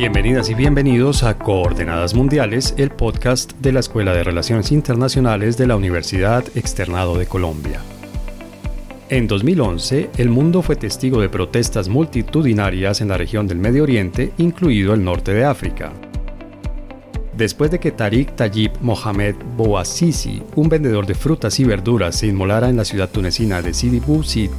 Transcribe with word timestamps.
Bienvenidas 0.00 0.48
y 0.48 0.54
bienvenidos 0.54 1.24
a 1.24 1.36
Coordenadas 1.36 2.14
Mundiales, 2.14 2.72
el 2.78 2.88
podcast 2.88 3.52
de 3.60 3.70
la 3.70 3.80
Escuela 3.80 4.14
de 4.14 4.24
Relaciones 4.24 4.72
Internacionales 4.72 5.58
de 5.58 5.66
la 5.66 5.76
Universidad 5.76 6.42
Externado 6.54 7.18
de 7.18 7.26
Colombia. 7.26 7.82
En 9.10 9.28
2011, 9.28 10.08
el 10.16 10.30
mundo 10.30 10.62
fue 10.62 10.76
testigo 10.76 11.20
de 11.20 11.28
protestas 11.28 11.90
multitudinarias 11.90 13.02
en 13.02 13.08
la 13.08 13.18
región 13.18 13.46
del 13.46 13.58
Medio 13.58 13.82
Oriente, 13.82 14.32
incluido 14.38 14.94
el 14.94 15.04
norte 15.04 15.34
de 15.34 15.44
África. 15.44 15.92
Después 17.36 17.70
de 17.70 17.78
que 17.78 17.90
Tariq 17.90 18.34
Tayyip 18.34 18.80
Mohamed 18.80 19.34
Bouazizi, 19.54 20.42
un 20.56 20.70
vendedor 20.70 21.04
de 21.04 21.14
frutas 21.14 21.60
y 21.60 21.64
verduras, 21.64 22.16
se 22.16 22.26
inmolara 22.26 22.70
en 22.70 22.78
la 22.78 22.86
ciudad 22.86 23.10
tunecina 23.10 23.60
de 23.60 23.74
Sidi 23.74 24.00
Bouzid, 24.00 24.50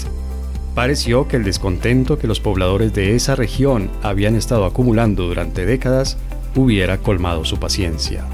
Pareció 0.76 1.28
que 1.28 1.36
el 1.36 1.44
descontento 1.44 2.18
que 2.18 2.28
los 2.28 2.40
pobladores 2.40 2.94
de 2.94 3.16
esa 3.16 3.36
región 3.36 3.90
habían 4.04 4.36
estado 4.36 4.66
acumulando 4.66 5.28
durante 5.28 5.66
décadas 5.66 6.18
hubiera 6.56 6.98
colmado 6.98 7.44
su 7.44 7.58
paciencia. 7.58 8.26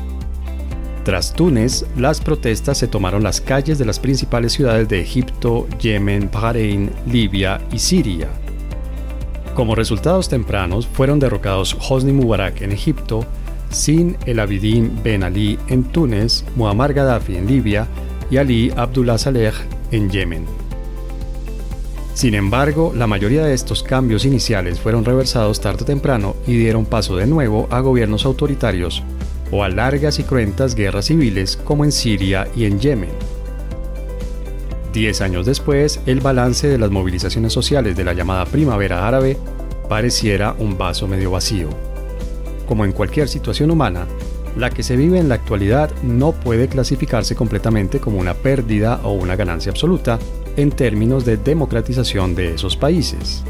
Tras 1.04 1.34
Túnez, 1.34 1.86
las 1.96 2.20
protestas 2.20 2.78
se 2.78 2.88
tomaron 2.88 3.24
las 3.24 3.42
calles 3.42 3.80
de 3.80 3.86
las 3.86 4.00
principales 4.00 4.54
ciudades 4.54 4.90
de 4.90 5.02
Egipto, 5.02 5.66
Yemen, 5.80 6.30
Bahrein, 6.32 6.92
Libia 7.10 7.62
y 7.72 7.80
Siria. 7.80 8.28
Como 9.56 9.74
resultados 9.74 10.30
tempranos 10.30 10.86
fueron 10.86 11.20
derrocados 11.20 11.76
Hosni 11.90 12.12
Mubarak 12.12 12.62
en 12.62 12.72
Egipto, 12.72 13.26
Sin 13.70 14.16
el 14.26 14.40
Abidin 14.40 15.02
Ben 15.04 15.24
Ali 15.24 15.58
en 15.70 15.86
Túnez, 15.86 16.46
Muammar 16.56 16.94
Gaddafi 16.94 17.38
en 17.38 17.48
Libia 17.48 17.88
y 18.30 18.38
Ali 18.38 18.72
Abdullah 18.76 19.18
Saleh 19.18 19.54
en 19.92 20.10
Yemen. 20.10 20.67
Sin 22.18 22.34
embargo, 22.34 22.94
la 22.96 23.06
mayoría 23.06 23.46
de 23.46 23.54
estos 23.54 23.84
cambios 23.84 24.26
iniciales 24.26 24.80
fueron 24.80 25.06
reversados 25.06 25.62
tarde 25.62 25.84
o 25.84 25.86
temprano 25.86 26.36
y 26.48 26.58
dieron 26.58 26.88
paso 26.88 27.16
de 27.16 27.28
nuevo 27.28 27.68
a 27.70 27.80
gobiernos 27.80 28.26
autoritarios 28.26 29.04
o 29.52 29.64
a 29.64 29.70
largas 29.70 30.18
y 30.18 30.24
cruentas 30.24 30.74
guerras 30.74 31.06
civiles 31.06 31.58
como 31.58 31.86
en 31.86 31.92
Siria 31.92 32.48
y 32.56 32.66
en 32.66 32.80
Yemen. 32.80 33.12
Diez 34.92 35.22
años 35.22 35.46
después, 35.46 36.00
el 36.08 36.20
balance 36.20 36.68
de 36.68 36.80
las 36.80 36.90
movilizaciones 36.90 37.54
sociales 37.54 37.96
de 37.96 38.04
la 38.04 38.14
llamada 38.14 38.46
Primavera 38.46 39.08
Árabe 39.08 39.38
pareciera 39.88 40.56
un 40.58 40.76
vaso 40.76 41.08
medio 41.08 41.30
vacío. 41.30 41.70
Como 42.68 42.84
en 42.84 42.94
cualquier 42.94 43.28
situación 43.28 43.70
humana, 43.70 44.08
la 44.56 44.72
que 44.72 44.82
se 44.82 44.96
vive 44.96 45.20
en 45.20 45.30
la 45.30 45.36
actualidad 45.36 45.92
no 46.02 46.32
puede 46.32 46.68
clasificarse 46.68 47.36
completamente 47.36 48.00
como 48.00 48.18
una 48.18 48.34
pérdida 48.34 49.02
o 49.04 49.12
una 49.12 49.36
ganancia 49.36 49.70
absoluta, 49.72 50.18
en 50.58 50.72
términos 50.72 51.24
de 51.24 51.38
democratización 51.38 52.36
de 52.36 52.56
esos 52.56 52.76
países. 52.76 53.44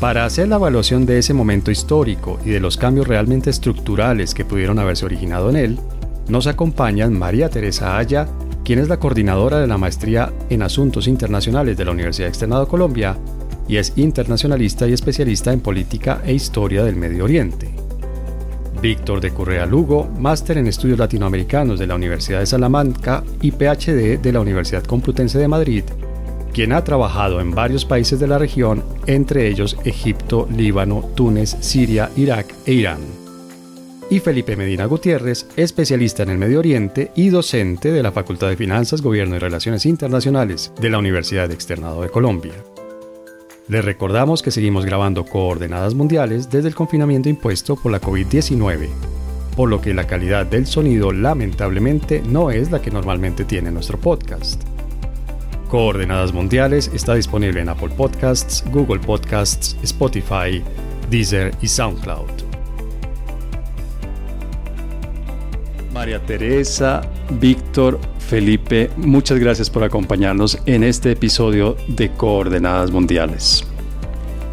Para 0.00 0.24
hacer 0.24 0.46
la 0.46 0.56
evaluación 0.56 1.06
de 1.06 1.18
ese 1.18 1.34
momento 1.34 1.72
histórico 1.72 2.38
y 2.44 2.50
de 2.50 2.60
los 2.60 2.76
cambios 2.76 3.08
realmente 3.08 3.50
estructurales 3.50 4.32
que 4.32 4.44
pudieron 4.44 4.78
haberse 4.78 5.04
originado 5.04 5.50
en 5.50 5.56
él, 5.56 5.78
nos 6.28 6.46
acompañan 6.46 7.18
María 7.18 7.48
Teresa 7.48 7.98
Aya, 7.98 8.28
quien 8.64 8.78
es 8.78 8.88
la 8.88 9.00
coordinadora 9.00 9.58
de 9.58 9.66
la 9.66 9.78
maestría 9.78 10.32
en 10.50 10.62
Asuntos 10.62 11.08
Internacionales 11.08 11.76
de 11.76 11.84
la 11.84 11.90
Universidad 11.90 12.28
Externado 12.28 12.66
de 12.66 12.70
Colombia 12.70 13.16
y 13.66 13.76
es 13.76 13.92
internacionalista 13.96 14.86
y 14.86 14.92
especialista 14.92 15.52
en 15.52 15.60
política 15.60 16.22
e 16.24 16.32
historia 16.32 16.84
del 16.84 16.96
Medio 16.96 17.24
Oriente. 17.24 17.87
Víctor 18.80 19.20
de 19.20 19.32
Correa 19.32 19.66
Lugo, 19.66 20.08
máster 20.18 20.58
en 20.58 20.68
estudios 20.68 20.98
latinoamericanos 20.98 21.78
de 21.78 21.86
la 21.86 21.96
Universidad 21.96 22.40
de 22.40 22.46
Salamanca 22.46 23.24
y 23.40 23.50
PhD 23.50 24.18
de 24.20 24.32
la 24.32 24.40
Universidad 24.40 24.84
Complutense 24.84 25.38
de 25.38 25.48
Madrid, 25.48 25.84
quien 26.52 26.72
ha 26.72 26.84
trabajado 26.84 27.40
en 27.40 27.50
varios 27.50 27.84
países 27.84 28.20
de 28.20 28.28
la 28.28 28.38
región, 28.38 28.84
entre 29.06 29.48
ellos 29.48 29.76
Egipto, 29.84 30.48
Líbano, 30.54 31.10
Túnez, 31.14 31.56
Siria, 31.60 32.10
Irak 32.16 32.54
e 32.66 32.72
Irán. 32.72 33.00
Y 34.10 34.20
Felipe 34.20 34.56
Medina 34.56 34.86
Gutiérrez, 34.86 35.46
especialista 35.56 36.22
en 36.22 36.30
el 36.30 36.38
Medio 36.38 36.60
Oriente 36.60 37.10
y 37.14 37.28
docente 37.28 37.92
de 37.92 38.02
la 38.02 38.12
Facultad 38.12 38.48
de 38.48 38.56
Finanzas, 38.56 39.02
Gobierno 39.02 39.36
y 39.36 39.38
Relaciones 39.38 39.84
Internacionales 39.84 40.72
de 40.80 40.88
la 40.88 40.98
Universidad 40.98 41.50
Externado 41.50 42.00
de 42.02 42.08
Colombia. 42.08 42.54
Les 43.68 43.84
recordamos 43.84 44.42
que 44.42 44.50
seguimos 44.50 44.86
grabando 44.86 45.26
coordenadas 45.26 45.94
mundiales 45.94 46.48
desde 46.48 46.68
el 46.68 46.74
confinamiento 46.74 47.28
impuesto 47.28 47.76
por 47.76 47.92
la 47.92 48.00
COVID-19, 48.00 48.88
por 49.54 49.68
lo 49.68 49.82
que 49.82 49.92
la 49.92 50.06
calidad 50.06 50.46
del 50.46 50.66
sonido 50.66 51.12
lamentablemente 51.12 52.22
no 52.26 52.50
es 52.50 52.70
la 52.70 52.80
que 52.80 52.90
normalmente 52.90 53.44
tiene 53.44 53.70
nuestro 53.70 53.98
podcast. 54.00 54.62
Coordenadas 55.68 56.32
Mundiales 56.32 56.90
está 56.94 57.14
disponible 57.14 57.60
en 57.60 57.68
Apple 57.68 57.90
Podcasts, 57.94 58.64
Google 58.72 59.00
Podcasts, 59.00 59.76
Spotify, 59.82 60.64
Deezer 61.10 61.54
y 61.60 61.68
SoundCloud. 61.68 62.30
María 65.92 66.24
Teresa, 66.24 67.02
Víctor, 67.38 68.00
Felipe, 68.28 68.90
muchas 68.98 69.38
gracias 69.38 69.70
por 69.70 69.82
acompañarnos 69.84 70.58
en 70.66 70.84
este 70.84 71.12
episodio 71.12 71.78
de 71.88 72.10
Coordenadas 72.10 72.90
Mundiales. 72.90 73.66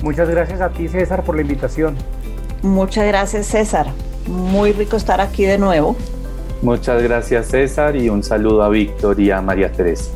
Muchas 0.02 0.30
gracias 0.30 0.62
a 0.62 0.70
ti, 0.70 0.88
César, 0.88 1.26
por 1.26 1.36
la 1.36 1.42
invitación. 1.42 1.98
Muchas 2.62 3.06
gracias, 3.06 3.48
César. 3.48 3.88
Muy 4.28 4.72
rico 4.72 4.96
estar 4.96 5.20
aquí 5.20 5.44
de 5.44 5.58
nuevo. 5.58 5.98
Muchas 6.62 7.04
gracias, 7.04 7.48
César, 7.48 7.98
y 7.98 8.08
un 8.08 8.24
saludo 8.24 8.64
a 8.64 8.70
Víctor 8.70 9.20
y 9.20 9.32
a 9.32 9.42
María 9.42 9.70
Teresa. 9.70 10.10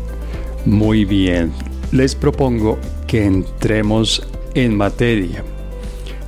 Muy 0.64 1.04
bien, 1.04 1.52
les 1.92 2.16
propongo 2.16 2.78
que 3.08 3.26
entremos 3.26 4.26
en 4.54 4.78
materia. 4.78 5.44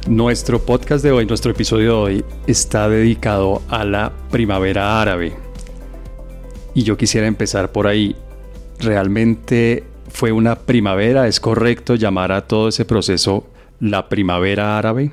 Nuestro 0.06 0.59
podcast 0.59 1.02
de 1.02 1.13
hoy, 1.13 1.25
nuestro 1.25 1.52
episodio 1.52 1.86
de 1.86 1.96
hoy, 1.96 2.25
está 2.46 2.90
dedicado 2.90 3.62
a 3.69 3.86
la 3.86 4.12
primavera 4.31 5.02
árabe 5.02 5.50
y 6.74 6.84
yo 6.84 6.98
quisiera 6.98 7.28
empezar 7.28 7.72
por 7.72 7.88
ahí. 7.88 8.16
¿Realmente 8.80 9.84
fue 10.09 10.32
una 10.32 10.56
primavera? 10.56 11.28
¿Es 11.28 11.40
correcto 11.40 11.96
llamar 11.96 12.32
a 12.32 12.48
todo 12.48 12.70
ese 12.70 12.86
proceso 12.86 13.48
la 13.80 14.09
primavera 14.09 14.78
árabe? 14.78 15.12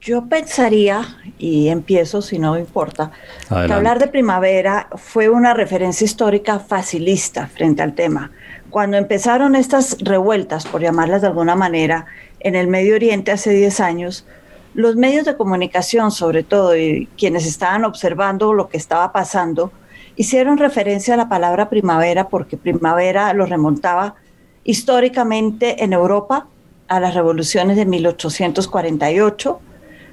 Yo 0.00 0.26
pensaría, 0.28 1.16
y 1.38 1.68
empiezo 1.68 2.20
si 2.20 2.38
no 2.38 2.58
importa, 2.58 3.10
que 3.48 3.72
hablar 3.72 3.98
de 3.98 4.06
primavera 4.06 4.88
fue 4.96 5.30
una 5.30 5.54
referencia 5.54 6.04
histórica 6.04 6.58
facilista 6.58 7.46
frente 7.46 7.82
al 7.82 7.94
tema. 7.94 8.30
Cuando 8.68 8.98
empezaron 8.98 9.56
estas 9.56 9.96
revueltas, 10.00 10.66
por 10.66 10.82
llamarlas 10.82 11.22
de 11.22 11.28
alguna 11.28 11.56
manera, 11.56 12.04
en 12.40 12.54
el 12.54 12.66
Medio 12.66 12.96
Oriente 12.96 13.32
hace 13.32 13.50
10 13.54 13.80
años, 13.80 14.26
los 14.74 14.96
medios 14.96 15.24
de 15.24 15.36
comunicación, 15.36 16.10
sobre 16.10 16.42
todo, 16.42 16.76
y 16.76 17.08
quienes 17.16 17.46
estaban 17.46 17.84
observando 17.84 18.52
lo 18.52 18.68
que 18.68 18.76
estaba 18.76 19.12
pasando, 19.12 19.72
hicieron 20.16 20.58
referencia 20.58 21.14
a 21.14 21.16
la 21.16 21.28
palabra 21.28 21.68
primavera 21.68 22.28
porque 22.28 22.56
primavera 22.56 23.32
lo 23.32 23.46
remontaba 23.46 24.16
históricamente 24.64 25.84
en 25.84 25.92
Europa 25.92 26.48
a 26.88 27.00
las 27.00 27.14
revoluciones 27.14 27.76
de 27.76 27.86
1848, 27.86 29.60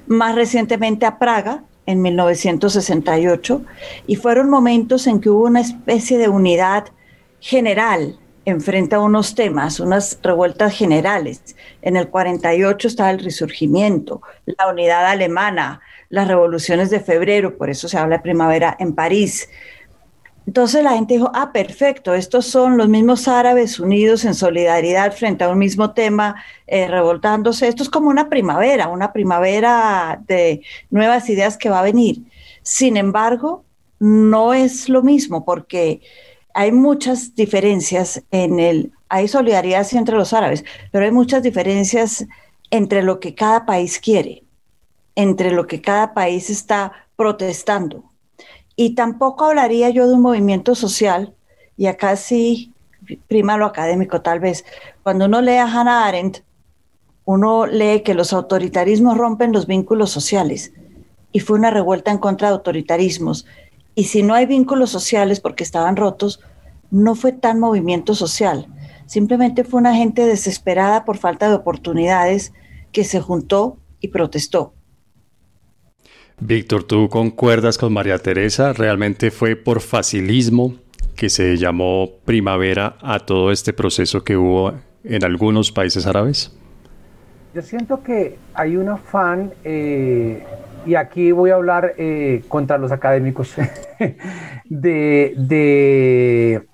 más 0.06 0.34
recientemente 0.34 1.06
a 1.06 1.18
Praga 1.18 1.64
en 1.86 2.00
1968, 2.00 3.62
y 4.06 4.16
fueron 4.16 4.48
momentos 4.48 5.06
en 5.06 5.20
que 5.20 5.30
hubo 5.30 5.46
una 5.46 5.60
especie 5.60 6.18
de 6.18 6.28
unidad 6.28 6.86
general 7.40 8.18
enfrenta 8.44 9.00
unos 9.00 9.34
temas, 9.34 9.80
unas 9.80 10.18
revueltas 10.22 10.74
generales. 10.74 11.56
En 11.82 11.96
el 11.96 12.08
48 12.08 12.88
estaba 12.88 13.10
el 13.10 13.18
resurgimiento, 13.18 14.22
la 14.46 14.68
unidad 14.68 15.06
alemana, 15.06 15.80
las 16.08 16.28
revoluciones 16.28 16.90
de 16.90 17.00
febrero, 17.00 17.56
por 17.56 17.70
eso 17.70 17.88
se 17.88 17.98
habla 17.98 18.16
de 18.16 18.22
primavera 18.22 18.76
en 18.78 18.94
París. 18.94 19.48
Entonces 20.46 20.82
la 20.82 20.94
gente 20.94 21.14
dijo, 21.14 21.30
ah, 21.34 21.52
perfecto, 21.52 22.14
estos 22.14 22.46
son 22.46 22.76
los 22.76 22.88
mismos 22.88 23.28
árabes 23.28 23.78
unidos 23.78 24.24
en 24.24 24.34
solidaridad 24.34 25.12
frente 25.12 25.44
a 25.44 25.48
un 25.48 25.58
mismo 25.58 25.92
tema, 25.92 26.42
eh, 26.66 26.88
revoltándose. 26.88 27.68
Esto 27.68 27.84
es 27.84 27.88
como 27.88 28.08
una 28.08 28.28
primavera, 28.28 28.88
una 28.88 29.12
primavera 29.12 30.20
de 30.26 30.62
nuevas 30.90 31.28
ideas 31.28 31.56
que 31.56 31.70
va 31.70 31.80
a 31.80 31.84
venir. 31.84 32.22
Sin 32.62 32.96
embargo, 32.96 33.64
no 34.00 34.52
es 34.52 34.88
lo 34.88 35.02
mismo 35.02 35.44
porque 35.44 36.00
hay 36.54 36.72
muchas 36.72 37.36
diferencias 37.36 38.22
en 38.32 38.58
el, 38.58 38.92
hay 39.12 39.28
solidaridad 39.28 39.86
entre 39.92 40.16
los 40.16 40.32
árabes, 40.32 40.64
pero 40.90 41.04
hay 41.04 41.10
muchas 41.10 41.42
diferencias 41.42 42.26
entre 42.70 43.02
lo 43.02 43.20
que 43.20 43.34
cada 43.34 43.66
país 43.66 44.00
quiere, 44.00 44.42
entre 45.14 45.50
lo 45.50 45.66
que 45.66 45.82
cada 45.82 46.14
país 46.14 46.48
está 46.48 46.92
protestando. 47.14 48.04
Y 48.74 48.94
tampoco 48.94 49.44
hablaría 49.44 49.90
yo 49.90 50.08
de 50.08 50.14
un 50.14 50.22
movimiento 50.22 50.74
social, 50.74 51.34
y 51.76 51.86
acá 51.86 52.16
sí 52.16 52.72
prima 53.28 53.58
lo 53.58 53.66
académico 53.66 54.22
tal 54.22 54.40
vez. 54.40 54.64
Cuando 55.02 55.26
uno 55.26 55.42
lee 55.42 55.56
a 55.56 55.66
Hannah 55.66 56.06
Arendt, 56.06 56.38
uno 57.26 57.66
lee 57.66 58.02
que 58.02 58.14
los 58.14 58.32
autoritarismos 58.32 59.18
rompen 59.18 59.52
los 59.52 59.66
vínculos 59.66 60.10
sociales, 60.10 60.72
y 61.32 61.40
fue 61.40 61.58
una 61.58 61.70
revuelta 61.70 62.10
en 62.10 62.18
contra 62.18 62.48
de 62.48 62.54
autoritarismos 62.54 63.46
y 63.94 64.04
si 64.04 64.22
no 64.22 64.34
hay 64.34 64.46
vínculos 64.46 64.90
sociales 64.90 65.40
porque 65.40 65.64
estaban 65.64 65.96
rotos, 65.96 66.40
no 66.90 67.14
fue 67.14 67.32
tan 67.32 67.60
movimiento 67.60 68.14
social. 68.14 68.66
Simplemente 69.12 69.62
fue 69.62 69.78
una 69.78 69.94
gente 69.94 70.24
desesperada 70.24 71.04
por 71.04 71.18
falta 71.18 71.46
de 71.46 71.54
oportunidades 71.54 72.54
que 72.92 73.04
se 73.04 73.20
juntó 73.20 73.76
y 74.00 74.08
protestó. 74.08 74.72
Víctor, 76.40 76.84
¿tú 76.84 77.10
concuerdas 77.10 77.76
con 77.76 77.92
María 77.92 78.16
Teresa? 78.16 78.72
¿Realmente 78.72 79.30
fue 79.30 79.54
por 79.54 79.82
facilismo 79.82 80.76
que 81.14 81.28
se 81.28 81.58
llamó 81.58 82.08
primavera 82.24 82.96
a 83.02 83.18
todo 83.18 83.52
este 83.52 83.74
proceso 83.74 84.24
que 84.24 84.34
hubo 84.38 84.72
en 85.04 85.24
algunos 85.26 85.70
países 85.72 86.06
árabes? 86.06 86.56
Yo 87.54 87.60
siento 87.60 88.02
que 88.02 88.38
hay 88.54 88.78
un 88.78 88.88
afán, 88.88 89.52
eh, 89.62 90.42
y 90.86 90.94
aquí 90.94 91.32
voy 91.32 91.50
a 91.50 91.56
hablar 91.56 91.92
eh, 91.98 92.44
contra 92.48 92.78
los 92.78 92.90
académicos, 92.90 93.56
de, 94.70 95.36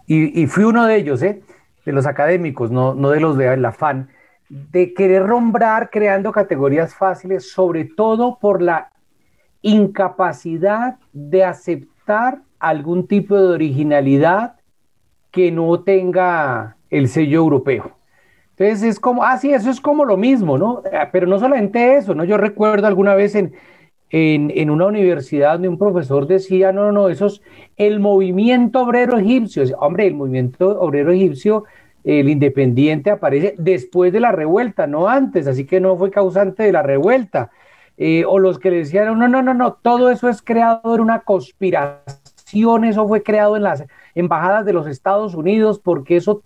y, 0.06 0.46
fui 0.46 0.62
uno 0.62 0.86
de 0.86 0.96
ellos, 0.98 1.20
eh, 1.22 1.42
de 1.88 1.94
los 1.94 2.06
académicos, 2.06 2.70
no, 2.70 2.94
no 2.94 3.08
de 3.10 3.20
los 3.20 3.38
del 3.38 3.64
afán, 3.64 4.10
de 4.50 4.92
querer 4.92 5.26
nombrar 5.26 5.88
creando 5.88 6.32
categorías 6.32 6.94
fáciles, 6.94 7.50
sobre 7.50 7.86
todo 7.86 8.38
por 8.38 8.60
la 8.60 8.90
incapacidad 9.62 10.98
de 11.14 11.44
aceptar 11.44 12.42
algún 12.58 13.06
tipo 13.06 13.38
de 13.38 13.48
originalidad 13.48 14.56
que 15.30 15.50
no 15.50 15.80
tenga 15.80 16.76
el 16.90 17.08
sello 17.08 17.38
europeo. 17.38 17.92
Entonces 18.50 18.82
es 18.82 19.00
como, 19.00 19.24
ah, 19.24 19.38
sí, 19.38 19.50
eso 19.50 19.70
es 19.70 19.80
como 19.80 20.04
lo 20.04 20.18
mismo, 20.18 20.58
¿no? 20.58 20.82
Ah, 20.92 21.08
pero 21.10 21.26
no 21.26 21.38
solamente 21.38 21.96
eso, 21.96 22.14
¿no? 22.14 22.24
Yo 22.24 22.36
recuerdo 22.36 22.86
alguna 22.86 23.14
vez 23.14 23.34
en, 23.34 23.54
en, 24.10 24.70
una 24.70 24.86
universidad 24.86 25.52
donde 25.52 25.68
un 25.68 25.78
profesor 25.78 26.26
decía, 26.26 26.72
no, 26.72 26.84
no, 26.84 26.92
no, 26.92 27.08
eso 27.08 27.26
es 27.26 27.42
el 27.76 28.00
movimiento 28.00 28.80
obrero 28.82 29.18
egipcio. 29.18 29.64
Hombre, 29.78 30.06
el 30.06 30.14
movimiento 30.14 30.80
obrero 30.80 31.12
egipcio, 31.12 31.64
el 32.04 32.28
independiente 32.28 33.10
aparece 33.10 33.54
después 33.58 34.12
de 34.12 34.20
la 34.20 34.32
revuelta, 34.32 34.86
no 34.86 35.08
antes, 35.08 35.46
así 35.46 35.66
que 35.66 35.80
no 35.80 35.96
fue 35.96 36.10
causante 36.10 36.62
de 36.62 36.72
la 36.72 36.82
revuelta. 36.82 37.50
Eh, 37.96 38.24
o 38.26 38.38
los 38.38 38.58
que 38.58 38.70
le 38.70 38.76
decían, 38.78 39.18
no, 39.18 39.28
no, 39.28 39.42
no, 39.42 39.54
no, 39.54 39.72
todo 39.74 40.10
eso 40.10 40.28
es 40.28 40.40
creado 40.40 40.94
en 40.94 41.00
una 41.00 41.20
conspiración, 41.20 42.84
eso 42.84 43.08
fue 43.08 43.22
creado 43.24 43.56
en 43.56 43.64
las 43.64 43.84
embajadas 44.14 44.64
de 44.64 44.72
los 44.72 44.86
Estados 44.86 45.34
Unidos, 45.34 45.80
porque 45.80 46.16
eso, 46.16 46.44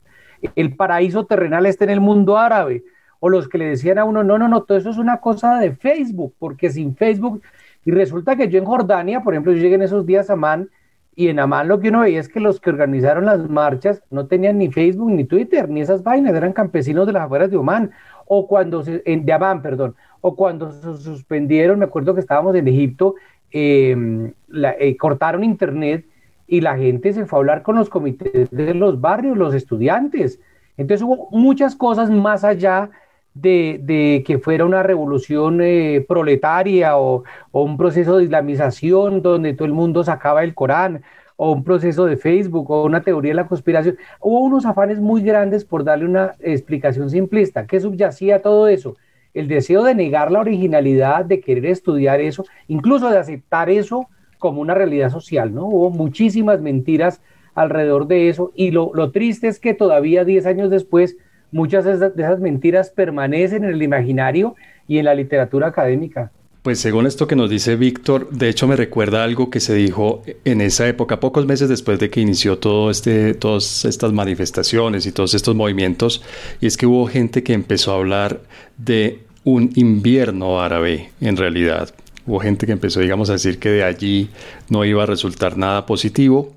el 0.56 0.74
paraíso 0.74 1.26
terrenal 1.26 1.66
está 1.66 1.84
en 1.84 1.90
el 1.90 2.00
mundo 2.00 2.38
árabe. 2.38 2.84
O 3.20 3.28
los 3.28 3.48
que 3.48 3.58
le 3.58 3.66
decían 3.66 3.98
a 3.98 4.04
uno, 4.04 4.24
no, 4.24 4.38
no, 4.38 4.48
no, 4.48 4.62
todo 4.62 4.78
eso 4.78 4.90
es 4.90 4.96
una 4.96 5.20
cosa 5.20 5.58
de 5.58 5.72
Facebook, 5.72 6.34
porque 6.38 6.70
sin 6.70 6.96
Facebook, 6.96 7.42
y 7.84 7.90
resulta 7.90 8.34
que 8.34 8.48
yo 8.48 8.58
en 8.58 8.64
Jordania, 8.64 9.20
por 9.20 9.34
ejemplo, 9.34 9.52
yo 9.52 9.58
llegué 9.58 9.74
en 9.74 9.82
esos 9.82 10.06
días 10.06 10.30
a 10.30 10.32
Amán, 10.32 10.70
y 11.14 11.28
en 11.28 11.38
Amán 11.38 11.68
lo 11.68 11.80
que 11.80 11.90
uno 11.90 12.00
veía 12.00 12.20
es 12.20 12.28
que 12.28 12.40
los 12.40 12.60
que 12.60 12.70
organizaron 12.70 13.26
las 13.26 13.48
marchas 13.48 14.02
no 14.10 14.26
tenían 14.26 14.58
ni 14.58 14.70
Facebook, 14.70 15.10
ni 15.10 15.24
Twitter, 15.24 15.68
ni 15.68 15.82
esas 15.82 16.02
vainas, 16.02 16.34
eran 16.34 16.52
campesinos 16.52 17.06
de 17.06 17.12
las 17.12 17.24
afueras 17.24 17.50
de 17.50 17.58
Amán 17.58 17.90
o 18.26 18.46
cuando 18.46 18.82
se, 18.82 19.02
de 19.04 19.32
Amán, 19.32 19.60
perdón, 19.60 19.94
o 20.22 20.34
cuando 20.34 20.70
se 20.70 20.96
suspendieron, 20.96 21.78
me 21.78 21.84
acuerdo 21.84 22.14
que 22.14 22.20
estábamos 22.20 22.54
en 22.54 22.66
Egipto, 22.66 23.16
em, 23.50 24.32
eh, 24.78 24.96
cortaron 24.96 25.44
internet 25.44 26.06
y 26.46 26.60
la 26.60 26.76
gente 26.76 27.12
se 27.12 27.26
fue 27.26 27.38
a 27.38 27.40
hablar 27.40 27.62
con 27.62 27.76
los 27.76 27.90
comités 27.90 28.50
de 28.50 28.74
los 28.74 29.00
barrios, 29.00 29.36
los 29.36 29.54
estudiantes. 29.54 30.40
Entonces 30.76 31.02
hubo 31.02 31.28
muchas 31.30 31.76
cosas 31.76 32.10
más 32.10 32.44
allá 32.44 32.90
de, 33.34 34.22
que 34.26 34.38
fuera 34.38 34.64
una 34.64 34.82
revolución 34.82 35.60
eh, 35.62 36.04
proletaria 36.06 36.98
o, 36.98 37.24
un 37.52 37.76
proceso 37.76 38.16
de 38.16 38.24
islamización 38.24 39.22
donde 39.22 39.54
todo 39.54 39.66
el 39.66 39.72
mundo 39.72 40.04
sacaba 40.04 40.44
el 40.44 40.54
Corán 40.54 41.02
o 41.36 41.52
un 41.52 41.64
proceso 41.64 42.04
de 42.04 42.16
Facebook 42.16 42.70
o 42.70 42.84
una 42.84 43.02
teoría 43.02 43.30
de 43.30 43.36
la 43.36 43.48
conspiración. 43.48 43.96
Hubo 44.20 44.40
unos 44.40 44.66
afanes 44.66 45.00
muy 45.00 45.22
grandes 45.22 45.64
por 45.64 45.84
darle 45.84 46.04
una 46.04 46.34
explicación 46.40 47.10
simplista. 47.10 47.66
¿Qué 47.66 47.80
subyacía 47.80 48.42
todo 48.42 48.68
eso? 48.68 48.96
el 49.34 49.48
deseo 49.48 49.82
de 49.82 49.94
negar 49.94 50.30
la 50.30 50.40
originalidad, 50.40 51.24
de 51.24 51.40
querer 51.40 51.66
estudiar 51.66 52.20
eso, 52.20 52.44
incluso 52.68 53.10
de 53.10 53.18
aceptar 53.18 53.70
eso 53.70 54.08
como 54.38 54.60
una 54.60 54.74
realidad 54.74 55.10
social, 55.10 55.54
¿no? 55.54 55.66
Hubo 55.66 55.90
muchísimas 55.90 56.60
mentiras 56.60 57.22
alrededor 57.54 58.06
de 58.06 58.28
eso 58.28 58.50
y 58.54 58.70
lo, 58.70 58.90
triste 59.12 59.48
es 59.48 59.58
que 59.58 59.74
todavía 59.74 60.24
10 60.24 60.46
años 60.46 60.70
después 60.70 61.16
muchas 61.52 61.84
de 61.84 61.92
esas, 61.92 62.40
mentiras 62.40 62.90
permanecen 62.90 63.64
en 63.64 63.70
el 63.70 63.82
imaginario 63.82 64.56
y 64.88 64.98
en 64.98 65.04
la 65.04 65.14
literatura 65.14 65.68
académica. 65.68 66.32
Pues 66.62 66.78
según 66.78 67.06
esto 67.06 67.26
que 67.26 67.34
nos 67.34 67.50
dice 67.50 67.74
Víctor, 67.74 68.30
de 68.30 68.48
hecho 68.48 68.68
me 68.68 68.76
recuerda 68.76 69.24
algo 69.24 69.50
que 69.50 69.58
se 69.58 69.74
dijo 69.74 70.22
en 70.44 70.60
esa 70.60 70.86
época, 70.88 71.18
pocos 71.18 71.44
meses 71.44 71.68
después 71.68 71.98
de 71.98 72.08
que 72.08 72.20
inició 72.20 72.58
todo 72.58 72.88
este, 72.88 73.34
todas 73.34 73.84
estas 73.84 74.12
manifestaciones 74.12 75.04
y 75.06 75.12
todos 75.12 75.34
estos 75.34 75.56
movimientos, 75.56 76.22
y 76.60 76.66
es 76.66 76.76
que 76.76 76.86
hubo 76.86 77.06
gente 77.08 77.42
que 77.42 77.52
empezó 77.52 77.92
a 77.92 77.96
hablar 77.96 78.40
de 78.78 79.20
un 79.44 79.70
invierno 79.74 80.60
árabe 80.60 81.10
en 81.20 81.36
realidad. 81.36 81.92
Hubo 82.26 82.38
gente 82.38 82.66
que 82.66 82.72
empezó, 82.72 83.00
digamos, 83.00 83.28
a 83.30 83.32
decir 83.32 83.58
que 83.58 83.70
de 83.70 83.82
allí 83.82 84.30
no 84.68 84.84
iba 84.84 85.02
a 85.02 85.06
resultar 85.06 85.58
nada 85.58 85.84
positivo 85.84 86.52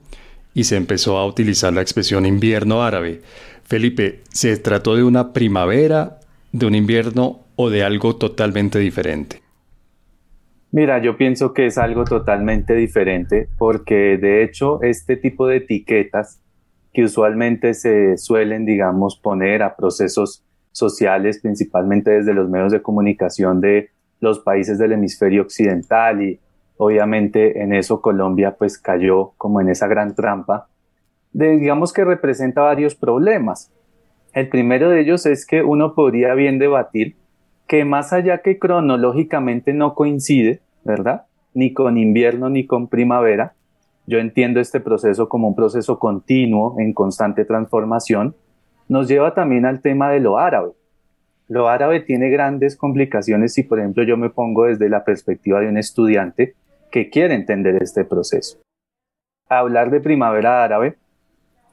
y 0.54 0.66
se 0.66 0.76
empezó 0.76 1.18
a 1.18 1.26
utilizar 1.26 1.74
la 1.74 1.82
expresión 1.82 2.26
invierno 2.28 2.84
árabe. 2.84 3.22
Felipe, 3.66 4.22
¿se 4.30 4.58
trató 4.58 4.96
de 4.96 5.04
una 5.04 5.34
primavera, 5.34 6.20
de 6.52 6.68
un 6.68 6.76
invierno 6.76 7.40
o 7.56 7.70
de 7.72 7.84
algo 7.84 8.16
totalmente 8.16 8.78
diferente? 8.78 9.42
Mira, 10.72 11.02
yo 11.02 11.18
pienso 11.18 11.54
que 11.54 11.66
es 11.66 11.78
algo 11.78 12.04
totalmente 12.04 12.76
diferente 12.76 13.50
porque 13.58 14.18
de 14.18 14.44
hecho 14.44 14.82
este 14.84 15.18
tipo 15.18 15.48
de 15.48 15.58
etiquetas 15.58 16.42
que 16.94 17.06
usualmente 17.06 17.74
se 17.74 18.18
suelen, 18.18 18.66
digamos, 18.66 19.18
poner 19.18 19.64
a 19.64 19.76
procesos 19.76 20.44
sociales, 20.72 21.40
principalmente 21.42 22.12
desde 22.12 22.34
los 22.34 22.50
medios 22.50 22.72
de 22.72 22.82
comunicación 22.82 23.62
de 23.62 23.90
los 24.20 24.40
países 24.40 24.78
del 24.78 24.92
hemisferio 24.92 25.42
occidental 25.42 26.22
y 26.22 26.40
obviamente 26.78 27.62
en 27.62 27.74
eso 27.74 28.02
Colombia 28.02 28.56
pues 28.58 28.78
cayó 28.78 29.32
como 29.38 29.62
en 29.62 29.70
esa 29.70 29.88
gran 29.88 30.14
trampa, 30.14 30.68
de, 31.36 31.58
digamos 31.58 31.92
que 31.92 32.06
representa 32.06 32.62
varios 32.62 32.96
problemas. 32.96 33.70
El 34.32 34.48
primero 34.48 34.90
de 34.90 35.02
ellos 35.02 35.26
es 35.26 35.46
que 35.46 35.64
uno 35.64 35.94
podría 35.94 36.34
bien 36.34 36.60
debatir 36.60 37.18
que 37.68 37.84
más 37.84 38.14
allá 38.14 38.38
que 38.38 38.58
cronológicamente 38.58 39.74
no 39.74 39.96
coincide, 39.96 40.62
¿verdad? 40.86 41.26
Ni 41.54 41.74
con 41.74 41.98
invierno 41.98 42.50
ni 42.50 42.66
con 42.66 42.88
primavera, 42.88 43.54
yo 44.08 44.20
entiendo 44.20 44.62
este 44.62 44.80
proceso 44.80 45.28
como 45.28 45.50
un 45.50 45.56
proceso 45.56 46.00
continuo 46.00 46.80
en 46.80 46.94
constante 46.94 47.44
transformación, 47.44 48.34
nos 48.88 49.10
lleva 49.10 49.34
también 49.34 49.66
al 49.66 49.82
tema 49.82 50.12
de 50.12 50.22
lo 50.22 50.38
árabe. 50.38 50.72
Lo 51.50 51.68
árabe 51.68 52.00
tiene 52.00 52.30
grandes 52.30 52.78
complicaciones 52.78 53.54
si, 53.54 53.64
por 53.64 53.80
ejemplo, 53.80 54.04
yo 54.04 54.16
me 54.16 54.30
pongo 54.30 54.66
desde 54.66 54.88
la 54.88 55.04
perspectiva 55.04 55.60
de 55.60 55.68
un 55.68 55.78
estudiante 55.78 56.54
que 56.92 57.10
quiere 57.10 57.34
entender 57.34 57.84
este 57.84 58.06
proceso. 58.06 58.58
Hablar 59.50 59.92
de 59.92 60.00
primavera 60.00 60.64
árabe 60.64 60.96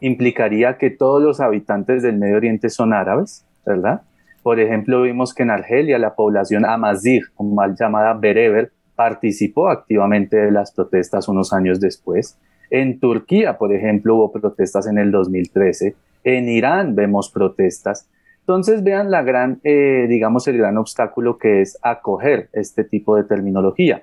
implicaría 0.02 0.76
que 0.76 0.90
todos 0.90 1.22
los 1.22 1.40
habitantes 1.40 2.02
del 2.02 2.18
Medio 2.18 2.36
Oriente 2.36 2.68
son 2.68 2.92
árabes, 2.92 3.46
¿verdad? 3.64 4.02
Por 4.42 4.58
ejemplo, 4.58 5.02
vimos 5.02 5.32
que 5.32 5.44
en 5.44 5.50
Argelia 5.50 5.98
la 5.98 6.14
población 6.14 6.66
amazigh, 6.66 7.22
o 7.36 7.44
mal 7.44 7.76
llamada 7.78 8.12
bereber, 8.14 8.72
participó 8.96 9.68
activamente 9.68 10.36
de 10.36 10.50
las 10.50 10.72
protestas 10.72 11.28
unos 11.28 11.52
años 11.52 11.80
después. 11.80 12.36
En 12.68 12.98
Turquía, 12.98 13.56
por 13.56 13.72
ejemplo, 13.72 14.16
hubo 14.16 14.32
protestas 14.32 14.88
en 14.88 14.98
el 14.98 15.12
2013. 15.12 15.94
En 16.24 16.48
Irán 16.48 16.96
vemos 16.96 17.30
protestas. 17.30 18.08
Entonces 18.40 18.82
vean 18.82 19.10
la 19.10 19.22
gran, 19.22 19.60
eh, 19.62 20.06
digamos, 20.08 20.48
el 20.48 20.58
gran 20.58 20.76
obstáculo 20.76 21.38
que 21.38 21.60
es 21.60 21.78
acoger 21.80 22.48
este 22.52 22.82
tipo 22.82 23.14
de 23.14 23.22
terminología. 23.22 24.02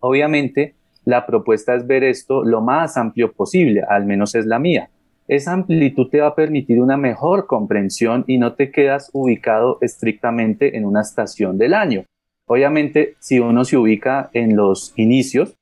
Obviamente, 0.00 0.74
la 1.04 1.24
propuesta 1.24 1.74
es 1.76 1.86
ver 1.86 2.02
esto 2.02 2.44
lo 2.44 2.60
más 2.60 2.96
amplio 2.96 3.32
posible, 3.32 3.82
al 3.88 4.06
menos 4.06 4.34
es 4.34 4.46
la 4.46 4.58
mía. 4.58 4.90
Esa 5.30 5.52
amplitud 5.52 6.08
te 6.08 6.20
va 6.20 6.26
a 6.26 6.34
permitir 6.34 6.80
una 6.80 6.96
mejor 6.96 7.46
comprensión 7.46 8.24
y 8.26 8.36
no 8.38 8.54
te 8.54 8.72
quedas 8.72 9.10
ubicado 9.12 9.78
estrictamente 9.80 10.76
en 10.76 10.84
una 10.84 11.02
estación 11.02 11.56
del 11.56 11.72
año. 11.72 12.02
Obviamente, 12.46 13.14
si 13.20 13.38
uno 13.38 13.64
se 13.64 13.76
ubica 13.76 14.28
en 14.32 14.56
los 14.56 14.92
inicios, 14.96 15.54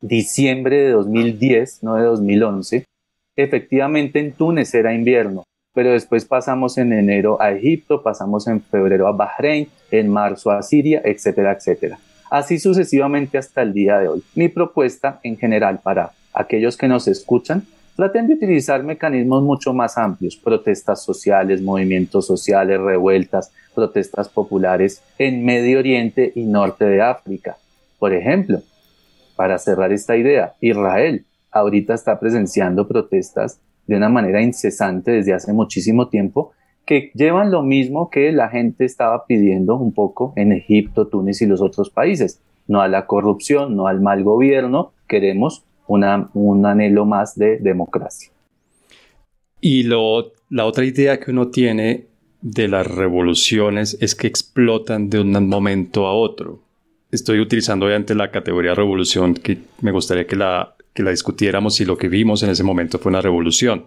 diciembre 0.00 0.78
de 0.78 0.92
2010, 0.92 1.82
no 1.82 1.96
de 1.96 2.04
2011, 2.04 2.84
efectivamente 3.36 4.20
en 4.20 4.32
Túnez 4.32 4.74
era 4.74 4.94
invierno, 4.94 5.44
pero 5.74 5.92
después 5.92 6.24
pasamos 6.24 6.78
en 6.78 6.94
enero 6.94 7.36
a 7.42 7.52
Egipto, 7.52 8.02
pasamos 8.02 8.48
en 8.48 8.62
febrero 8.62 9.06
a 9.06 9.12
Bahrein, 9.12 9.68
en 9.90 10.08
marzo 10.08 10.50
a 10.50 10.62
Siria, 10.62 11.02
etcétera, 11.04 11.52
etcétera. 11.52 11.98
Así 12.30 12.58
sucesivamente 12.58 13.36
hasta 13.36 13.60
el 13.60 13.74
día 13.74 13.98
de 13.98 14.08
hoy. 14.08 14.22
Mi 14.34 14.48
propuesta 14.48 15.20
en 15.22 15.36
general 15.36 15.80
para 15.82 16.12
aquellos 16.32 16.78
que 16.78 16.88
nos 16.88 17.06
escuchan, 17.06 17.66
traten 17.96 18.26
de 18.26 18.34
utilizar 18.34 18.82
mecanismos 18.82 19.42
mucho 19.42 19.72
más 19.72 19.96
amplios, 19.96 20.36
protestas 20.36 21.02
sociales, 21.02 21.62
movimientos 21.62 22.26
sociales, 22.26 22.80
revueltas, 22.80 23.52
protestas 23.74 24.28
populares 24.28 25.02
en 25.18 25.44
Medio 25.44 25.78
Oriente 25.78 26.32
y 26.34 26.44
Norte 26.44 26.84
de 26.84 27.02
África. 27.02 27.56
Por 27.98 28.12
ejemplo, 28.12 28.60
para 29.36 29.58
cerrar 29.58 29.92
esta 29.92 30.16
idea, 30.16 30.54
Israel 30.60 31.24
ahorita 31.50 31.94
está 31.94 32.18
presenciando 32.18 32.86
protestas 32.86 33.60
de 33.86 33.96
una 33.96 34.08
manera 34.08 34.42
incesante 34.42 35.12
desde 35.12 35.34
hace 35.34 35.52
muchísimo 35.52 36.08
tiempo 36.08 36.52
que 36.86 37.10
llevan 37.14 37.50
lo 37.50 37.62
mismo 37.62 38.10
que 38.10 38.30
la 38.32 38.48
gente 38.48 38.84
estaba 38.84 39.26
pidiendo 39.26 39.76
un 39.76 39.92
poco 39.92 40.32
en 40.36 40.52
Egipto, 40.52 41.06
Túnez 41.06 41.40
y 41.42 41.46
los 41.46 41.62
otros 41.62 41.90
países. 41.90 42.40
No 42.66 42.80
a 42.80 42.88
la 42.88 43.06
corrupción, 43.06 43.76
no 43.76 43.86
al 43.86 44.00
mal 44.00 44.22
gobierno, 44.22 44.92
queremos 45.06 45.64
un 45.86 46.66
anhelo 46.66 47.04
más 47.04 47.36
de 47.36 47.58
democracia. 47.58 48.30
Y 49.60 49.84
lo, 49.84 50.32
la 50.50 50.66
otra 50.66 50.84
idea 50.84 51.18
que 51.18 51.30
uno 51.30 51.48
tiene 51.48 52.06
de 52.42 52.68
las 52.68 52.86
revoluciones 52.86 53.96
es 54.00 54.14
que 54.14 54.26
explotan 54.26 55.08
de 55.08 55.20
un 55.20 55.48
momento 55.48 56.06
a 56.06 56.12
otro. 56.12 56.60
Estoy 57.10 57.40
utilizando 57.40 57.86
obviamente 57.86 58.14
la 58.14 58.30
categoría 58.30 58.74
revolución 58.74 59.34
que 59.34 59.58
me 59.80 59.92
gustaría 59.92 60.26
que 60.26 60.36
la, 60.36 60.74
que 60.92 61.02
la 61.02 61.10
discutiéramos 61.10 61.76
si 61.76 61.84
lo 61.84 61.96
que 61.96 62.08
vimos 62.08 62.42
en 62.42 62.50
ese 62.50 62.62
momento 62.62 62.98
fue 62.98 63.10
una 63.10 63.22
revolución. 63.22 63.86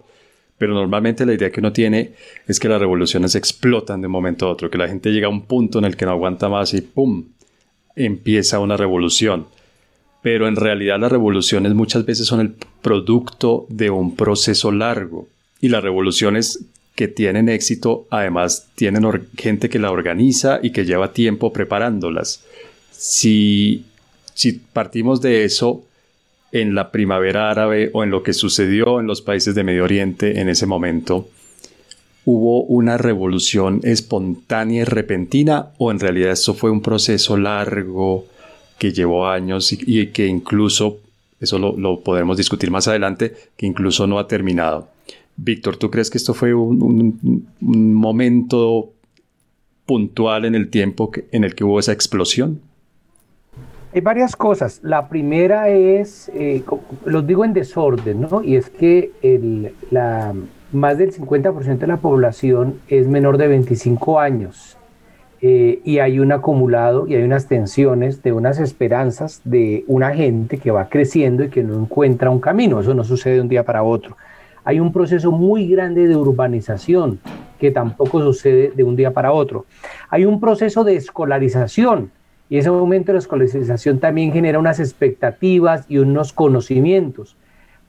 Pero 0.58 0.74
normalmente 0.74 1.24
la 1.24 1.34
idea 1.34 1.50
que 1.50 1.60
uno 1.60 1.72
tiene 1.72 2.14
es 2.48 2.58
que 2.58 2.68
las 2.68 2.80
revoluciones 2.80 3.36
explotan 3.36 4.00
de 4.00 4.08
un 4.08 4.12
momento 4.12 4.46
a 4.46 4.50
otro, 4.50 4.70
que 4.70 4.78
la 4.78 4.88
gente 4.88 5.10
llega 5.10 5.28
a 5.28 5.30
un 5.30 5.42
punto 5.42 5.78
en 5.78 5.84
el 5.84 5.96
que 5.96 6.04
no 6.04 6.10
aguanta 6.10 6.48
más 6.48 6.74
y 6.74 6.80
¡pum! 6.80 7.26
empieza 7.94 8.58
una 8.58 8.76
revolución. 8.76 9.46
Pero 10.22 10.48
en 10.48 10.56
realidad 10.56 10.98
las 10.98 11.12
revoluciones 11.12 11.74
muchas 11.74 12.04
veces 12.04 12.26
son 12.26 12.40
el 12.40 12.54
producto 12.82 13.66
de 13.68 13.90
un 13.90 14.16
proceso 14.16 14.72
largo. 14.72 15.28
Y 15.60 15.68
las 15.68 15.82
revoluciones 15.82 16.64
que 16.94 17.08
tienen 17.08 17.48
éxito 17.48 18.06
además 18.10 18.68
tienen 18.74 19.04
gente 19.36 19.68
que 19.68 19.78
la 19.78 19.92
organiza 19.92 20.58
y 20.62 20.70
que 20.70 20.84
lleva 20.84 21.12
tiempo 21.12 21.52
preparándolas. 21.52 22.44
Si, 22.90 23.84
si 24.34 24.52
partimos 24.52 25.20
de 25.20 25.44
eso, 25.44 25.84
en 26.52 26.74
la 26.74 26.90
primavera 26.90 27.50
árabe 27.50 27.90
o 27.92 28.04
en 28.04 28.10
lo 28.10 28.22
que 28.22 28.32
sucedió 28.32 29.00
en 29.00 29.06
los 29.06 29.22
países 29.22 29.54
de 29.54 29.64
Medio 29.64 29.84
Oriente 29.84 30.40
en 30.40 30.48
ese 30.48 30.66
momento, 30.66 31.28
¿hubo 32.24 32.62
una 32.64 32.98
revolución 32.98 33.80
espontánea 33.84 34.82
y 34.82 34.84
repentina 34.84 35.68
o 35.78 35.90
en 35.90 36.00
realidad 36.00 36.32
eso 36.32 36.54
fue 36.54 36.70
un 36.70 36.80
proceso 36.80 37.36
largo 37.36 38.26
que 38.78 38.92
llevó 38.92 39.26
años 39.26 39.72
y, 39.72 40.06
que 40.08 40.26
incluso, 40.26 40.98
eso 41.40 41.58
lo, 41.58 42.00
podremos 42.00 42.36
discutir 42.36 42.70
más 42.70 42.88
adelante, 42.88 43.34
que 43.56 43.66
incluso 43.66 44.06
no 44.06 44.18
ha 44.18 44.26
terminado? 44.26 44.88
Víctor, 45.36 45.76
¿tú 45.76 45.90
crees 45.90 46.10
que 46.10 46.18
esto 46.18 46.34
fue 46.34 46.54
un, 46.54 47.46
momento 47.60 48.90
puntual 49.86 50.44
en 50.44 50.54
el 50.54 50.68
tiempo 50.68 51.10
en 51.32 51.44
el 51.44 51.54
que 51.54 51.64
hubo 51.64 51.78
esa 51.78 51.92
explosión? 51.92 52.60
Hay 53.94 54.00
varias 54.02 54.36
cosas. 54.36 54.80
La 54.82 55.08
primera 55.08 55.70
es, 55.70 56.30
eh, 56.34 56.62
los 57.06 57.26
digo 57.26 57.44
en 57.44 57.54
desorden, 57.54 58.20
¿no? 58.22 58.42
Y 58.42 58.56
es 58.56 58.68
que 58.68 59.12
el, 59.22 59.72
la, 59.90 60.34
más 60.72 60.98
del 60.98 61.12
50% 61.12 61.78
de 61.78 61.86
la 61.86 61.96
población 61.98 62.80
es 62.88 63.06
menor 63.06 63.38
de 63.38 63.48
25 63.48 64.20
años. 64.20 64.77
Eh, 65.40 65.80
y 65.84 66.00
hay 66.00 66.18
un 66.18 66.32
acumulado 66.32 67.06
y 67.06 67.14
hay 67.14 67.22
unas 67.22 67.46
tensiones 67.46 68.22
de 68.22 68.32
unas 68.32 68.58
esperanzas 68.58 69.40
de 69.44 69.84
una 69.86 70.12
gente 70.12 70.58
que 70.58 70.72
va 70.72 70.88
creciendo 70.88 71.44
y 71.44 71.48
que 71.48 71.62
no 71.62 71.74
encuentra 71.74 72.30
un 72.30 72.40
camino. 72.40 72.80
Eso 72.80 72.92
no 72.94 73.04
sucede 73.04 73.34
de 73.34 73.40
un 73.42 73.48
día 73.48 73.62
para 73.62 73.82
otro. 73.84 74.16
Hay 74.64 74.80
un 74.80 74.92
proceso 74.92 75.30
muy 75.30 75.68
grande 75.68 76.08
de 76.08 76.16
urbanización 76.16 77.20
que 77.58 77.70
tampoco 77.70 78.20
sucede 78.20 78.72
de 78.74 78.82
un 78.82 78.96
día 78.96 79.12
para 79.12 79.32
otro. 79.32 79.64
Hay 80.10 80.24
un 80.24 80.40
proceso 80.40 80.84
de 80.84 80.96
escolarización 80.96 82.10
y 82.50 82.58
ese 82.58 82.70
momento 82.70 83.06
de 83.06 83.14
la 83.14 83.18
escolarización 83.20 83.98
también 83.98 84.32
genera 84.32 84.58
unas 84.58 84.80
expectativas 84.80 85.84
y 85.88 85.98
unos 85.98 86.32
conocimientos. 86.32 87.36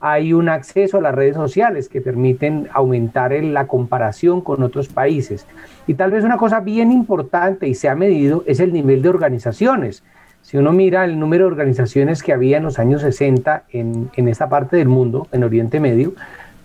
Hay 0.00 0.32
un 0.32 0.48
acceso 0.48 0.98
a 0.98 1.02
las 1.02 1.14
redes 1.14 1.34
sociales 1.34 1.88
que 1.88 2.00
permiten 2.00 2.68
aumentar 2.72 3.32
la 3.32 3.66
comparación 3.66 4.40
con 4.40 4.62
otros 4.62 4.88
países. 4.88 5.46
Y 5.86 5.94
tal 5.94 6.10
vez 6.10 6.24
una 6.24 6.38
cosa 6.38 6.60
bien 6.60 6.90
importante 6.90 7.68
y 7.68 7.74
se 7.74 7.88
ha 7.88 7.94
medido 7.94 8.42
es 8.46 8.60
el 8.60 8.72
nivel 8.72 9.02
de 9.02 9.10
organizaciones. 9.10 10.02
Si 10.42 10.56
uno 10.56 10.72
mira 10.72 11.04
el 11.04 11.18
número 11.18 11.44
de 11.44 11.52
organizaciones 11.52 12.22
que 12.22 12.32
había 12.32 12.56
en 12.56 12.64
los 12.64 12.78
años 12.78 13.02
60 13.02 13.64
en, 13.70 14.10
en 14.16 14.28
esta 14.28 14.48
parte 14.48 14.76
del 14.76 14.88
mundo, 14.88 15.28
en 15.32 15.44
Oriente 15.44 15.80
Medio, 15.80 16.14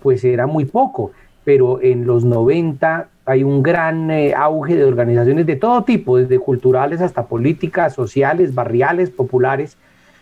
pues 0.02 0.24
era 0.24 0.46
muy 0.46 0.64
poco 0.64 1.12
pero 1.46 1.80
en 1.80 2.08
los 2.08 2.24
90 2.24 3.06
hay 3.24 3.44
un 3.44 3.62
gran 3.62 4.10
eh, 4.10 4.34
auge 4.34 4.74
de 4.74 4.84
organizaciones 4.84 5.46
de 5.46 5.54
todo 5.54 5.84
tipo, 5.84 6.16
desde 6.16 6.40
culturales 6.40 7.00
hasta 7.00 7.26
políticas, 7.26 7.94
sociales, 7.94 8.52
barriales, 8.52 9.10
populares. 9.10 9.76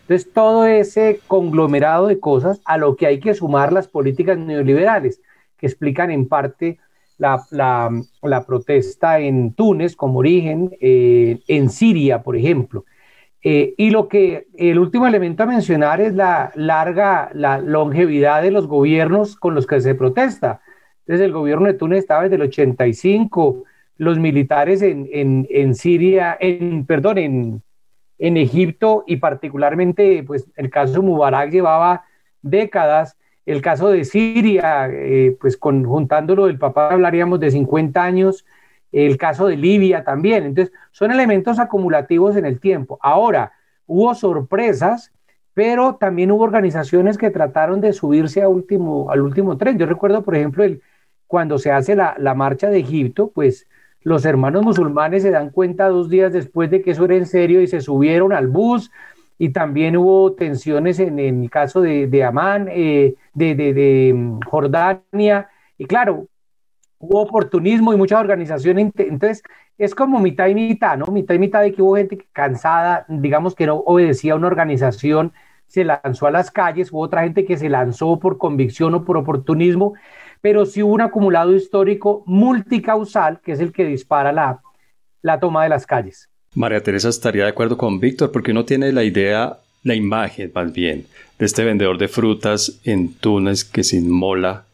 Entonces, 0.05 0.33
todo 0.33 0.67
ese 0.67 1.21
conglomerado 1.27 2.07
de 2.07 2.21
cosas 2.21 2.61
a 2.65 2.77
lo 2.77 2.97
que 2.97 3.07
hay 3.07 3.21
que 3.21 3.35
sumar 3.35 3.73
las 3.73 3.89
políticas 3.89 4.39
neoliberales, 4.39 5.21
que 5.59 5.67
explican 5.67 6.11
en 6.11 6.29
parte 6.29 6.79
la, 7.19 7.91
protesta 8.47 9.19
en 9.19 9.55
Túnez 9.55 9.97
como 9.97 10.19
origen, 10.19 10.77
eh, 10.81 11.41
en 11.49 11.71
Siria, 11.71 12.23
por 12.23 12.37
ejemplo. 12.37 12.85
Eh, 13.43 13.75
y 13.77 13.91
lo 13.91 14.09
que 14.09 14.47
el 14.57 14.79
último 14.79 15.07
elemento 15.07 15.43
a 15.43 15.47
mencionar 15.47 16.01
es 16.01 16.15
la 16.15 16.51
larga, 16.55 17.31
la 17.35 17.59
longevidad 17.59 18.43
de 18.43 18.51
los 18.51 18.67
gobiernos 18.67 19.37
con 19.37 19.55
los 19.55 19.67
que 19.67 19.81
se 19.81 19.95
protesta 19.95 20.61
entonces 21.07 21.27
el 21.27 21.33
gobierno 21.33 21.67
de 21.67 21.75
Túnez 21.75 21.99
estaba 21.99 22.23
desde 22.23 22.37
el 22.37 22.43
85, 22.43 23.65
los 23.99 24.19
militares 24.19 24.81
en, 24.81 25.07
en, 25.13 25.47
en 25.51 25.75
Siria, 25.75 26.37
en, 26.41 26.87
perdón, 26.87 27.19
en, 27.19 27.63
en 28.19 28.37
Egipto 28.37 29.05
y 29.07 29.17
particularmente 29.17 30.23
pues 30.23 30.47
el 30.57 30.71
caso 30.71 31.03
Mubarak 31.03 31.51
llevaba 31.51 32.05
décadas, 32.43 33.17
el 33.47 33.61
caso 33.61 33.89
de 33.89 34.05
Siria, 34.05 34.89
eh, 34.91 35.37
pues 35.41 35.57
con, 35.57 35.85
juntándolo 35.85 36.47
del 36.47 36.59
papá 36.59 36.93
hablaríamos 36.93 37.41
de 37.41 37.51
50 37.51 38.03
años, 38.03 38.47
el 38.93 39.17
caso 39.17 39.47
de 39.47 39.57
Libia 39.57 40.05
también, 40.05 40.45
entonces 40.45 40.73
son 40.93 41.11
elementos 41.11 41.59
acumulativos 41.59 42.37
en 42.37 42.47
el 42.47 42.61
tiempo. 42.61 42.99
Ahora, 43.03 43.53
hubo 43.87 44.15
sorpresas, 44.15 45.13
pero 45.53 45.97
también 45.97 46.31
hubo 46.31 46.45
organizaciones 46.45 47.19
que 47.19 47.31
trataron 47.31 47.81
de 47.81 47.93
subirse 47.93 48.43
al 48.43 48.49
último 48.49 49.57
tren. 49.59 49.79
Yo 49.79 49.87
recuerdo, 49.87 50.23
por 50.23 50.37
ejemplo, 50.37 50.65
el, 50.65 50.81
cuando 51.27 51.59
se 51.59 51.73
hace 51.73 51.97
la, 51.97 52.35
marcha 52.37 52.71
de 52.71 52.79
Egipto, 52.79 53.33
pues 53.35 53.67
los 54.05 54.25
hermanos 54.27 54.63
musulmanes 54.63 55.23
se 55.23 55.31
dan 55.31 55.51
cuenta 55.51 55.89
dos 55.89 56.09
días 56.09 56.33
después 56.33 56.71
de 56.71 56.83
que 56.83 56.93
eso 56.93 57.07
era 57.07 57.17
en 57.17 57.27
serio 57.27 57.61
y 57.61 57.67
se 57.67 57.81
subieron 57.81 58.33
al 58.33 58.49
bus 58.49 58.91
y 59.39 59.49
también 59.49 59.97
hubo 59.97 60.35
tensiones 60.35 61.01
en, 61.01 61.19
el 61.19 61.51
caso 61.51 61.81
de, 61.81 62.07
de 62.07 62.23
Amán, 62.23 62.69
eh, 62.71 63.15
de, 63.33 64.13
mm, 64.15 64.41
Jordania, 64.47 65.49
y 65.77 65.87
claro, 65.87 66.29
hubo 66.99 67.23
oportunismo 67.23 67.93
y 67.93 67.97
muchas 67.97 68.21
organizaciones, 68.21 68.93
entonces 68.97 69.43
es 69.77 69.95
como 69.95 70.21
mitad 70.21 70.47
y 70.47 70.55
mitad, 70.55 70.97
¿no? 70.97 71.07
Mitad 71.07 71.35
y 71.35 71.39
mitad 71.39 71.63
de 71.63 71.73
que 71.73 71.83
hubo 71.83 71.97
gente 71.97 72.25
cansada, 72.33 73.07
digamos 73.09 73.55
que 73.55 73.67
no 73.67 73.77
obedecía 73.79 74.35
a 74.35 74.37
una 74.37 74.47
organización, 74.47 75.33
se 75.67 75.83
lanzó 75.85 76.27
a 76.27 76.31
las 76.31 76.51
calles, 76.51 76.93
hubo 76.93 77.01
otra 77.01 77.23
gente 77.23 77.45
que 77.45 77.57
se 77.57 77.69
lanzó 77.69 78.21
por 78.21 78.39
convicción 78.39 78.95
o 78.95 79.05
por 79.05 79.17
oportunismo, 79.17 79.95
pero 80.45 80.67
sí 80.67 80.83
hubo 80.83 80.93
un 80.93 81.01
acumulado 81.01 81.57
histórico 81.57 82.23
multicausal 82.27 83.41
que 83.43 83.53
es 83.53 83.61
el 83.61 83.73
que 83.73 83.87
dispara 83.87 84.31
la, 84.31 84.61
la 85.23 85.41
toma 85.41 85.63
de 85.63 85.71
las 85.71 85.87
calles. 85.87 86.29
María 86.55 86.83
Teresa 86.83 87.09
estaría 87.09 87.45
de 87.45 87.49
acuerdo 87.49 87.79
con 87.79 87.99
Víctor 87.99 88.31
porque 88.31 88.51
uno 88.51 88.67
tiene 88.67 88.93
la 88.93 89.05
idea, 89.05 89.57
la 89.85 89.95
imagen 89.95 90.53
más 90.55 90.71
bien, 90.71 91.07
de 91.39 91.47
este 91.47 91.65
vendedor 91.65 91.97
de 91.97 92.09
frutas 92.09 92.79
en 92.85 93.15
Túnez 93.15 93.65
que 93.65 93.83
se 93.85 93.97
inmola, 93.97 94.65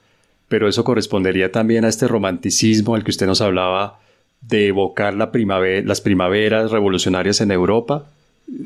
pero 0.49 0.69
eso 0.69 0.83
correspondería 0.83 1.53
también 1.53 1.85
a 1.85 1.89
este 1.89 2.09
romanticismo 2.09 2.97
al 2.97 3.05
que 3.05 3.12
usted 3.12 3.29
nos 3.29 3.41
hablaba 3.41 4.00
de 4.41 4.67
evocar 4.67 5.15
la 5.15 5.31
primavera, 5.31 5.87
las 5.87 6.00
primaveras 6.00 6.73
revolucionarias 6.73 7.41
en 7.43 7.53
Europa. 7.53 8.07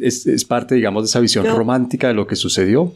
Es, 0.00 0.46
parte, 0.46 0.74
digamos, 0.74 1.02
de 1.02 1.08
esa 1.08 1.20
visión 1.20 1.44
romántica 1.54 2.08
de 2.08 2.14
lo 2.14 2.26
que 2.26 2.36
sucedió. 2.36 2.94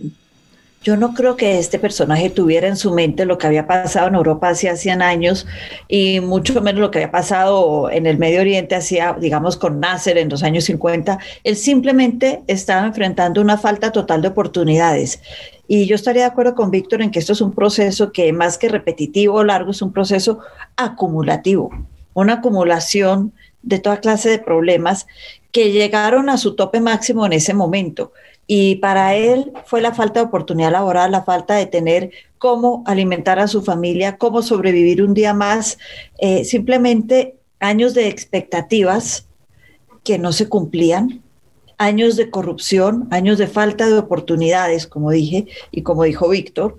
Yo 0.82 0.96
no 0.96 1.12
creo 1.12 1.36
que 1.36 1.58
este 1.58 1.78
personaje 1.78 2.30
tuviera 2.30 2.68
en 2.68 2.76
su 2.76 2.92
mente 2.92 3.26
lo 3.26 3.36
que 3.36 3.48
había 3.48 3.66
pasado 3.66 4.08
en 4.08 4.14
Europa 4.14 4.50
hace 4.50 4.74
100 4.76 5.02
años 5.02 5.46
y 5.88 6.20
mucho 6.20 6.60
menos 6.60 6.80
lo 6.80 6.90
que 6.90 6.98
había 6.98 7.10
pasado 7.10 7.90
en 7.90 8.06
el 8.06 8.16
Medio 8.16 8.40
Oriente 8.40 8.76
hacía, 8.76 9.16
digamos, 9.18 9.56
con 9.56 9.80
Nasser 9.80 10.18
en 10.18 10.28
los 10.28 10.44
años 10.44 10.64
50. 10.64 11.18
Él 11.42 11.56
simplemente 11.56 12.42
estaba 12.46 12.86
enfrentando 12.86 13.40
una 13.40 13.58
falta 13.58 13.90
total 13.90 14.22
de 14.22 14.28
oportunidades. 14.28 15.20
Y 15.66 15.86
yo 15.86 15.96
estaría 15.96 16.22
de 16.22 16.28
acuerdo 16.28 16.54
con 16.54 16.70
Víctor 16.70 17.02
en 17.02 17.10
que 17.10 17.18
esto 17.18 17.32
es 17.32 17.40
un 17.40 17.52
proceso 17.52 18.12
que 18.12 18.32
más 18.32 18.56
que 18.56 18.68
repetitivo 18.68 19.34
o 19.38 19.44
largo, 19.44 19.72
es 19.72 19.82
un 19.82 19.92
proceso 19.92 20.38
acumulativo, 20.76 21.70
una 22.14 22.34
acumulación 22.34 23.32
de 23.62 23.80
toda 23.80 24.00
clase 24.00 24.30
de 24.30 24.38
problemas 24.38 25.06
que 25.50 25.72
llegaron 25.72 26.30
a 26.30 26.38
su 26.38 26.54
tope 26.54 26.80
máximo 26.80 27.26
en 27.26 27.32
ese 27.32 27.52
momento. 27.52 28.12
Y 28.50 28.76
para 28.76 29.14
él 29.14 29.52
fue 29.66 29.82
la 29.82 29.94
falta 29.94 30.20
de 30.20 30.26
oportunidad 30.26 30.72
laboral, 30.72 31.12
la 31.12 31.22
falta 31.22 31.54
de 31.54 31.66
tener 31.66 32.10
cómo 32.38 32.82
alimentar 32.86 33.38
a 33.38 33.46
su 33.46 33.62
familia, 33.62 34.16
cómo 34.16 34.40
sobrevivir 34.40 35.02
un 35.02 35.12
día 35.12 35.34
más, 35.34 35.78
eh, 36.18 36.44
simplemente 36.44 37.36
años 37.60 37.92
de 37.92 38.08
expectativas 38.08 39.26
que 40.02 40.18
no 40.18 40.32
se 40.32 40.48
cumplían, 40.48 41.22
años 41.76 42.16
de 42.16 42.30
corrupción, 42.30 43.06
años 43.10 43.36
de 43.36 43.48
falta 43.48 43.86
de 43.86 43.98
oportunidades, 43.98 44.86
como 44.86 45.10
dije 45.10 45.46
y 45.70 45.82
como 45.82 46.04
dijo 46.04 46.30
Víctor, 46.30 46.78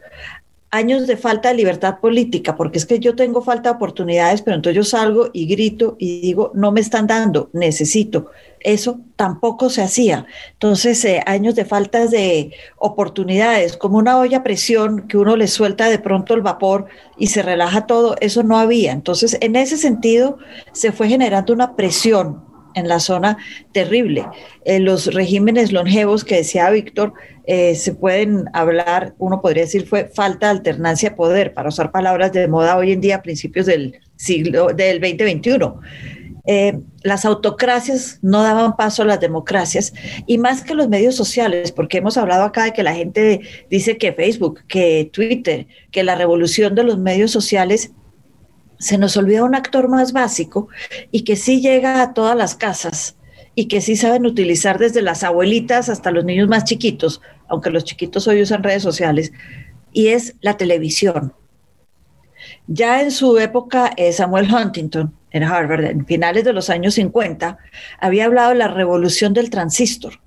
años 0.71 1.07
de 1.07 1.17
falta 1.17 1.49
de 1.49 1.55
libertad 1.55 1.99
política, 1.99 2.55
porque 2.55 2.77
es 2.77 2.85
que 2.85 2.99
yo 2.99 3.15
tengo 3.15 3.41
falta 3.41 3.69
de 3.69 3.75
oportunidades, 3.75 4.41
pero 4.41 4.55
entonces 4.55 4.75
yo 4.75 4.83
salgo 4.83 5.29
y 5.33 5.47
grito 5.47 5.95
y 5.97 6.21
digo, 6.21 6.51
no 6.53 6.71
me 6.71 6.81
están 6.81 7.07
dando, 7.07 7.49
necesito. 7.53 8.27
Eso 8.59 8.99
tampoco 9.15 9.69
se 9.69 9.81
hacía. 9.81 10.25
Entonces, 10.53 11.03
eh, 11.05 11.23
años 11.25 11.55
de 11.55 11.65
falta 11.65 12.07
de 12.07 12.51
oportunidades, 12.77 13.77
como 13.77 13.97
una 13.97 14.19
olla 14.19 14.43
presión 14.43 15.07
que 15.07 15.17
uno 15.17 15.37
le 15.37 15.47
suelta 15.47 15.89
de 15.89 15.97
pronto 15.97 16.33
el 16.33 16.41
vapor 16.41 16.87
y 17.17 17.27
se 17.27 17.41
relaja 17.41 17.87
todo, 17.87 18.15
eso 18.19 18.43
no 18.43 18.57
había. 18.57 18.91
Entonces, 18.91 19.37
en 19.41 19.55
ese 19.55 19.77
sentido, 19.77 20.37
se 20.73 20.91
fue 20.91 21.07
generando 21.07 21.53
una 21.53 21.75
presión 21.75 22.48
en 22.75 22.87
la 22.87 22.99
zona 22.99 23.37
terrible. 23.71 24.25
Eh, 24.65 24.79
los 24.79 25.13
regímenes 25.13 25.71
longevos 25.71 26.23
que 26.23 26.37
decía 26.37 26.69
Víctor, 26.69 27.13
eh, 27.45 27.75
se 27.75 27.93
pueden 27.93 28.45
hablar, 28.53 29.15
uno 29.17 29.41
podría 29.41 29.63
decir, 29.63 29.87
fue 29.87 30.09
falta 30.13 30.47
de 30.47 30.59
alternancia 30.59 31.09
de 31.09 31.15
poder, 31.15 31.53
para 31.53 31.69
usar 31.69 31.91
palabras 31.91 32.31
de 32.31 32.47
moda 32.47 32.77
hoy 32.77 32.91
en 32.91 33.01
día 33.01 33.17
a 33.17 33.21
principios 33.21 33.65
del 33.65 33.99
siglo 34.15 34.67
del 34.67 34.99
2021. 34.99 35.79
Eh, 36.51 36.79
las 37.03 37.25
autocracias 37.25 38.19
no 38.21 38.41
daban 38.41 38.75
paso 38.75 39.03
a 39.03 39.05
las 39.05 39.19
democracias 39.19 39.93
y 40.25 40.39
más 40.39 40.63
que 40.63 40.73
los 40.73 40.89
medios 40.89 41.15
sociales, 41.15 41.71
porque 41.71 41.99
hemos 41.99 42.17
hablado 42.17 42.43
acá 42.43 42.63
de 42.63 42.73
que 42.73 42.81
la 42.81 42.95
gente 42.95 43.41
dice 43.69 43.97
que 43.97 44.13
Facebook, 44.13 44.61
que 44.67 45.09
Twitter, 45.13 45.67
que 45.91 46.03
la 46.03 46.15
revolución 46.15 46.73
de 46.75 46.83
los 46.83 46.97
medios 46.97 47.29
sociales 47.29 47.91
se 48.79 48.97
nos 48.97 49.17
olvida 49.17 49.43
un 49.43 49.55
actor 49.55 49.89
más 49.89 50.13
básico 50.13 50.69
y 51.11 51.23
que 51.23 51.35
sí 51.35 51.61
llega 51.61 52.01
a 52.01 52.13
todas 52.13 52.35
las 52.35 52.55
casas 52.55 53.17
y 53.53 53.67
que 53.67 53.81
sí 53.81 53.95
saben 53.95 54.25
utilizar 54.25 54.79
desde 54.79 55.01
las 55.01 55.23
abuelitas 55.23 55.89
hasta 55.89 56.11
los 56.11 56.23
niños 56.23 56.47
más 56.47 56.63
chiquitos, 56.63 57.21
aunque 57.49 57.69
los 57.69 57.83
chiquitos 57.83 58.27
hoy 58.27 58.41
usan 58.41 58.63
redes 58.63 58.81
sociales, 58.81 59.33
y 59.91 60.07
es 60.07 60.35
la 60.39 60.55
televisión. 60.55 61.33
Ya 62.67 63.01
en 63.01 63.11
su 63.11 63.37
época, 63.37 63.91
eh, 63.97 64.13
Samuel 64.13 64.53
Huntington, 64.53 65.13
en 65.31 65.43
Harvard, 65.43 65.83
en 65.85 66.05
finales 66.05 66.45
de 66.45 66.53
los 66.53 66.69
años 66.69 66.93
50, 66.93 67.57
había 67.99 68.25
hablado 68.25 68.49
de 68.49 68.55
la 68.55 68.69
revolución 68.69 69.33
del 69.33 69.49
transistor 69.49 70.21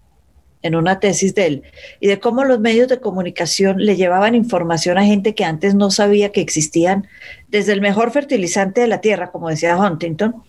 en 0.62 0.74
una 0.74 1.00
tesis 1.00 1.34
de 1.34 1.46
él, 1.46 1.62
y 2.00 2.06
de 2.06 2.20
cómo 2.20 2.44
los 2.44 2.60
medios 2.60 2.88
de 2.88 3.00
comunicación 3.00 3.78
le 3.78 3.96
llevaban 3.96 4.34
información 4.34 4.98
a 4.98 5.04
gente 5.04 5.34
que 5.34 5.44
antes 5.44 5.74
no 5.74 5.90
sabía 5.90 6.32
que 6.32 6.40
existían, 6.40 7.08
desde 7.48 7.72
el 7.72 7.80
mejor 7.80 8.10
fertilizante 8.12 8.80
de 8.80 8.86
la 8.86 9.00
tierra, 9.00 9.30
como 9.30 9.48
decía 9.48 9.76
Huntington, 9.76 10.42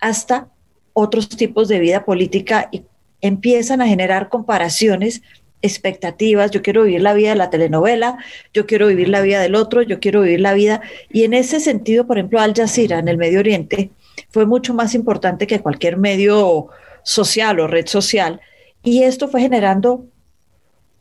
hasta 0.00 0.48
otros 0.92 1.28
tipos 1.28 1.68
de 1.68 1.78
vida 1.78 2.04
política 2.04 2.68
y 2.70 2.82
empiezan 3.20 3.80
a 3.80 3.86
generar 3.86 4.28
comparaciones 4.28 5.22
expectativas, 5.62 6.50
yo 6.50 6.60
quiero 6.60 6.82
vivir 6.82 7.02
la 7.02 7.14
vida 7.14 7.30
de 7.30 7.36
la 7.36 7.50
telenovela, 7.50 8.18
yo 8.52 8.66
quiero 8.66 8.88
vivir 8.88 9.08
la 9.08 9.20
vida 9.20 9.40
del 9.40 9.54
otro, 9.54 9.80
yo 9.82 10.00
quiero 10.00 10.22
vivir 10.22 10.40
la 10.40 10.54
vida. 10.54 10.82
Y 11.08 11.22
en 11.22 11.34
ese 11.34 11.60
sentido, 11.60 12.06
por 12.06 12.18
ejemplo, 12.18 12.40
Al 12.40 12.52
Jazeera 12.52 12.98
en 12.98 13.08
el 13.08 13.16
Medio 13.16 13.38
Oriente 13.38 13.90
fue 14.30 14.44
mucho 14.44 14.74
más 14.74 14.94
importante 14.94 15.46
que 15.46 15.60
cualquier 15.60 15.96
medio 15.96 16.66
social 17.04 17.60
o 17.60 17.68
red 17.68 17.86
social. 17.86 18.40
Y 18.82 19.02
esto 19.04 19.28
fue 19.28 19.40
generando 19.40 20.06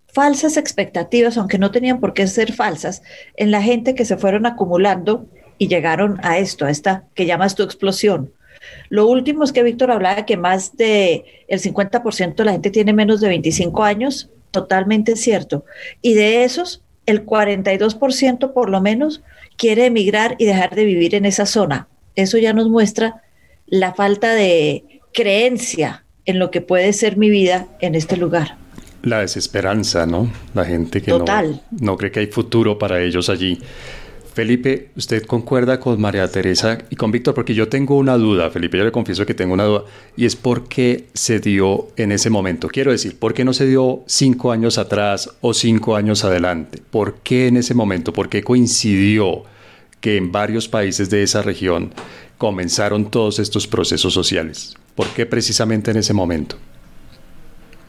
falsas 0.07 0.57
expectativas, 0.57 1.38
aunque 1.38 1.57
no 1.57 1.71
tenían 1.71 2.00
por 2.00 2.13
qué 2.13 2.27
ser 2.27 2.53
falsas, 2.53 3.01
en 3.38 3.51
la 3.51 3.61
gente 3.61 3.95
que 3.95 4.05
se 4.05 4.17
fueron 4.17 4.45
acumulando 4.45 5.27
y 5.57 5.67
llegaron 5.67 6.19
a 6.23 6.38
esto, 6.38 6.65
a 6.65 6.69
esta 6.69 7.05
que 7.15 7.25
llamas 7.25 7.55
tu 7.55 7.63
explosión. 7.63 8.33
Lo 8.89 9.07
último 9.07 9.43
es 9.43 9.51
que 9.51 9.63
Víctor 9.63 9.91
hablaba 9.91 10.25
que 10.25 10.38
más 10.38 10.75
de 10.75 11.25
el 11.47 11.59
50% 11.59 12.35
de 12.35 12.45
la 12.45 12.51
gente 12.51 12.69
tiene 12.69 12.93
menos 12.93 13.21
de 13.21 13.29
25 13.29 13.83
años 13.83 14.29
totalmente 14.51 15.15
cierto. 15.15 15.65
Y 16.01 16.13
de 16.13 16.43
esos, 16.43 16.83
el 17.05 17.25
42% 17.25 18.53
por 18.53 18.69
lo 18.69 18.81
menos 18.81 19.23
quiere 19.57 19.85
emigrar 19.85 20.35
y 20.38 20.45
dejar 20.45 20.75
de 20.75 20.85
vivir 20.85 21.15
en 21.15 21.25
esa 21.25 21.45
zona. 21.45 21.88
Eso 22.15 22.38
ya 22.38 22.53
nos 22.53 22.69
muestra 22.69 23.23
la 23.65 23.93
falta 23.93 24.34
de 24.34 24.99
creencia 25.13 26.00
en 26.25 26.39
lo 26.39 26.51
que 26.51 26.62
puede 26.62 26.93
ser 26.93 27.17
mi 27.17 27.29
vida 27.29 27.67
en 27.79 27.95
este 27.95 28.17
lugar. 28.17 28.57
La 29.03 29.19
desesperanza, 29.19 30.05
¿no? 30.05 30.31
La 30.53 30.65
gente 30.65 31.01
que 31.01 31.12
no, 31.12 31.25
no 31.79 31.97
cree 31.97 32.12
que 32.12 32.19
hay 32.19 32.27
futuro 32.27 32.77
para 32.77 33.01
ellos 33.01 33.29
allí. 33.29 33.60
Felipe, 34.34 34.91
¿usted 34.95 35.25
concuerda 35.25 35.79
con 35.79 35.99
María 35.99 36.25
Teresa 36.29 36.77
y 36.89 36.95
con 36.95 37.12
Víctor? 37.12 37.34
Porque 37.34 37.53
yo 37.53 37.67
tengo 37.67 37.97
una 37.97 38.17
duda, 38.17 38.49
Felipe, 38.49 38.77
yo 38.77 38.86
le 38.86 38.91
confieso 38.91 39.25
que 39.25 39.34
tengo 39.34 39.53
una 39.53 39.65
duda, 39.65 39.84
y 40.15 40.25
es 40.25 40.38
por 40.38 40.69
qué 40.69 41.07
se 41.13 41.41
dio 41.41 41.89
en 41.97 42.13
ese 42.13 42.29
momento. 42.29 42.69
Quiero 42.69 42.91
decir, 42.91 43.19
¿por 43.19 43.34
qué 43.34 43.43
no 43.43 43.51
se 43.51 43.67
dio 43.67 44.03
cinco 44.05 44.53
años 44.53 44.77
atrás 44.77 45.31
o 45.41 45.53
cinco 45.53 45.97
años 45.97 46.23
adelante? 46.23 46.81
¿Por 46.91 47.15
qué 47.15 47.47
en 47.47 47.57
ese 47.57 47.73
momento? 47.73 48.13
¿Por 48.13 48.29
qué 48.29 48.41
coincidió 48.41 49.43
que 49.99 50.15
en 50.15 50.31
varios 50.31 50.69
países 50.69 51.10
de 51.10 51.23
esa 51.23 51.41
región 51.41 51.93
comenzaron 52.38 53.12
todos 53.12 53.38
estos 53.38 53.67
procesos 53.67 54.13
sociales? 54.13 54.77
¿Por 54.95 55.08
qué 55.08 55.25
precisamente 55.25 55.91
en 55.91 55.97
ese 55.97 56.13
momento? 56.13 56.58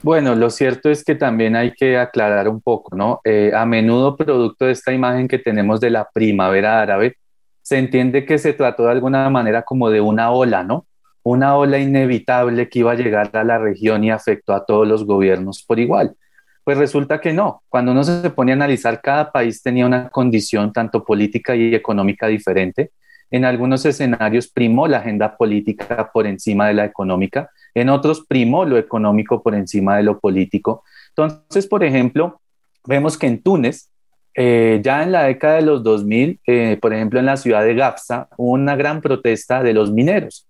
Bueno, 0.03 0.35
lo 0.35 0.51
cierto 0.51 0.91
es 0.91 1.05
que 1.05 1.15
también 1.15 1.55
hay 1.55 1.73
que 1.73 1.97
aclarar 1.97 2.49
un 2.49 2.61
poco, 2.61 2.97
¿no? 2.97 3.21
Eh, 3.25 3.53
a 3.55 3.65
menudo, 3.65 4.17
producto 4.17 4.65
de 4.65 4.73
esta 4.73 4.93
imagen 4.93 5.29
que 5.29 5.39
tenemos 5.39 5.81
de 5.81 5.91
la 5.91 6.09
primavera 6.13 6.83
árabe, 6.83 7.17
se 7.63 7.79
entiende 7.79 8.25
que 8.25 8.39
se 8.39 8.53
trató 8.53 8.85
de 8.85 8.91
alguna 8.91 9.31
manera 9.31 9.63
como 9.63 9.91
de 9.91 10.01
una 10.01 10.33
ola, 10.33 10.65
¿no? 10.65 10.87
Una 11.23 11.57
ola 11.57 11.79
inevitable 11.79 12.69
que 12.69 12.81
iba 12.81 12.93
a 12.93 12.97
llegar 12.97 13.31
a 13.37 13.45
la 13.45 13.59
región 13.59 14.03
y 14.03 14.11
afectó 14.11 14.55
a 14.55 14.67
todos 14.67 14.89
los 14.89 15.07
gobiernos 15.07 15.63
por 15.63 15.79
igual. 15.79 16.17
Pues 16.65 16.79
resulta 16.79 17.21
que 17.21 17.33
no. 17.33 17.63
Cuando 17.69 17.93
uno 17.93 18.03
se 18.03 18.31
pone 18.31 18.51
a 18.51 18.57
analizar, 18.57 19.01
cada 19.01 19.31
país 19.31 19.63
tenía 19.63 19.87
una 19.87 20.09
condición 20.09 20.73
tanto 20.73 21.05
política 21.05 21.55
y 21.55 21.75
económica 21.75 22.27
diferente. 22.27 22.91
En 23.33 23.45
algunos 23.45 23.85
escenarios 23.85 24.47
primó 24.47 24.87
la 24.87 24.99
agenda 24.99 25.37
política 25.37 26.11
por 26.13 26.29
encima 26.29 26.69
de 26.69 26.75
la 26.75 26.85
económica 26.85 27.51
en 27.75 27.89
otros 27.89 28.25
primó 28.27 28.65
lo 28.65 28.79
económico 28.79 29.43
por 29.43 29.55
encima 29.55 29.97
de 29.97 30.03
lo 30.03 30.19
político. 30.19 30.85
Entonces, 31.11 31.67
por 31.67 31.85
ejemplo, 31.85 32.41
vemos 32.87 33.17
que 33.17 33.27
en 33.27 33.43
Túnez, 33.43 33.91
eh, 34.35 34.81
ya 34.83 35.03
en 35.03 35.13
la 35.13 35.25
década 35.25 35.57
de 35.57 35.63
los 35.63 35.83
2000, 35.83 36.41
eh, 36.47 36.79
por 36.81 36.93
ejemplo, 36.93 37.19
en 37.19 37.27
la 37.27 37.37
ciudad 37.37 37.65
de 37.65 37.75
Gafsa, 37.75 38.29
hubo 38.37 38.53
una 38.53 38.77
gran 38.77 39.01
protesta 39.01 39.63
de 39.63 39.73
los 39.73 39.91
mineros. 39.91 40.47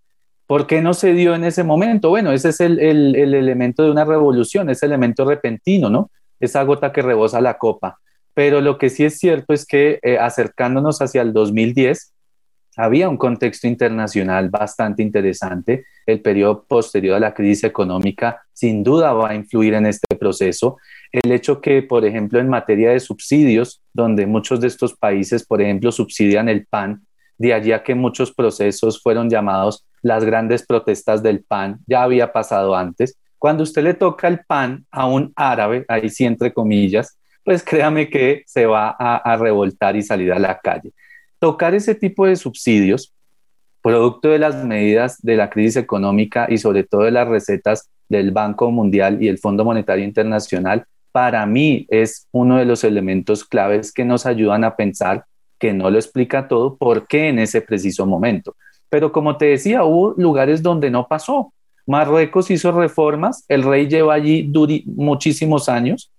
¿Por 0.47 0.67
qué 0.67 0.83
no 0.83 0.95
se 0.95 1.15
dio 1.15 1.35
en 1.35 1.45
ese 1.45 1.65
momento? 1.65 2.11
Bueno, 2.11 2.33
ese 2.33 2.51
es 2.51 2.61
el, 2.61 2.79
elemento 2.79 3.85
de 3.85 3.91
una 3.91 4.05
revolución, 4.05 4.69
ese 4.69 4.87
elemento 4.87 5.25
repentino, 5.25 5.89
¿no? 5.89 6.11
Esa 6.41 6.63
gota 6.65 6.93
que 6.93 7.03
rebosa 7.03 7.41
la 7.41 7.57
copa. 7.57 7.99
Pero 8.35 8.61
lo 8.61 8.77
que 8.77 8.91
sí 8.91 9.05
es 9.05 9.19
cierto 9.19 9.55
es 9.55 9.65
que 9.65 9.99
eh, 10.03 10.19
acercándonos 10.19 11.01
hacia 11.01 11.23
el 11.23 11.33
2010, 11.33 12.13
había 12.77 13.09
un 13.09 13.17
contexto 13.17 13.67
internacional 13.67 14.49
bastante 14.49 15.03
interesante. 15.03 15.85
El 16.07 16.21
periodo 16.21 16.65
posterior 16.65 17.17
a 17.17 17.21
la 17.21 17.35
crisis 17.35 17.65
económica 17.65 18.43
sin 18.53 18.83
duda 18.83 19.13
va 19.13 19.31
a 19.31 19.35
influir 19.35 19.75
en 19.75 19.87
este 19.87 20.17
proceso. 20.17 20.79
El 21.11 21.33
hecho 21.33 21.61
que, 21.61 21.83
por 21.83 22.05
ejemplo, 22.05 22.41
en 22.41 22.49
materia 22.49 22.91
de 22.91 23.01
subsidios, 23.01 23.83
donde 23.93 24.27
muchos 24.27 24.61
de 24.61 24.69
estos 24.69 24.95
países, 24.95 25.45
por 25.45 25.61
ejemplo, 25.61 25.93
subsidian 25.93 26.49
el 26.49 26.67
pan, 26.67 27.03
de 27.37 27.53
allí 27.53 27.73
a 27.73 27.83
que 27.83 27.95
muchos 27.95 28.33
procesos 28.33 29.03
fueron 29.03 29.29
llamados 29.29 29.85
las 30.01 30.25
grandes 30.25 30.65
protestas 30.65 31.23
del 31.23 31.45
pan, 31.45 31.79
ya 31.87 32.03
había 32.03 32.33
pasado 32.33 32.75
antes. 32.75 33.19
Cuando 33.39 33.65
usted 33.65 33.83
le 33.83 33.95
toca 33.95 34.29
el 34.29 34.41
pan 34.47 34.87
a 34.91 35.07
un 35.07 35.33
árabe, 35.37 35.85
ahí 35.89 36.09
sí 36.09 36.25
entre 36.25 36.53
comillas, 36.53 37.19
pues 37.45 37.63
créame 37.65 38.09
que 38.09 38.45
se 38.47 38.67
va 38.67 38.97
a, 38.99 39.17
a 39.17 39.37
revoltar 39.37 39.97
y 39.97 40.03
salir 40.03 40.33
a 40.33 40.39
la 40.39 40.59
calle 40.59 40.93
tocar 41.43 41.75
ese 41.75 41.97
tipo 41.97 42.25
de 42.25 42.37
subsidios, 42.37 43.13
producto 43.83 44.29
de 44.29 44.39
las 44.39 44.65
medidas 44.65 45.21
de 45.23 45.35
la 45.35 45.51
crisis 45.51 45.75
económica 45.75 46.47
y 46.49 46.57
sobre 46.59 46.85
todo 46.85 47.03
de 47.03 47.11
las 47.11 47.27
recetas 47.27 47.91
del 48.09 48.31
Banco 48.31 48.71
Mundial 48.71 49.21
y 49.21 49.27
el 49.27 49.39
Fondo 49.39 49.65
Monetario 49.65 50.05
Internacional, 50.05 50.85
para 51.11 51.45
mí 51.45 51.85
es 51.91 52.29
uno 52.31 52.59
de 52.59 52.65
los 52.65 52.85
elementos 52.85 53.45
claves 53.45 53.93
que 53.93 54.05
nos 54.05 54.25
ayudan 54.25 54.63
a 54.63 54.77
pensar 54.77 55.25
que 55.59 55.73
no 55.73 55.91
lo 55.91 55.99
explica 55.99 56.47
todo, 56.47 56.77
por 56.77 57.09
qué 57.09 57.31
en 57.31 57.41
ese 57.41 57.61
preciso 57.61 58.07
momento. 58.07 58.55
Pero 58.89 59.11
como 59.11 59.37
te 59.37 59.47
decía, 59.47 59.83
hubo 59.83 60.15
lugares 60.17 60.63
donde 60.63 60.93
no 60.93 61.09
pasó. 61.09 61.53
Marruecos 61.89 62.53
hizo 62.53 62.71
reformas, 62.71 63.45
el 63.49 63.65
rey 63.65 63.89
lleva 63.89 64.15
allí 64.15 64.49
muchísimos 64.87 65.69
años, 65.69 66.13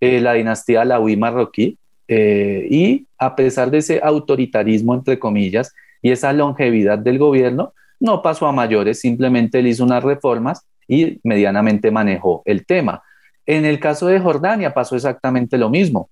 eh, 0.00 0.20
la 0.20 0.34
dinastía 0.34 0.82
Alawi 0.82 1.16
marroquí, 1.16 1.78
eh, 2.08 2.66
y 2.70 3.06
a 3.18 3.34
pesar 3.34 3.70
de 3.70 3.78
ese 3.78 4.00
autoritarismo, 4.02 4.94
entre 4.94 5.18
comillas, 5.18 5.74
y 6.02 6.10
esa 6.10 6.32
longevidad 6.32 6.98
del 6.98 7.18
gobierno, 7.18 7.72
no 7.98 8.22
pasó 8.22 8.46
a 8.46 8.52
mayores, 8.52 9.00
simplemente 9.00 9.58
él 9.58 9.66
hizo 9.66 9.84
unas 9.84 10.04
reformas 10.04 10.66
y 10.86 11.18
medianamente 11.24 11.90
manejó 11.90 12.42
el 12.44 12.66
tema. 12.66 13.02
En 13.46 13.64
el 13.64 13.80
caso 13.80 14.06
de 14.06 14.20
Jordania 14.20 14.74
pasó 14.74 14.96
exactamente 14.96 15.56
lo 15.56 15.70
mismo. 15.70 16.10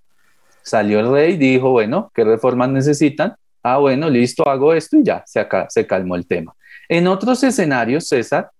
Salió 0.62 1.00
el 1.00 1.10
rey, 1.10 1.36
dijo, 1.36 1.70
bueno, 1.70 2.10
¿qué 2.14 2.24
reformas 2.24 2.70
necesitan? 2.70 3.34
Ah, 3.62 3.78
bueno, 3.78 4.08
listo, 4.08 4.48
hago 4.48 4.72
esto 4.72 4.98
y 4.98 5.04
ya, 5.04 5.22
se, 5.26 5.40
acá, 5.40 5.66
se 5.68 5.86
calmó 5.86 6.16
el 6.16 6.26
tema. 6.26 6.54
En 6.88 7.06
otros 7.06 7.42
escenarios, 7.42 8.08
César, 8.08 8.50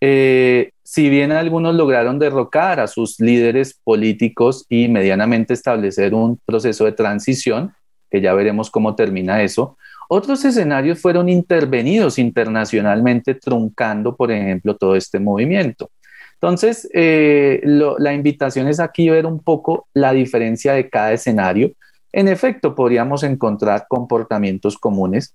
eh, 0.00 0.70
si 0.84 1.08
bien 1.08 1.32
algunos 1.32 1.74
lograron 1.74 2.18
derrocar 2.18 2.78
a 2.78 2.86
sus 2.86 3.18
líderes 3.18 3.80
políticos 3.82 4.66
y 4.68 4.88
medianamente 4.88 5.54
establecer 5.54 6.14
un 6.14 6.38
proceso 6.44 6.84
de 6.84 6.92
transición, 6.92 7.72
que 8.10 8.20
ya 8.20 8.34
veremos 8.34 8.70
cómo 8.70 8.94
termina 8.94 9.42
eso. 9.42 9.76
Otros 10.08 10.44
escenarios 10.44 11.00
fueron 11.00 11.30
intervenidos 11.30 12.18
internacionalmente, 12.18 13.34
truncando, 13.34 14.14
por 14.14 14.30
ejemplo, 14.30 14.76
todo 14.76 14.94
este 14.94 15.18
movimiento. 15.18 15.90
Entonces, 16.34 16.86
eh, 16.92 17.62
la 17.64 18.12
invitación 18.12 18.68
es 18.68 18.78
aquí 18.78 19.08
ver 19.08 19.24
un 19.24 19.42
poco 19.42 19.88
la 19.94 20.12
diferencia 20.12 20.74
de 20.74 20.90
cada 20.90 21.12
escenario. 21.14 21.72
En 22.12 22.28
efecto, 22.28 22.74
podríamos 22.74 23.22
encontrar 23.22 23.86
comportamientos 23.88 24.76
comunes, 24.76 25.34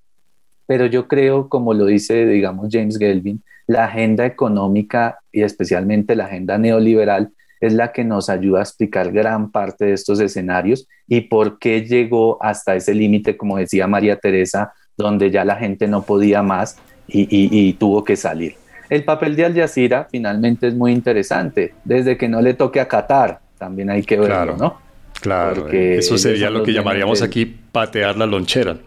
pero 0.69 0.85
yo 0.85 1.07
creo, 1.07 1.49
como 1.49 1.73
lo 1.73 1.87
dice, 1.87 2.27
digamos, 2.27 2.69
James 2.71 2.99
Gelvin, 2.99 3.41
la 3.65 3.85
agenda 3.85 4.27
económica 4.27 5.17
y 5.31 5.41
especialmente 5.41 6.15
la 6.15 6.25
agenda 6.25 6.59
neoliberal 6.59 7.31
es 7.59 7.73
la 7.73 7.91
que 7.91 8.03
nos 8.03 8.29
ayuda 8.29 8.59
a 8.59 8.61
explicar 8.61 9.11
gran 9.11 9.49
parte 9.49 9.85
de 9.85 9.93
estos 9.93 10.19
escenarios 10.19 10.87
y 11.07 11.21
por 11.21 11.57
qué 11.57 11.81
llegó 11.87 12.37
hasta 12.39 12.75
ese 12.75 12.93
límite, 12.93 13.35
como 13.35 13.57
decía 13.57 13.87
María 13.87 14.17
Teresa, 14.17 14.71
donde 14.95 15.31
ya 15.31 15.43
la 15.43 15.55
gente 15.55 15.87
no 15.87 16.03
podía 16.03 16.43
más 16.43 16.77
y 17.07 17.73
tuvo 17.73 18.03
que 18.03 18.15
salir. 18.15 18.53
El 18.91 19.03
papel 19.03 19.35
de 19.35 19.45
Al 19.45 19.55
Jazeera 19.55 20.07
finalmente 20.11 20.67
es 20.67 20.75
muy 20.75 20.91
interesante, 20.91 21.73
desde 21.83 22.15
que 22.15 22.27
no 22.27 22.41
le 22.41 22.53
toque 22.53 22.79
a 22.79 22.87
Qatar, 22.87 23.39
también 23.57 23.89
hay 23.89 24.03
que 24.03 24.19
verlo, 24.19 24.55
¿no? 24.55 24.79
Claro, 25.19 25.67
eso 25.67 26.15
sería 26.19 26.51
lo 26.51 26.61
que 26.61 26.73
llamaríamos 26.73 27.23
aquí 27.23 27.47
patear 27.71 28.15
la 28.17 28.27
lonchera. 28.27 28.77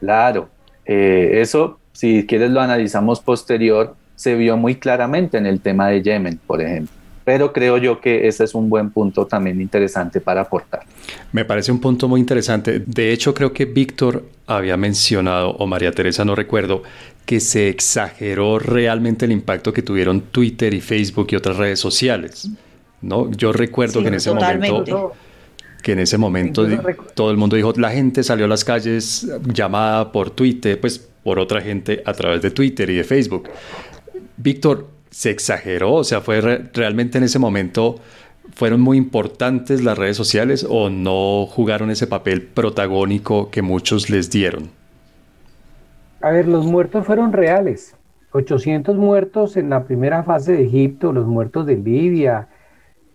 Claro, 0.00 0.48
eh, 0.88 1.40
eso, 1.42 1.78
si 1.92 2.26
quieres 2.26 2.50
lo 2.50 2.60
analizamos 2.60 3.20
posterior, 3.20 3.94
se 4.16 4.34
vio 4.34 4.56
muy 4.56 4.74
claramente 4.76 5.38
en 5.38 5.46
el 5.46 5.60
tema 5.60 5.88
de 5.88 6.02
Yemen, 6.02 6.40
por 6.44 6.60
ejemplo. 6.60 6.92
Pero 7.24 7.52
creo 7.52 7.76
yo 7.76 8.00
que 8.00 8.26
ese 8.26 8.44
es 8.44 8.54
un 8.54 8.70
buen 8.70 8.90
punto 8.90 9.26
también 9.26 9.60
interesante 9.60 10.18
para 10.18 10.40
aportar. 10.40 10.80
Me 11.30 11.44
parece 11.44 11.70
un 11.70 11.78
punto 11.78 12.08
muy 12.08 12.20
interesante. 12.20 12.82
De 12.86 13.12
hecho, 13.12 13.34
creo 13.34 13.52
que 13.52 13.66
Víctor 13.66 14.24
había 14.46 14.78
mencionado, 14.78 15.50
o 15.50 15.66
María 15.66 15.92
Teresa, 15.92 16.24
no 16.24 16.34
recuerdo, 16.34 16.82
que 17.26 17.38
se 17.40 17.68
exageró 17.68 18.58
realmente 18.58 19.26
el 19.26 19.32
impacto 19.32 19.74
que 19.74 19.82
tuvieron 19.82 20.22
Twitter 20.22 20.72
y 20.72 20.80
Facebook 20.80 21.28
y 21.30 21.36
otras 21.36 21.58
redes 21.58 21.78
sociales. 21.78 22.50
¿no? 23.02 23.30
Yo 23.30 23.52
recuerdo 23.52 24.00
que 24.00 24.08
en 24.08 24.14
ese 24.14 24.32
momento 24.32 25.12
que 25.82 25.92
en 25.92 26.00
ese 26.00 26.18
momento 26.18 26.66
todo 27.14 27.30
el 27.30 27.36
mundo 27.36 27.56
dijo, 27.56 27.72
la 27.76 27.90
gente 27.90 28.22
salió 28.22 28.46
a 28.46 28.48
las 28.48 28.64
calles 28.64 29.26
llamada 29.52 30.12
por 30.12 30.30
Twitter, 30.30 30.80
pues 30.80 30.98
por 31.22 31.38
otra 31.38 31.60
gente 31.60 32.02
a 32.04 32.12
través 32.12 32.42
de 32.42 32.50
Twitter 32.50 32.88
y 32.90 32.96
de 32.96 33.04
Facebook. 33.04 33.48
Víctor, 34.36 34.86
se 35.10 35.30
exageró, 35.30 35.94
o 35.94 36.04
sea, 36.04 36.20
fue 36.20 36.40
realmente 36.40 37.18
en 37.18 37.24
ese 37.24 37.38
momento 37.38 37.96
fueron 38.54 38.80
muy 38.80 38.96
importantes 38.96 39.82
las 39.82 39.98
redes 39.98 40.16
sociales 40.16 40.66
o 40.68 40.90
no 40.90 41.46
jugaron 41.46 41.90
ese 41.90 42.06
papel 42.06 42.42
protagónico 42.42 43.50
que 43.50 43.62
muchos 43.62 44.10
les 44.10 44.30
dieron. 44.30 44.70
A 46.20 46.30
ver, 46.30 46.48
los 46.48 46.66
muertos 46.66 47.06
fueron 47.06 47.32
reales. 47.32 47.94
800 48.32 48.96
muertos 48.96 49.56
en 49.56 49.70
la 49.70 49.84
primera 49.84 50.22
fase 50.22 50.52
de 50.52 50.64
Egipto, 50.64 51.12
los 51.12 51.26
muertos 51.26 51.66
de 51.66 51.76
Libia, 51.76 52.48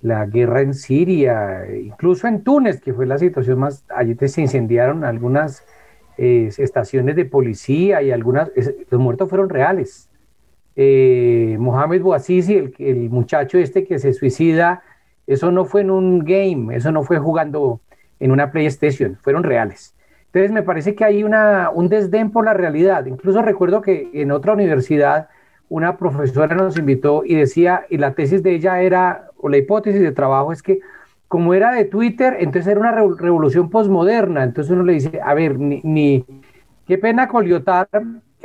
la 0.04 0.26
guerra 0.26 0.62
en 0.62 0.74
Siria, 0.74 1.66
incluso 1.74 2.28
en 2.28 2.44
Túnez, 2.44 2.82
que 2.82 2.94
fue 2.94 3.06
la 3.06 3.18
situación 3.18 3.60
más, 3.60 3.86
allí 3.90 4.16
se 4.28 4.42
incendiaron 4.42 5.06
algunas 5.06 5.66
eh, 6.18 6.52
estaciones 6.58 7.16
de 7.16 7.26
policía 7.26 8.02
y 8.02 8.12
algunas, 8.12 8.52
los 8.92 9.02
muertos 9.02 9.30
fueron 9.30 9.50
reales. 9.50 10.10
Eh, 10.76 11.56
Mohamed 11.58 12.02
Bouazizi, 12.02 12.56
el, 12.56 12.76
el 12.80 13.10
muchacho 13.10 13.58
este 13.58 13.86
que 13.86 13.98
se 13.98 14.12
suicida, 14.12 14.84
eso 15.26 15.52
no 15.52 15.64
fue 15.64 15.82
en 15.82 15.90
un 15.90 16.20
game, 16.20 16.76
eso 16.76 16.92
no 16.92 17.04
fue 17.04 17.18
jugando 17.18 17.80
en 18.20 18.32
una 18.32 18.52
PlayStation, 18.52 19.18
fueron 19.22 19.44
reales. 19.44 19.96
Entonces 20.26 20.52
me 20.52 20.64
parece 20.64 20.96
que 20.96 21.06
hay 21.06 21.24
una, 21.24 21.70
un 21.70 21.88
desdén 21.88 22.30
por 22.32 22.44
la 22.44 22.54
realidad. 22.54 23.06
Incluso 23.06 23.42
recuerdo 23.42 23.82
que 23.82 24.10
en 24.14 24.32
otra 24.32 24.52
universidad 24.52 25.30
una 25.70 25.98
profesora 25.98 26.56
nos 26.56 26.78
invitó 26.78 27.24
y 27.24 27.36
decía, 27.36 27.86
y 27.90 27.98
la 27.98 28.14
tesis 28.14 28.44
de 28.44 28.56
ella 28.56 28.82
era, 28.82 29.30
o 29.44 29.50
la 29.50 29.58
hipótesis 29.58 30.02
de 30.02 30.14
trabajo 30.14 30.54
es 30.54 30.64
que 30.64 30.80
como 31.28 31.54
era 31.54 31.72
de 31.74 31.86
Twitter, 31.86 32.38
entonces 32.40 32.72
era 32.72 32.80
una 32.80 32.92
revolución 32.92 33.70
posmoderna. 33.70 34.44
Entonces 34.44 34.72
uno 34.72 34.84
le 34.84 34.94
dice, 34.94 35.20
a 35.22 35.34
ver, 35.34 35.60
ni, 35.60 35.82
ni 35.84 36.26
qué 36.88 36.98
pena 36.98 37.28
coliotar, 37.28 37.90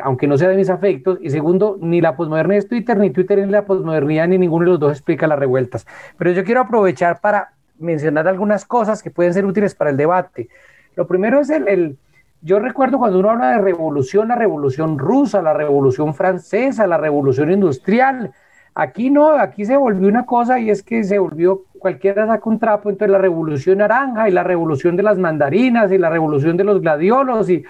aunque 0.01 0.27
no 0.27 0.37
sea 0.37 0.49
de 0.49 0.57
mis 0.57 0.71
afectos, 0.71 1.19
y 1.21 1.31
segundo, 1.31 1.79
ni 1.81 2.01
la 2.01 2.17
posmodernidad 2.17 2.59
es 2.59 2.69
Twitter, 2.69 2.99
ni 2.99 3.11
Twitter 3.11 3.39
es 3.39 3.49
la 3.49 3.65
posmodernidad, 3.65 4.27
ni 4.27 4.39
ninguno 4.39 4.65
de 4.65 4.71
los 4.73 4.81
dos 4.81 4.93
explica 4.93 5.29
las 5.29 5.39
revueltas. 5.39 5.87
Pero 6.17 6.33
yo 6.33 6.43
quiero 6.43 6.63
aprovechar 6.63 7.21
para 7.21 7.53
mencionar 7.79 8.27
algunas 8.27 8.65
cosas 8.65 9.03
que 9.03 9.11
pueden 9.11 9.35
ser 9.35 9.47
útiles 9.47 9.75
para 9.75 9.91
el 9.91 9.97
debate. 9.97 10.49
Lo 10.97 11.07
primero 11.07 11.41
es 11.41 11.51
el, 11.51 11.97
yo 12.41 12.59
recuerdo 12.59 12.99
cuando 12.99 13.19
uno 13.21 13.31
habla 13.31 13.51
de 13.51 13.59
revolución, 13.59 14.29
la 14.29 14.37
revolución 14.37 14.99
rusa, 14.99 15.43
la 15.43 15.53
revolución 15.53 16.15
francesa, 16.15 16.87
la 16.87 16.97
revolución 16.97 17.53
industrial. 17.53 18.33
Aquí 18.75 19.11
no, 19.11 19.31
aquí 19.31 19.65
se 19.65 19.77
volvió 19.77 20.09
una 20.09 20.25
cosa 20.25 20.61
y 20.61 20.71
es 20.71 20.83
que 20.83 21.03
se 21.03 21.19
volvió, 21.19 21.65
cualquiera 21.79 22.27
saca 22.27 22.49
un 22.49 22.59
trapo, 22.59 22.91
entonces 22.91 23.11
la 23.11 23.19
revolución 23.19 23.79
naranja 23.79 24.29
y 24.29 24.33
la 24.33 24.45
revolución 24.45 24.97
de 24.97 25.03
las 25.03 25.19
mandarinas 25.19 25.91
y 25.91 25.99
la 25.99 26.11
revolución 26.11 26.57
de 26.57 26.65
los 26.65 26.81
gladiolos 26.81 27.51
y 27.51 27.65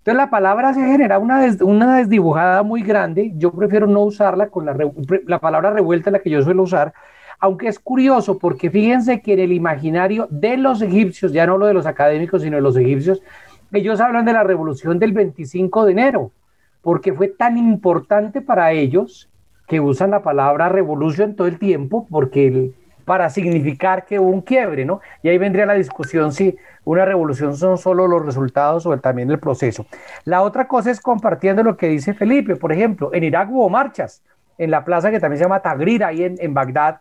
entonces 0.00 0.16
la 0.16 0.30
palabra 0.30 0.74
se 0.74 0.80
genera 0.80 1.18
una, 1.18 1.40
una 1.60 1.96
desdibujada 1.96 2.62
muy 2.62 2.82
grande, 2.82 3.32
yo 3.36 3.52
prefiero 3.52 3.86
no 3.86 4.00
usarla 4.00 4.48
con 4.48 4.66
la, 4.66 4.76
la 5.26 5.38
palabra 5.38 5.70
revuelta, 5.70 6.10
la 6.10 6.18
que 6.18 6.30
yo 6.30 6.42
suelo 6.42 6.62
usar, 6.62 6.92
aunque 7.38 7.68
es 7.68 7.78
curioso 7.78 8.38
porque 8.38 8.70
fíjense 8.70 9.22
que 9.22 9.32
en 9.32 9.40
el 9.40 9.52
imaginario 9.52 10.26
de 10.30 10.58
los 10.58 10.82
egipcios, 10.82 11.32
ya 11.32 11.46
no 11.46 11.56
lo 11.56 11.66
de 11.66 11.74
los 11.74 11.86
académicos, 11.86 12.42
sino 12.42 12.56
de 12.56 12.62
los 12.62 12.76
egipcios, 12.76 13.22
ellos 13.72 14.00
hablan 14.00 14.26
de 14.26 14.32
la 14.32 14.42
revolución 14.42 14.98
del 14.98 15.12
25 15.12 15.86
de 15.86 15.92
enero, 15.92 16.32
porque 16.82 17.12
fue 17.14 17.28
tan 17.28 17.56
importante 17.56 18.42
para 18.42 18.72
ellos 18.72 19.29
que 19.70 19.78
usan 19.78 20.10
la 20.10 20.20
palabra 20.20 20.68
revolución 20.68 21.36
todo 21.36 21.46
el 21.46 21.56
tiempo, 21.56 22.04
porque 22.10 22.72
para 23.04 23.30
significar 23.30 24.04
que 24.04 24.18
hubo 24.18 24.28
un 24.28 24.40
quiebre, 24.40 24.84
¿no? 24.84 25.00
Y 25.22 25.28
ahí 25.28 25.38
vendría 25.38 25.64
la 25.64 25.74
discusión 25.74 26.32
si 26.32 26.56
una 26.84 27.04
revolución 27.04 27.56
son 27.56 27.78
solo 27.78 28.08
los 28.08 28.26
resultados 28.26 28.84
o 28.84 28.98
también 28.98 29.30
el 29.30 29.38
proceso. 29.38 29.86
La 30.24 30.42
otra 30.42 30.66
cosa 30.66 30.90
es 30.90 31.00
compartiendo 31.00 31.62
lo 31.62 31.76
que 31.76 31.86
dice 31.86 32.14
Felipe, 32.14 32.56
por 32.56 32.72
ejemplo, 32.72 33.14
en 33.14 33.22
Irak 33.22 33.48
hubo 33.52 33.68
marchas, 33.68 34.24
en 34.58 34.72
la 34.72 34.84
plaza 34.84 35.12
que 35.12 35.20
también 35.20 35.38
se 35.38 35.44
llama 35.44 35.62
Tagrira, 35.62 36.08
ahí 36.08 36.24
en, 36.24 36.34
en 36.40 36.52
Bagdad, 36.52 36.98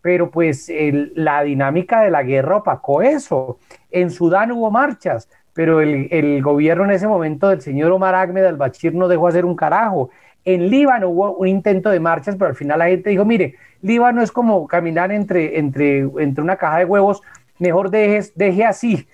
pero 0.00 0.30
pues 0.30 0.72
la 1.14 1.42
dinámica 1.42 2.00
de 2.00 2.10
la 2.10 2.22
guerra 2.22 2.56
opacó 2.56 3.02
eso. 3.02 3.58
En 3.90 4.10
Sudán 4.10 4.52
hubo 4.52 4.70
marchas, 4.70 5.28
pero 5.56 5.80
el, 5.80 6.42
gobierno 6.42 6.84
en 6.84 6.90
ese 6.90 7.08
momento 7.08 7.48
del 7.48 7.62
señor 7.62 7.90
Omar 7.90 8.14
Ahmed 8.14 8.44
al-Bashir 8.44 8.94
no 8.94 9.08
dejó 9.08 9.26
hacer 9.26 9.46
un 9.46 9.56
carajo. 9.56 10.10
En 10.46 10.70
Líbano 10.70 11.10
hubo 11.10 11.32
un 11.36 11.48
intento 11.48 11.90
de 11.90 12.00
marchas, 12.00 12.36
pero 12.36 12.48
al 12.48 12.54
final 12.54 12.78
la 12.78 12.86
gente 12.86 13.10
dijo, 13.10 13.24
mire, 13.24 13.56
Líbano 13.82 14.22
es 14.22 14.32
como 14.32 14.66
caminar 14.66 15.12
entre, 15.12 15.58
entre, 15.58 15.98
entre 15.98 16.42
una 16.42 16.56
caja 16.56 16.78
de 16.78 16.84
huevos, 16.84 17.20
mejor 17.58 17.90
dejes, 17.90 18.32
deje 18.36 18.64
así. 18.64 19.06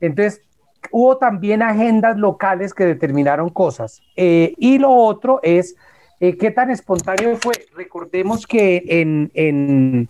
Entonces, 0.00 0.42
hubo 0.90 1.16
también 1.16 1.62
agendas 1.62 2.18
locales 2.18 2.74
que 2.74 2.84
determinaron 2.84 3.50
cosas. 3.50 4.02
Eh, 4.16 4.54
y 4.58 4.78
lo 4.78 4.90
otro 4.90 5.38
es, 5.42 5.76
eh, 6.18 6.36
¿qué 6.36 6.50
tan 6.50 6.70
espontáneo 6.70 7.36
fue? 7.36 7.54
Recordemos 7.76 8.46
que 8.46 8.82
en, 8.86 9.30
en 9.34 10.08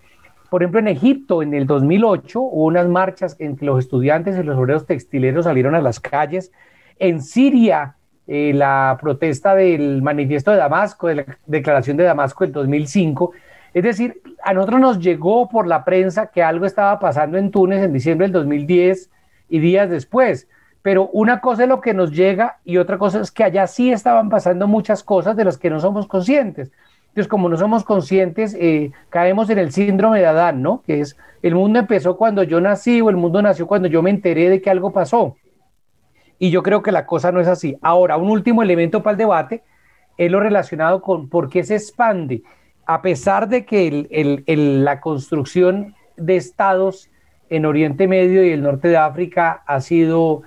por 0.50 0.62
ejemplo, 0.62 0.80
en 0.80 0.88
Egipto, 0.88 1.42
en 1.42 1.54
el 1.54 1.66
2008, 1.66 2.40
hubo 2.40 2.64
unas 2.64 2.88
marchas 2.88 3.36
en 3.38 3.56
los 3.60 3.78
estudiantes 3.78 4.36
y 4.36 4.42
los 4.42 4.58
obreros 4.58 4.84
textileros 4.84 5.44
salieron 5.44 5.76
a 5.76 5.80
las 5.80 6.00
calles. 6.00 6.50
En 6.98 7.22
Siria, 7.22 7.96
eh, 8.32 8.52
la 8.54 8.96
protesta 9.00 9.56
del 9.56 10.02
manifiesto 10.02 10.52
de 10.52 10.58
Damasco, 10.58 11.08
de 11.08 11.16
la 11.16 11.24
declaración 11.46 11.96
de 11.96 12.04
Damasco 12.04 12.44
del 12.44 12.52
2005. 12.52 13.32
Es 13.74 13.82
decir, 13.82 14.22
a 14.44 14.54
nosotros 14.54 14.80
nos 14.80 15.00
llegó 15.00 15.48
por 15.48 15.66
la 15.66 15.84
prensa 15.84 16.28
que 16.28 16.40
algo 16.40 16.64
estaba 16.64 17.00
pasando 17.00 17.38
en 17.38 17.50
Túnez 17.50 17.82
en 17.82 17.92
diciembre 17.92 18.28
del 18.28 18.32
2010 18.34 19.10
y 19.48 19.58
días 19.58 19.90
después. 19.90 20.46
Pero 20.80 21.08
una 21.08 21.40
cosa 21.40 21.64
es 21.64 21.68
lo 21.68 21.80
que 21.80 21.92
nos 21.92 22.12
llega 22.12 22.58
y 22.64 22.76
otra 22.76 22.98
cosa 22.98 23.20
es 23.20 23.32
que 23.32 23.42
allá 23.42 23.66
sí 23.66 23.90
estaban 23.90 24.30
pasando 24.30 24.68
muchas 24.68 25.02
cosas 25.02 25.34
de 25.34 25.44
las 25.44 25.58
que 25.58 25.68
no 25.68 25.80
somos 25.80 26.06
conscientes. 26.06 26.70
Entonces, 27.08 27.26
como 27.26 27.48
no 27.48 27.56
somos 27.56 27.82
conscientes, 27.82 28.56
eh, 28.60 28.92
caemos 29.08 29.50
en 29.50 29.58
el 29.58 29.72
síndrome 29.72 30.20
de 30.20 30.26
Adán, 30.26 30.62
¿no? 30.62 30.82
Que 30.86 31.00
es, 31.00 31.16
el 31.42 31.56
mundo 31.56 31.80
empezó 31.80 32.16
cuando 32.16 32.44
yo 32.44 32.60
nací 32.60 33.00
o 33.00 33.10
el 33.10 33.16
mundo 33.16 33.42
nació 33.42 33.66
cuando 33.66 33.88
yo 33.88 34.02
me 34.02 34.10
enteré 34.10 34.48
de 34.48 34.62
que 34.62 34.70
algo 34.70 34.92
pasó. 34.92 35.36
Y 36.40 36.50
yo 36.50 36.64
creo 36.64 36.82
que 36.82 36.90
la 36.90 37.06
cosa 37.06 37.30
no 37.30 37.40
es 37.40 37.46
así. 37.46 37.76
Ahora, 37.82 38.16
un 38.16 38.30
último 38.30 38.62
elemento 38.62 39.02
para 39.02 39.12
el 39.12 39.18
debate 39.18 39.62
es 40.16 40.30
lo 40.30 40.40
relacionado 40.40 41.02
con 41.02 41.28
por 41.28 41.50
qué 41.50 41.62
se 41.62 41.76
expande. 41.76 42.42
A 42.86 43.02
pesar 43.02 43.48
de 43.48 43.64
que 43.64 44.42
la 44.82 45.00
construcción 45.00 45.94
de 46.16 46.36
estados 46.36 47.10
en 47.50 47.66
Oriente 47.66 48.08
Medio 48.08 48.44
y 48.44 48.50
el 48.50 48.62
norte 48.62 48.88
de 48.88 48.96
África 48.96 49.62
ha 49.66 49.80
sido 49.82 50.42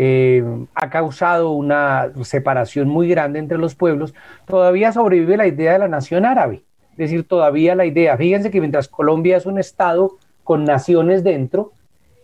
eh, 0.00 0.44
ha 0.76 0.90
causado 0.90 1.50
una 1.50 2.12
separación 2.22 2.86
muy 2.88 3.08
grande 3.08 3.40
entre 3.40 3.58
los 3.58 3.74
pueblos, 3.74 4.14
todavía 4.46 4.92
sobrevive 4.92 5.36
la 5.36 5.48
idea 5.48 5.72
de 5.72 5.80
la 5.80 5.88
nación 5.88 6.24
árabe. 6.24 6.62
Es 6.92 6.98
decir, 6.98 7.26
todavía 7.26 7.74
la 7.74 7.84
idea, 7.84 8.16
fíjense 8.16 8.52
que 8.52 8.60
mientras 8.60 8.86
Colombia 8.86 9.36
es 9.36 9.44
un 9.44 9.58
estado 9.58 10.18
con 10.44 10.62
naciones 10.62 11.24
dentro, 11.24 11.72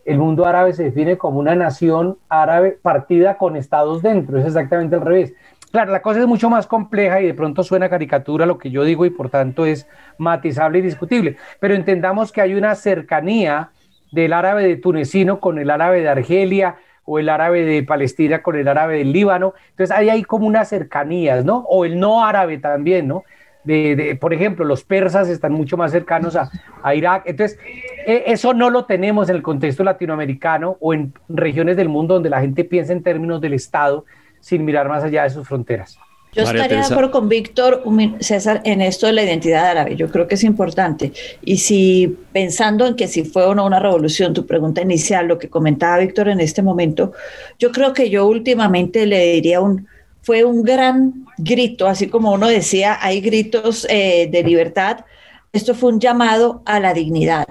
el 0.05 0.19
mundo 0.19 0.47
árabe 0.47 0.73
se 0.73 0.85
define 0.85 1.17
como 1.17 1.39
una 1.39 1.55
nación 1.55 2.19
árabe 2.29 2.79
partida 2.81 3.37
con 3.39 3.57
estados 3.57 4.03
dentro, 4.03 4.39
es 4.39 4.47
exactamente 4.47 4.97
al 4.97 5.03
revés. 5.03 5.35
Claro, 5.73 5.91
la 5.91 6.03
cosa 6.03 6.21
es 6.21 6.27
mucho 6.27 6.49
más 6.51 6.67
compleja 6.67 7.21
y 7.21 7.27
de 7.27 7.35
pronto 7.35 7.65
suena 7.65 7.89
caricatura 7.89 8.47
lo 8.47 8.59
que 8.59 8.71
yo 8.71 8.85
digo 8.85 9.07
y 9.07 9.11
por 9.11 9.29
tanto 9.29 9.67
es 9.67 9.89
matizable 10.19 10.79
y 10.79 10.83
discutible, 10.83 11.37
pero 11.59 11.75
entendamos 11.75 12.31
que 12.31 12.41
hay 12.41 12.55
una 12.55 12.75
cercanía 12.77 13.71
del 14.13 14.33
árabe 14.33 14.63
de 14.63 14.77
tunecino 14.77 15.41
con 15.41 15.59
el 15.59 15.71
árabe 15.71 16.01
de 16.01 16.09
Argelia 16.09 16.77
o 17.05 17.19
el 17.19 17.29
árabe 17.29 17.65
de 17.65 17.83
Palestina 17.83 18.43
con 18.43 18.57
el 18.57 18.69
árabe 18.69 18.99
del 18.99 19.13
Líbano, 19.13 19.55
entonces 19.71 19.91
ahí 19.95 20.09
hay 20.09 20.23
como 20.23 20.47
unas 20.47 20.69
cercanías, 20.69 21.45
¿no? 21.45 21.65
O 21.69 21.85
el 21.85 21.99
no 21.99 22.25
árabe 22.25 22.59
también, 22.59 23.09
¿no? 23.09 23.25
De, 23.65 24.17
por 24.21 24.35
ejemplo, 24.35 24.65
los 24.65 24.85
persas 24.85 25.29
están 25.29 25.53
mucho 25.53 25.77
más 25.77 25.91
cercanos 25.91 26.37
a, 26.37 26.51
a 26.83 26.95
Irak. 26.95 27.23
Entonces, 27.27 27.59
e, 28.07 28.25
eso 28.27 28.53
no 28.53 28.71
lo 28.71 28.85
tenemos 28.85 29.29
en 29.29 29.37
el 29.37 29.43
contexto 29.43 29.83
latinoamericano 29.85 30.77
o 30.81 30.93
en 30.95 31.13
regiones 31.29 31.77
del 31.77 31.89
mundo 31.89 32.15
donde 32.15 32.31
la 32.31 32.41
gente 32.41 32.65
piensa 32.65 32.93
en 32.93 33.03
términos 33.03 33.41
del 33.41 33.55
Estado 33.55 34.05
sin 34.41 34.65
mirar 34.65 34.89
más 34.89 35.03
allá 35.03 35.23
de 35.23 35.31
sus 35.31 35.49
fronteras. 35.49 35.99
Yo 36.35 36.43
estaría 36.43 36.79
de 36.79 36.85
acuerdo 36.85 37.13
con 37.13 37.29
Víctor, 37.29 37.83
César, 38.19 38.61
en 38.65 38.81
esto 38.81 39.07
de 39.07 39.13
la 39.13 39.23
identidad 39.23 39.67
árabe. 39.67 39.95
Yo 39.95 40.11
creo 40.11 40.27
que 40.27 40.35
es 40.35 40.43
importante. 40.43 41.13
Y 41.45 41.59
si 41.59 42.19
pensando 42.33 42.87
en 42.87 42.97
que 42.97 43.07
si 43.07 43.25
fue 43.25 43.45
o 43.45 43.55
no 43.55 43.65
una 43.65 43.79
revolución, 43.79 44.35
tu 44.35 44.45
pregunta 44.45 44.83
inicial, 44.83 45.29
lo 45.29 45.39
que 45.39 45.49
comentaba 45.49 45.99
Víctor 45.99 46.29
en 46.29 46.41
este 46.41 46.61
momento, 46.61 47.13
yo 47.59 47.71
creo 47.71 47.93
que 47.93 48.11
yo 48.11 48.27
últimamente 48.27 49.07
le 49.07 49.33
diría 49.35 49.61
un, 49.61 49.87
fue 50.25 50.45
un 50.45 50.63
gran 50.63 51.27
grito, 51.39 51.87
así 51.87 52.09
como 52.09 52.33
uno 52.33 52.49
decía, 52.49 52.99
hay 53.01 53.21
gritos 53.21 53.87
eh, 53.91 54.29
de 54.31 54.43
libertad. 54.43 55.05
Esto 55.53 55.75
fue 55.75 55.93
un 55.93 56.01
llamado 56.01 56.63
a 56.65 56.81
la 56.81 56.95
dignidad, 56.95 57.47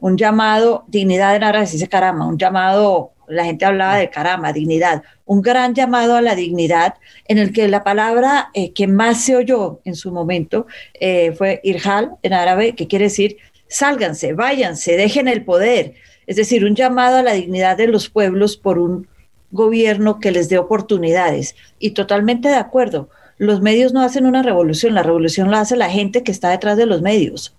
un 0.00 0.16
llamado, 0.16 0.84
dignidad 0.88 1.36
en 1.36 1.44
árabe 1.44 1.66
se 1.66 1.74
dice 1.74 1.88
caramba, 1.88 2.26
un 2.26 2.38
llamado 2.38 3.12
la 3.28 3.44
gente 3.44 3.64
hablaba 3.64 3.96
de 3.96 4.10
caramba, 4.10 4.52
dignidad, 4.52 5.04
un 5.24 5.40
gran 5.40 5.72
llamado 5.72 6.16
a 6.16 6.20
la 6.20 6.34
dignidad 6.34 6.94
en 7.28 7.38
el 7.38 7.52
que 7.52 7.68
la 7.68 7.84
palabra 7.84 8.50
eh, 8.54 8.72
que 8.72 8.88
más 8.88 9.22
se 9.22 9.36
oyó 9.36 9.80
en 9.84 9.94
su 9.94 10.10
momento 10.10 10.66
eh, 10.94 11.32
fue 11.32 11.60
irhal 11.62 12.16
en 12.22 12.32
árabe, 12.32 12.74
que 12.74 12.88
quiere 12.88 13.04
decir 13.04 13.36
sálganse, 13.68 14.32
váyanse, 14.32 14.96
dejen 14.96 15.28
el 15.28 15.44
poder. 15.44 15.94
Es 16.26 16.36
decir, 16.36 16.64
un 16.64 16.74
llamado 16.74 17.18
a 17.18 17.22
la 17.22 17.32
dignidad 17.32 17.76
de 17.76 17.86
los 17.86 18.10
pueblos 18.10 18.56
por 18.56 18.78
un 18.78 19.06
gobierno 19.50 20.20
que 20.20 20.30
les 20.30 20.48
dé 20.48 20.58
oportunidades. 20.58 21.56
Y 21.78 21.90
totalmente 21.90 22.48
de 22.48 22.56
acuerdo, 22.56 23.08
los 23.38 23.60
medios 23.60 23.92
no 23.92 24.02
hacen 24.02 24.26
una 24.26 24.42
revolución, 24.42 24.94
la 24.94 25.02
revolución 25.02 25.50
la 25.50 25.60
hace 25.60 25.76
la 25.76 25.90
gente 25.90 26.22
que 26.22 26.32
está 26.32 26.50
detrás 26.50 26.76
de 26.76 26.86
los 26.86 27.02
medios 27.02 27.54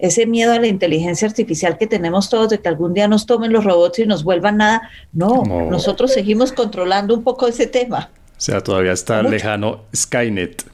ese 0.00 0.26
miedo 0.26 0.52
a 0.52 0.58
la 0.58 0.66
inteligencia 0.66 1.28
artificial 1.28 1.76
que 1.78 1.86
tenemos 1.86 2.30
todos 2.30 2.48
de 2.48 2.58
que 2.58 2.68
algún 2.68 2.94
día 2.94 3.06
nos 3.06 3.26
tomen 3.26 3.52
los 3.52 3.64
robots 3.64 3.98
y 3.98 4.06
nos 4.06 4.24
vuelvan 4.24 4.56
nada. 4.56 4.90
No, 5.12 5.42
nosotros 5.70 6.12
seguimos 6.12 6.52
controlando 6.52 7.14
un 7.14 7.22
poco 7.22 7.46
ese 7.46 7.66
tema. 7.66 8.10
O 8.36 8.40
sea, 8.40 8.62
todavía 8.62 8.92
está 8.92 9.22
lejano 9.22 9.82
Skynet, 9.94 10.64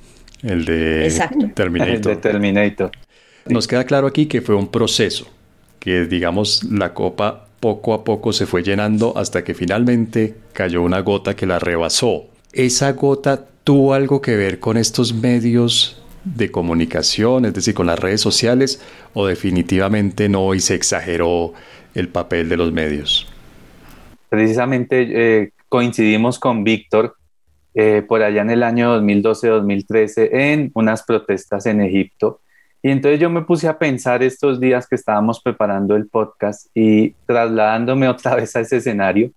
el 0.43 0.65
de 0.65 1.53
Terminator. 1.55 2.17
Terminator. 2.21 2.91
Nos 3.47 3.67
queda 3.67 3.85
claro 3.85 4.07
aquí 4.07 4.27
que 4.27 4.41
fue 4.41 4.55
un 4.55 4.69
proceso, 4.69 5.27
que 5.81 6.07
digamos 6.07 6.63
la 6.65 6.95
copa 6.95 7.46
poco 7.67 7.95
a 7.95 8.05
poco 8.05 8.33
se 8.33 8.47
fue 8.47 8.63
llenando 8.63 9.19
hasta 9.19 9.43
que 9.43 9.53
finalmente 9.53 10.37
cayó 10.53 10.83
una 10.83 11.01
gota 11.01 11.35
que 11.35 11.47
la 11.47 11.59
rebasó. 11.59 12.27
¿Esa 12.53 12.93
gota 12.93 13.45
tuvo 13.65 13.93
algo 13.93 14.21
que 14.21 14.37
ver 14.37 14.61
con 14.61 14.77
estos 14.77 15.13
medios 15.13 16.01
de 16.23 16.53
comunicación, 16.53 17.45
es 17.45 17.55
decir, 17.55 17.75
con 17.75 17.89
las 17.89 17.99
redes 17.99 18.21
sociales, 18.21 18.81
o 19.15 19.27
definitivamente 19.27 20.29
no 20.29 20.55
y 20.55 20.61
se 20.61 20.77
exageró 20.77 21.55
el 21.97 22.07
papel 22.07 22.49
de 22.49 22.57
los 22.57 22.71
medios? 22.71 23.27
Precisamente 24.29 25.09
eh, 25.11 25.51
coincidimos 25.69 26.39
con 26.39 26.63
Víctor 26.63 27.17
eh, 27.75 28.05
por 28.07 28.23
allá 28.23 28.43
en 28.43 28.51
el 28.51 28.63
año 28.63 28.97
2012-2013 29.01 30.29
en 30.31 30.71
unas 30.75 31.03
protestas 31.03 31.67
en 31.67 31.81
Egipto. 31.81 32.43
Y 32.83 32.91
entonces 32.91 33.19
yo 33.19 33.31
me 33.31 33.43
puse 33.43 33.69
a 33.69 33.79
pensar 33.79 34.23
estos 34.23 34.61
días 34.61 34.87
que 34.87 34.95
estábamos 34.95 35.41
preparando 35.41 35.97
el 35.97 36.09
podcast 36.09 36.69
y 36.75 37.11
trasladándome 37.27 38.09
otra 38.09 38.37
vez 38.37 38.55
a 38.57 38.61
ese 38.61 38.77
escenario, 38.77 39.33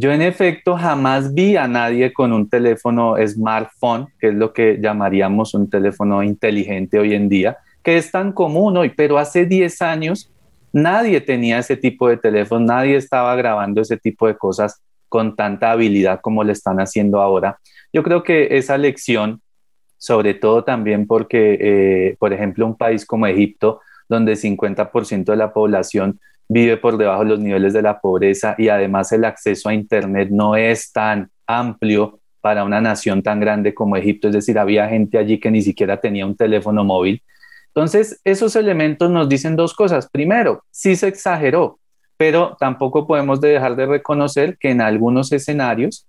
yo 0.00 0.12
en 0.12 0.22
efecto 0.22 0.76
jamás 0.76 1.34
vi 1.34 1.56
a 1.56 1.66
nadie 1.66 2.12
con 2.12 2.32
un 2.32 2.48
teléfono 2.48 3.16
smartphone, 3.26 4.06
que 4.20 4.28
es 4.28 4.34
lo 4.34 4.52
que 4.52 4.78
llamaríamos 4.80 5.54
un 5.54 5.68
teléfono 5.68 6.22
inteligente 6.22 7.00
hoy 7.00 7.14
en 7.14 7.28
día, 7.28 7.58
que 7.82 7.96
es 7.96 8.12
tan 8.12 8.30
común 8.30 8.76
hoy, 8.76 8.90
pero 8.90 9.18
hace 9.18 9.44
10 9.44 9.82
años 9.82 10.30
nadie 10.72 11.20
tenía 11.20 11.58
ese 11.58 11.76
tipo 11.76 12.08
de 12.08 12.16
teléfono, 12.16 12.64
nadie 12.64 12.94
estaba 12.94 13.34
grabando 13.34 13.80
ese 13.80 13.96
tipo 13.96 14.28
de 14.28 14.36
cosas 14.36 14.80
con 15.08 15.34
tanta 15.34 15.72
habilidad 15.72 16.20
como 16.20 16.44
le 16.44 16.52
están 16.52 16.78
haciendo 16.78 17.20
ahora. 17.20 17.58
Yo 17.92 18.04
creo 18.04 18.22
que 18.22 18.56
esa 18.56 18.78
lección, 18.78 19.40
sobre 19.98 20.34
todo 20.34 20.64
también 20.64 21.06
porque, 21.06 21.58
eh, 21.60 22.16
por 22.18 22.32
ejemplo, 22.32 22.64
un 22.64 22.76
país 22.76 23.04
como 23.04 23.26
Egipto, 23.26 23.80
donde 24.08 24.36
50% 24.36 25.32
de 25.32 25.36
la 25.36 25.52
población 25.52 26.20
vive 26.48 26.78
por 26.78 26.96
debajo 26.96 27.24
de 27.24 27.30
los 27.30 27.40
niveles 27.40 27.72
de 27.74 27.82
la 27.82 28.00
pobreza 28.00 28.54
y 28.56 28.68
además 28.68 29.12
el 29.12 29.24
acceso 29.24 29.68
a 29.68 29.74
Internet 29.74 30.30
no 30.30 30.56
es 30.56 30.92
tan 30.92 31.30
amplio 31.46 32.20
para 32.40 32.64
una 32.64 32.80
nación 32.80 33.22
tan 33.22 33.40
grande 33.40 33.74
como 33.74 33.96
Egipto, 33.96 34.28
es 34.28 34.34
decir, 34.34 34.58
había 34.58 34.88
gente 34.88 35.18
allí 35.18 35.38
que 35.38 35.50
ni 35.50 35.60
siquiera 35.60 36.00
tenía 36.00 36.24
un 36.24 36.36
teléfono 36.36 36.84
móvil. 36.84 37.22
Entonces, 37.68 38.20
esos 38.24 38.56
elementos 38.56 39.10
nos 39.10 39.28
dicen 39.28 39.56
dos 39.56 39.74
cosas. 39.74 40.08
Primero, 40.10 40.64
sí 40.70 40.96
se 40.96 41.08
exageró, 41.08 41.78
pero 42.16 42.56
tampoco 42.58 43.06
podemos 43.06 43.40
dejar 43.40 43.76
de 43.76 43.86
reconocer 43.86 44.56
que 44.58 44.70
en 44.70 44.80
algunos 44.80 45.32
escenarios, 45.32 46.06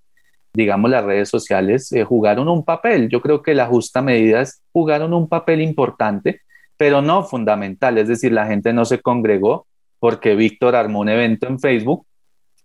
digamos, 0.53 0.89
las 0.91 1.03
redes 1.03 1.29
sociales 1.29 1.91
eh, 1.91 2.03
jugaron 2.03 2.47
un 2.47 2.63
papel. 2.63 3.09
Yo 3.09 3.21
creo 3.21 3.41
que 3.41 3.53
la 3.53 3.67
justa 3.67 4.01
medida 4.01 4.41
es 4.41 4.61
jugaron 4.71 5.13
un 5.13 5.27
papel 5.27 5.61
importante, 5.61 6.41
pero 6.77 7.01
no 7.01 7.23
fundamental, 7.23 7.97
es 7.97 8.07
decir, 8.07 8.31
la 8.31 8.47
gente 8.47 8.73
no 8.73 8.85
se 8.85 9.01
congregó 9.01 9.67
porque 9.99 10.35
Víctor 10.35 10.75
armó 10.75 11.01
un 11.01 11.09
evento 11.09 11.47
en 11.47 11.59
Facebook 11.59 12.05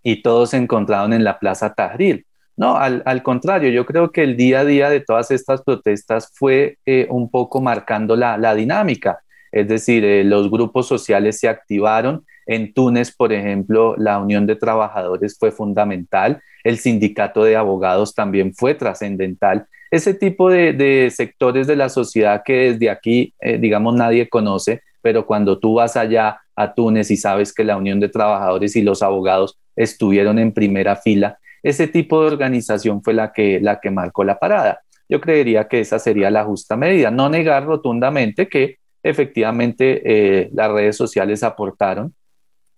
y 0.03 0.23
todos 0.23 0.51
se 0.51 0.57
encontraron 0.57 1.13
en 1.13 1.25
la 1.25 1.39
Plaza 1.39 1.75
Tahrir. 1.75 2.25
No, 2.57 2.77
al, 2.77 3.23
contrario, 3.25 3.71
yo 3.71 3.85
creo 3.85 4.13
que 4.13 4.23
el 4.23 4.37
día 4.37 4.61
a 4.61 4.65
día 4.65 4.89
de 4.89 5.01
todas 5.01 5.33
estas 5.33 5.63
protestas 5.63 6.31
fue 6.33 6.79
eh, 6.87 7.09
un 7.11 7.29
poco 7.29 7.61
marcando 7.61 8.15
la, 8.15 8.55
dinámica. 8.55 9.19
Es 9.51 9.67
decir, 9.67 10.05
eh, 10.05 10.23
los 10.23 10.49
grupos 10.51 10.87
sociales 10.87 11.41
se 11.41 11.49
activaron. 11.49 12.25
En 12.47 12.73
Túnez, 12.73 13.15
por 13.15 13.33
ejemplo, 13.33 13.95
la 13.97 14.19
Unión 14.19 14.47
de 14.47 14.57
Trabajadores 14.57 15.37
fue 15.39 15.51
fundamental. 15.51 16.43
El 16.63 16.79
sindicato 16.79 17.45
de 17.45 17.57
abogados 17.57 18.15
también 18.15 18.55
fue 18.55 18.75
trascendental. 18.75 19.67
Ese 19.91 20.15
tipo 20.15 20.51
de, 20.51 21.11
sectores 21.15 21.67
de 21.67 21.77
la 21.77 21.89
sociedad 21.89 22.43
que 22.45 22.73
desde 22.73 22.91
aquí, 22.91 23.33
eh, 23.41 23.59
digamos, 23.59 23.95
nadie 23.95 24.29
conoce, 24.29 24.83
pero 25.03 25.27
cuando 25.27 25.59
tú 25.59 25.75
vas 25.75 25.97
allá 25.97 26.41
a 26.57 26.75
Túnez 26.75 27.11
y 27.11 27.17
sabes 27.17 27.53
que 27.53 27.65
la 27.65 27.77
Unión 27.77 28.01
de 28.01 28.09
Trabajadores 28.09 28.75
y 28.77 28.83
los 28.83 29.03
abogados 29.03 29.59
estuvieron 29.77 30.39
en 30.39 30.53
primera 30.53 30.97
fila, 30.97 31.39
ese 31.63 31.89
tipo 31.89 32.21
de 32.21 32.29
organización 32.29 33.03
fue 33.03 33.15
la 33.15 33.33
que, 33.33 33.61
la 33.61 33.81
que 33.81 33.91
marcó 33.91 34.25
la 34.25 34.39
parada. 34.39 34.81
Yo 35.09 35.21
creería 35.21 35.69
que 35.69 35.81
esa 35.81 35.99
sería 35.99 36.31
la 36.31 36.45
justa 36.45 36.77
medida, 36.77 37.11
no 37.11 37.29
negar 37.29 37.65
rotundamente 37.65 38.49
que 38.49 38.79
efectivamente 39.03 40.03
eh, 40.05 40.51
las 40.53 40.73
redes 40.73 40.97
sociales 40.97 41.43
aportaron, 41.43 42.15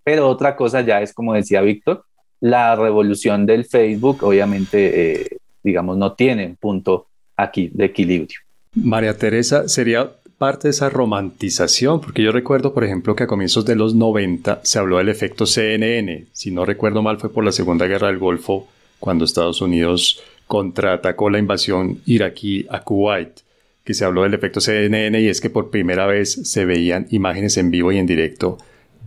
pero 0.07 0.29
otra 0.29 0.55
cosa 0.55 0.83
ya 0.83 1.03
es, 1.03 1.13
como 1.13 1.35
decía 1.35 1.61
Víctor, 1.63 2.05
la 2.39 2.77
revolución 2.77 3.45
del 3.45 3.65
Facebook 3.65 4.23
obviamente, 4.23 5.23
eh, 5.23 5.39
digamos, 5.65 5.99
no 5.99 6.13
tiene 6.13 6.47
un 6.47 6.55
punto 6.55 7.09
aquí 7.37 7.71
de 7.75 7.87
equilibrio. 7.87 8.39
María 8.73 9.19
Teresa, 9.19 9.67
sería 9.67 10.13
parte 10.39 10.69
de 10.69 10.71
esa 10.71 10.91
romantización, 10.91 12.01
porque 12.01 12.23
yo 12.23 12.31
recuerdo, 12.31 12.73
por 12.73 12.85
ejemplo, 12.85 13.17
que 13.17 13.25
a 13.25 13.27
comienzos 13.27 13.65
de 13.65 13.75
los 13.75 13.97
90 13.97 14.61
se 14.63 14.79
habló 14.79 14.99
del 14.99 15.09
efecto 15.09 15.45
CNN. 15.45 16.27
Si 16.31 16.53
no 16.53 16.65
recuerdo 16.65 17.03
mal, 17.03 17.19
fue 17.19 17.33
por 17.33 17.45
la 17.45 17.51
Segunda 17.51 17.89
Guerra 17.89 18.07
del 18.07 18.19
Golfo, 18.19 18.69
cuando 19.01 19.25
Estados 19.25 19.61
Unidos 19.61 20.23
contraatacó 20.47 21.31
la 21.31 21.41
invasión 21.41 22.01
iraquí 22.07 22.65
a 22.71 22.83
Kuwait, 22.83 23.41
que 23.83 23.93
se 23.93 24.05
habló 24.05 24.23
del 24.23 24.35
efecto 24.35 24.61
CNN 24.61 25.21
y 25.21 25.27
es 25.27 25.41
que 25.41 25.51
por 25.51 25.71
primera 25.71 26.07
vez 26.07 26.33
se 26.49 26.65
veían 26.65 27.09
imágenes 27.11 27.57
en 27.57 27.73
vivo 27.73 27.91
y 27.91 27.99
en 27.99 28.07
directo 28.07 28.59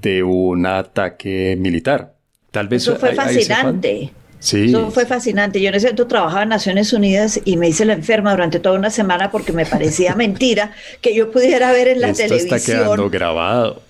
de 0.01 0.23
un 0.23 0.65
ataque 0.65 1.55
militar. 1.59 2.13
Tal 2.51 2.67
vez 2.67 2.83
eso 2.83 2.95
fue 2.95 3.13
fascinante. 3.13 4.11
Sí. 4.39 4.69
Eso 4.69 4.89
fue 4.91 5.05
fascinante. 5.05 5.61
Yo 5.61 5.69
en 5.69 5.75
ese 5.75 5.87
momento 5.87 6.07
trabajaba 6.07 6.43
en 6.43 6.49
Naciones 6.49 6.93
Unidas 6.93 7.39
y 7.43 7.57
me 7.57 7.67
hice 7.67 7.85
la 7.85 7.93
enferma 7.93 8.31
durante 8.31 8.59
toda 8.59 8.77
una 8.77 8.89
semana 8.89 9.31
porque 9.31 9.51
me 9.51 9.65
parecía 9.65 10.15
mentira 10.17 10.71
que 11.01 11.13
yo 11.13 11.31
pudiera 11.31 11.71
ver 11.71 11.89
en 11.89 12.01
la 12.01 12.09
Esto 12.09 12.23
televisión. 12.23 12.55
Está 12.55 12.71
quedando 12.71 13.09
grabado. 13.09 13.81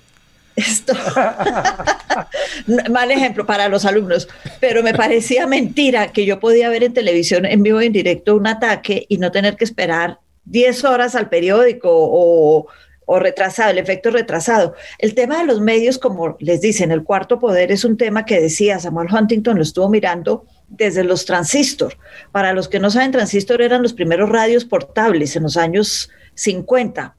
Esto. 0.55 0.93
Mal 2.89 3.11
ejemplo 3.11 3.45
para 3.45 3.69
los 3.69 3.85
alumnos, 3.85 4.27
pero 4.59 4.83
me 4.83 4.93
parecía 4.93 5.47
mentira 5.47 6.11
que 6.11 6.25
yo 6.25 6.39
podía 6.39 6.69
ver 6.69 6.83
en 6.83 6.93
televisión 6.93 7.45
en 7.45 7.63
vivo 7.63 7.81
y 7.81 7.85
en 7.85 7.93
directo 7.93 8.35
un 8.35 8.45
ataque 8.45 9.05
y 9.07 9.19
no 9.19 9.31
tener 9.31 9.55
que 9.55 9.63
esperar 9.63 10.19
10 10.45 10.83
horas 10.83 11.15
al 11.15 11.29
periódico 11.29 11.89
o 11.91 12.67
o 13.11 13.17
retrasado, 13.17 13.71
el 13.71 13.79
efecto 13.79 14.11
retrasado. 14.11 14.75
El 14.99 15.15
tema 15.15 15.39
de 15.39 15.45
los 15.45 15.59
medios, 15.59 15.97
como 15.97 16.37
les 16.39 16.61
dicen, 16.61 16.91
el 16.91 17.03
cuarto 17.03 17.39
poder 17.39 17.71
es 17.71 17.83
un 17.83 17.97
tema 17.97 18.23
que 18.23 18.39
decía 18.39 18.77
Samuel 18.77 19.11
Huntington, 19.11 19.57
lo 19.57 19.63
estuvo 19.63 19.89
mirando 19.89 20.45
desde 20.67 21.03
los 21.03 21.25
transistor. 21.25 21.97
Para 22.31 22.53
los 22.53 22.67
que 22.67 22.79
no 22.79 22.91
saben, 22.91 23.11
transistor 23.11 23.63
eran 23.63 23.81
los 23.81 23.93
primeros 23.93 24.29
radios 24.29 24.63
portables 24.63 25.35
en 25.35 25.41
los 25.41 25.57
años 25.57 26.11
50 26.35 27.18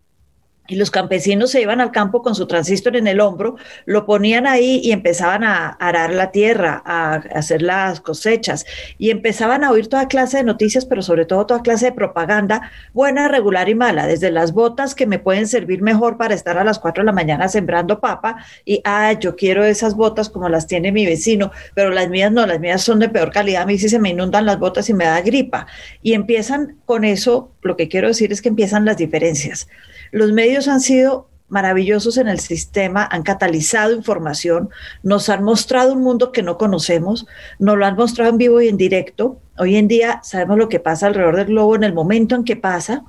y 0.71 0.77
los 0.77 0.91
campesinos 0.91 1.51
se 1.51 1.61
iban 1.61 1.81
al 1.81 1.91
campo 1.91 2.23
con 2.23 2.35
su 2.35 2.47
transistor 2.47 2.97
en 2.97 3.09
el 3.09 3.21
hombro, 3.21 3.57
lo 3.87 4.07
ponían 4.07 4.47
ahí 4.47 4.81
y 4.83 4.93
empezaban 4.93 5.43
a 5.43 5.69
arar 5.69 6.15
la 6.15 6.31
tierra, 6.31 6.81
a 6.87 7.17
hacer 7.35 7.61
las 7.61 8.01
cosechas 8.01 8.65
y 8.97 9.11
empezaban 9.11 9.65
a 9.65 9.73
oír 9.73 9.89
toda 9.89 10.07
clase 10.07 10.39
de 10.39 10.45
noticias, 10.45 10.87
pero 10.87 11.03
sobre 11.03 11.25
todo 11.25 11.45
toda 11.45 11.63
clase 11.63 11.87
de 11.87 11.93
propaganda, 11.93 12.71
buena, 12.95 13.27
regular 13.27 13.69
y 13.69 13.75
mala, 13.75 14.07
desde 14.07 14.31
las 14.31 14.53
botas 14.53 14.95
que 14.95 15.07
me 15.07 15.19
pueden 15.19 15.49
servir 15.49 15.83
mejor 15.83 16.17
para 16.17 16.35
estar 16.35 16.57
a 16.57 16.65
las 16.65 16.79
4 16.79 17.03
de 17.03 17.07
la 17.07 17.13
mañana 17.13 17.49
sembrando 17.49 18.01
papa 18.01 18.37
y, 18.65 18.81
ah, 18.85 19.13
yo 19.19 19.35
quiero 19.35 19.65
esas 19.65 19.97
botas 19.97 20.29
como 20.29 20.49
las 20.49 20.69
tiene 20.69 20.93
mi 20.93 21.05
vecino, 21.05 21.51
pero 21.75 21.91
las 21.91 22.09
mías 22.09 22.31
no, 22.31 22.47
las 22.47 22.61
mías 22.61 22.81
son 22.83 23.01
de 23.01 23.09
peor 23.09 23.33
calidad, 23.33 23.63
a 23.63 23.67
mí 23.67 23.77
sí 23.77 23.89
se 23.89 23.99
me 23.99 24.11
inundan 24.11 24.47
las 24.47 24.61
botas 24.61 24.89
y 24.89 24.95
me 24.95 25.05
da 25.05 25.21
gripa. 25.21 25.67
Y 26.01 26.13
empiezan 26.15 26.77
con 26.85 27.05
eso, 27.05 27.51
lo 27.63 27.77
que 27.77 27.89
quiero 27.89 28.07
decir 28.07 28.33
es 28.33 28.41
que 28.41 28.49
empiezan 28.49 28.85
las 28.85 28.97
diferencias. 28.97 29.67
Los 30.13 30.33
medios 30.33 30.67
han 30.69 30.81
sido 30.81 31.29
maravillosos 31.51 32.17
en 32.17 32.29
el 32.29 32.41
sistema, 32.41 33.07
han 33.11 33.23
catalizado 33.23 33.93
información, 33.93 34.71
nos 35.03 35.29
han 35.29 35.43
mostrado 35.45 35.93
un 35.93 36.03
mundo 36.03 36.33
que 36.33 36.43
no 36.43 36.57
conocemos, 36.57 37.27
nos 37.59 37.77
lo 37.77 37.85
han 37.85 37.97
mostrado 37.97 38.31
en 38.31 38.39
vivo 38.39 38.61
y 38.61 38.69
en 38.69 38.77
directo. 38.77 39.39
Hoy 39.59 39.77
en 39.77 39.89
día 39.89 40.21
sabemos 40.23 40.59
lo 40.59 40.69
que 40.69 40.81
pasa 40.81 41.09
alrededor 41.09 41.37
del 41.37 41.47
globo 41.47 41.75
en 41.75 41.85
el 41.85 41.93
momento 41.93 42.35
en 42.35 42.45
que 42.45 42.57
pasa. 42.57 43.05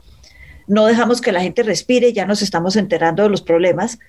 No 0.68 0.86
dejamos 0.86 1.22
que 1.22 1.32
la 1.32 1.42
gente 1.42 1.64
respire, 1.64 2.14
ya 2.14 2.26
nos 2.26 2.42
estamos 2.42 2.76
enterando 2.76 3.24
de 3.24 3.30
los 3.30 3.42
problemas, 3.42 4.00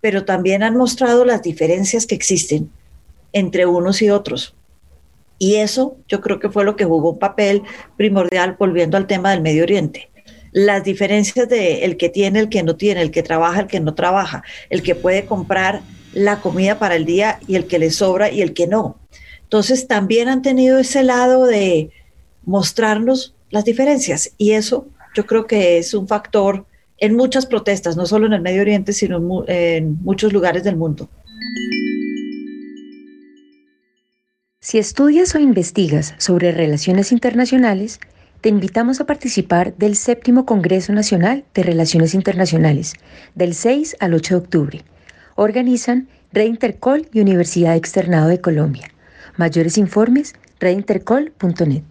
pero 0.00 0.24
también 0.24 0.62
han 0.62 0.76
mostrado 0.76 1.24
las 1.24 1.42
diferencias 1.42 2.06
que 2.06 2.14
existen 2.14 2.70
entre 3.32 3.66
unos 3.66 4.00
y 4.00 4.10
otros. 4.10 4.54
Y 5.38 5.56
eso 5.56 5.96
yo 6.08 6.20
creo 6.20 6.40
que 6.40 6.48
fue 6.48 6.64
lo 6.64 6.74
que 6.74 6.84
jugó 6.84 7.12
un 7.12 7.18
papel 7.18 7.62
primordial 7.96 8.56
volviendo 8.58 8.96
al 8.96 9.06
tema 9.06 9.30
del 9.30 9.42
Medio 9.42 9.62
Oriente 9.62 10.10
las 10.52 10.84
diferencias 10.84 11.48
de 11.48 11.84
el 11.84 11.96
que 11.96 12.08
tiene, 12.08 12.40
el 12.40 12.48
que 12.48 12.62
no 12.62 12.76
tiene, 12.76 13.02
el 13.02 13.10
que 13.10 13.22
trabaja, 13.22 13.60
el 13.60 13.66
que 13.66 13.80
no 13.80 13.94
trabaja, 13.94 14.42
el 14.70 14.82
que 14.82 14.94
puede 14.94 15.24
comprar 15.26 15.82
la 16.12 16.40
comida 16.40 16.78
para 16.78 16.96
el 16.96 17.04
día 17.04 17.38
y 17.46 17.56
el 17.56 17.66
que 17.66 17.78
le 17.78 17.90
sobra 17.90 18.30
y 18.30 18.42
el 18.42 18.54
que 18.54 18.66
no. 18.66 18.98
Entonces 19.42 19.86
también 19.86 20.28
han 20.28 20.42
tenido 20.42 20.78
ese 20.78 21.02
lado 21.02 21.46
de 21.46 21.90
mostrarnos 22.44 23.34
las 23.50 23.64
diferencias 23.64 24.32
y 24.38 24.52
eso 24.52 24.86
yo 25.14 25.26
creo 25.26 25.46
que 25.46 25.78
es 25.78 25.94
un 25.94 26.06
factor 26.06 26.66
en 26.98 27.14
muchas 27.16 27.46
protestas, 27.46 27.96
no 27.96 28.06
solo 28.06 28.26
en 28.26 28.32
el 28.32 28.40
Medio 28.40 28.62
Oriente, 28.62 28.92
sino 28.92 29.44
en 29.46 30.02
muchos 30.02 30.32
lugares 30.32 30.64
del 30.64 30.76
mundo. 30.76 31.08
Si 34.60 34.78
estudias 34.78 35.34
o 35.34 35.38
investigas 35.38 36.14
sobre 36.18 36.52
relaciones 36.52 37.12
internacionales, 37.12 38.00
te 38.40 38.48
invitamos 38.48 39.00
a 39.00 39.06
participar 39.06 39.74
del 39.76 39.96
séptimo 39.96 40.46
Congreso 40.46 40.92
Nacional 40.92 41.44
de 41.54 41.64
Relaciones 41.64 42.14
Internacionales, 42.14 42.94
del 43.34 43.54
6 43.54 43.96
al 43.98 44.14
8 44.14 44.34
de 44.34 44.40
octubre. 44.40 44.84
Organizan 45.34 46.08
Red 46.32 46.46
Intercol 46.46 47.08
y 47.12 47.20
Universidad 47.20 47.74
Externado 47.74 48.28
de 48.28 48.40
Colombia. 48.40 48.90
Mayores 49.36 49.76
informes, 49.78 50.34
redintercol.net. 50.60 51.82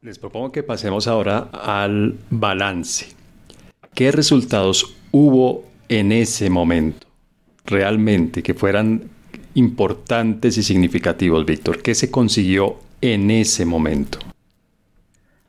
Les 0.00 0.18
propongo 0.18 0.52
que 0.52 0.62
pasemos 0.62 1.08
ahora 1.08 1.50
al 1.52 2.16
balance. 2.30 3.08
¿Qué 3.94 4.12
resultados 4.12 4.94
hubo 5.10 5.64
en 5.88 6.12
ese 6.12 6.48
momento? 6.48 7.08
Realmente 7.64 8.42
que 8.42 8.54
fueran 8.54 9.15
importantes 9.56 10.58
y 10.58 10.62
significativos, 10.62 11.44
Víctor? 11.46 11.82
¿Qué 11.82 11.94
se 11.94 12.10
consiguió 12.10 12.76
en 13.00 13.30
ese 13.30 13.64
momento? 13.64 14.18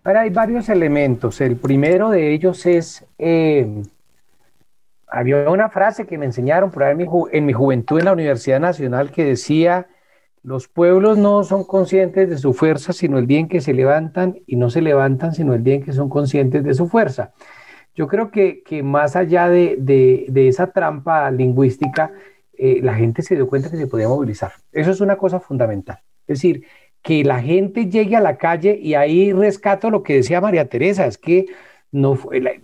Ahora 0.03 0.21
hay 0.21 0.29
varios 0.29 0.69
elementos. 0.69 1.41
El 1.41 1.57
primero 1.57 2.09
de 2.09 2.33
ellos 2.33 2.65
es, 2.65 3.05
eh, 3.17 3.67
había 5.07 5.49
una 5.49 5.69
frase 5.69 6.07
que 6.07 6.17
me 6.17 6.25
enseñaron 6.25 6.71
por 6.71 6.83
ahí 6.83 6.93
en 6.93 6.97
mi, 6.97 7.05
en 7.33 7.45
mi 7.45 7.51
juventud 7.51 7.99
en 7.99 8.05
la 8.05 8.13
Universidad 8.13 8.61
Nacional 8.61 9.11
que 9.11 9.25
decía, 9.25 9.87
los 10.41 10.69
pueblos 10.69 11.17
no 11.17 11.43
son 11.43 11.65
conscientes 11.65 12.29
de 12.29 12.37
su 12.37 12.53
fuerza 12.53 12.93
sino 12.93 13.17
el 13.17 13.27
día 13.27 13.39
en 13.39 13.49
que 13.49 13.59
se 13.59 13.73
levantan 13.73 14.37
y 14.47 14.55
no 14.55 14.69
se 14.69 14.81
levantan 14.81 15.33
sino 15.33 15.53
el 15.53 15.63
día 15.65 15.75
en 15.75 15.83
que 15.83 15.91
son 15.91 16.07
conscientes 16.07 16.63
de 16.63 16.73
su 16.73 16.87
fuerza. 16.87 17.33
Yo 17.93 18.07
creo 18.07 18.31
que, 18.31 18.63
que 18.63 18.83
más 18.83 19.17
allá 19.17 19.49
de, 19.49 19.75
de 19.77 20.47
esa 20.47 20.67
trampa 20.67 21.29
lingüística, 21.31 22.13
eh, 22.57 22.79
la 22.81 22.95
gente 22.95 23.21
se 23.21 23.35
dio 23.35 23.47
cuenta 23.47 23.69
que 23.69 23.77
se 23.77 23.87
podía 23.87 24.07
movilizar. 24.07 24.51
Eso 24.71 24.91
es 24.91 25.01
una 25.01 25.17
cosa 25.17 25.39
fundamental. 25.39 25.99
Es 26.27 26.39
decir, 26.39 26.65
que 27.01 27.23
la 27.23 27.41
gente 27.41 27.87
llegue 27.87 28.15
a 28.15 28.21
la 28.21 28.37
calle 28.37 28.77
y 28.81 28.95
ahí 28.95 29.31
rescato 29.31 29.89
lo 29.89 30.03
que 30.03 30.15
decía 30.15 30.41
María 30.41 30.67
Teresa, 30.67 31.05
es 31.05 31.17
que 31.17 31.45
no 31.91 32.19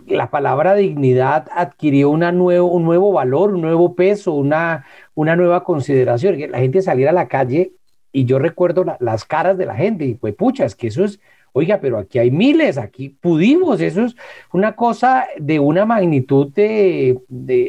la, 0.06 0.30
palabra 0.30 0.74
dignidad 0.74 1.48
adquirió 1.50 2.10
una 2.10 2.30
nuevo, 2.30 2.70
un 2.70 2.84
nuevo 2.84 3.12
valor, 3.12 3.54
un 3.54 3.62
nuevo 3.62 3.94
peso, 3.94 4.32
una, 4.32 4.84
una 5.14 5.34
nueva 5.34 5.64
consideración, 5.64 6.36
que 6.36 6.48
la 6.48 6.58
gente 6.58 6.82
saliera 6.82 7.10
a 7.10 7.14
la 7.14 7.28
calle 7.28 7.72
y 8.12 8.26
yo 8.26 8.38
recuerdo 8.38 8.84
las 9.00 9.24
caras 9.24 9.56
de 9.56 9.66
la 9.66 9.76
gente 9.76 10.04
y 10.04 10.14
pues 10.14 10.34
pucha, 10.34 10.66
es 10.66 10.74
que 10.74 10.88
eso 10.88 11.04
es, 11.04 11.20
oiga, 11.52 11.80
pero 11.80 11.98
aquí 11.98 12.18
hay 12.18 12.30
miles, 12.30 12.76
aquí 12.76 13.08
pudimos, 13.08 13.80
eso 13.80 14.04
es 14.04 14.14
una 14.52 14.76
cosa 14.76 15.26
de 15.38 15.58
una 15.58 15.86
magnitud 15.86 16.52
de 16.52 17.16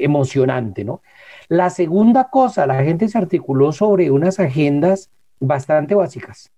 emocionante, 0.04 0.84
¿no? 0.84 1.02
La 1.48 1.70
segunda 1.70 2.30
cosa, 2.30 2.66
la 2.66 2.84
gente 2.84 3.08
se 3.08 3.18
articuló 3.18 3.72
sobre 3.72 4.12
unas 4.12 4.40
agendas 4.40 5.10
bastante 5.40 5.96
básicas. 5.96 6.52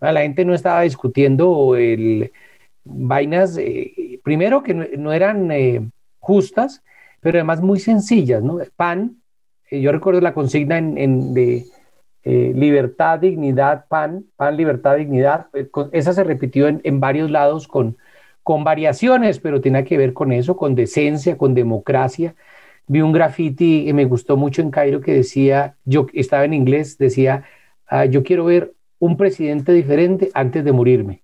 La 0.00 0.20
gente 0.22 0.44
no 0.44 0.54
estaba 0.54 0.80
discutiendo 0.82 1.76
el, 1.76 2.32
vainas, 2.84 3.56
eh, 3.58 4.20
primero 4.22 4.62
que 4.62 4.74
no, 4.74 5.12
eran 5.12 5.50
eh, 5.50 5.86
justas, 6.18 6.82
pero 7.20 7.38
además 7.38 7.60
muy 7.60 7.78
sencillas, 7.80 8.42
¿no? 8.42 8.58
Pan, 8.76 9.16
eh, 9.70 9.80
yo 9.80 9.92
recuerdo 9.92 10.20
la 10.20 10.34
consigna 10.34 10.78
en, 10.78 11.34
de 11.34 11.66
libertad, 12.22 13.18
dignidad, 13.18 13.86
pan, 13.88 14.26
pan, 14.36 14.56
libertad, 14.56 14.96
dignidad, 14.96 15.46
esa 15.92 16.12
se 16.12 16.22
repitió 16.22 16.68
en, 16.68 16.80
en 16.84 17.00
varios 17.00 17.30
lados 17.30 17.66
con, 17.66 17.96
con 18.42 18.62
variaciones, 18.62 19.38
pero 19.38 19.62
tiene 19.62 19.84
que 19.84 19.96
ver 19.96 20.12
con 20.12 20.30
eso, 20.32 20.54
con 20.56 20.74
decencia, 20.74 21.38
con 21.38 21.54
democracia, 21.54 22.34
vi 22.90 23.02
un 23.02 23.12
graffiti 23.12 23.84
que 23.84 23.94
me 23.94 24.04
gustó 24.04 24.36
mucho 24.36 24.62
en 24.62 24.72
Cairo 24.72 25.00
que 25.00 25.14
decía, 25.14 25.76
yo 25.84 26.08
estaba 26.12 26.44
en 26.44 26.54
inglés, 26.54 26.98
decía, 26.98 27.44
ah, 27.86 28.04
yo 28.04 28.24
quiero 28.24 28.44
ver 28.46 28.74
un 28.98 29.16
presidente 29.16 29.72
diferente 29.72 30.32
antes 30.34 30.64
de 30.64 30.72
morirme. 30.72 31.22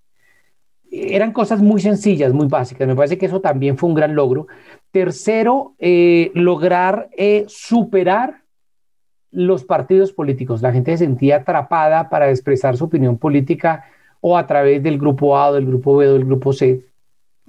Eran 0.92 1.33
cosas 1.33 1.61
muy 1.61 1.81
sencillas, 1.81 2.33
muy 2.33 2.46
básicas. 2.46 2.87
Me 2.87 2.94
parece 2.94 3.18
que 3.18 3.26
eso 3.26 3.40
también 3.40 3.76
fue 3.76 3.88
un 3.88 3.96
gran 3.96 4.14
logro. 4.14 4.46
Tercero, 4.92 5.74
eh, 5.81 6.31
lograr 6.35 7.09
eh, 7.16 7.44
superar 7.48 8.42
los 9.33 9.64
partidos 9.64 10.12
políticos. 10.12 10.62
La 10.62 10.72
gente 10.72 10.92
se 10.92 11.05
sentía 11.05 11.38
atrapada 11.38 12.09
para 12.09 12.31
expresar 12.31 12.76
su 12.76 12.85
opinión 12.85 13.18
política 13.18 13.87
o 14.20 14.38
a 14.38 14.46
través 14.46 14.85
del 14.85 14.98
grupo 14.98 15.37
A, 15.37 15.50
del 15.50 15.66
grupo 15.66 15.96
B, 15.96 16.07
o 16.07 16.12
del 16.12 16.24
grupo 16.26 16.52
C. 16.52 16.85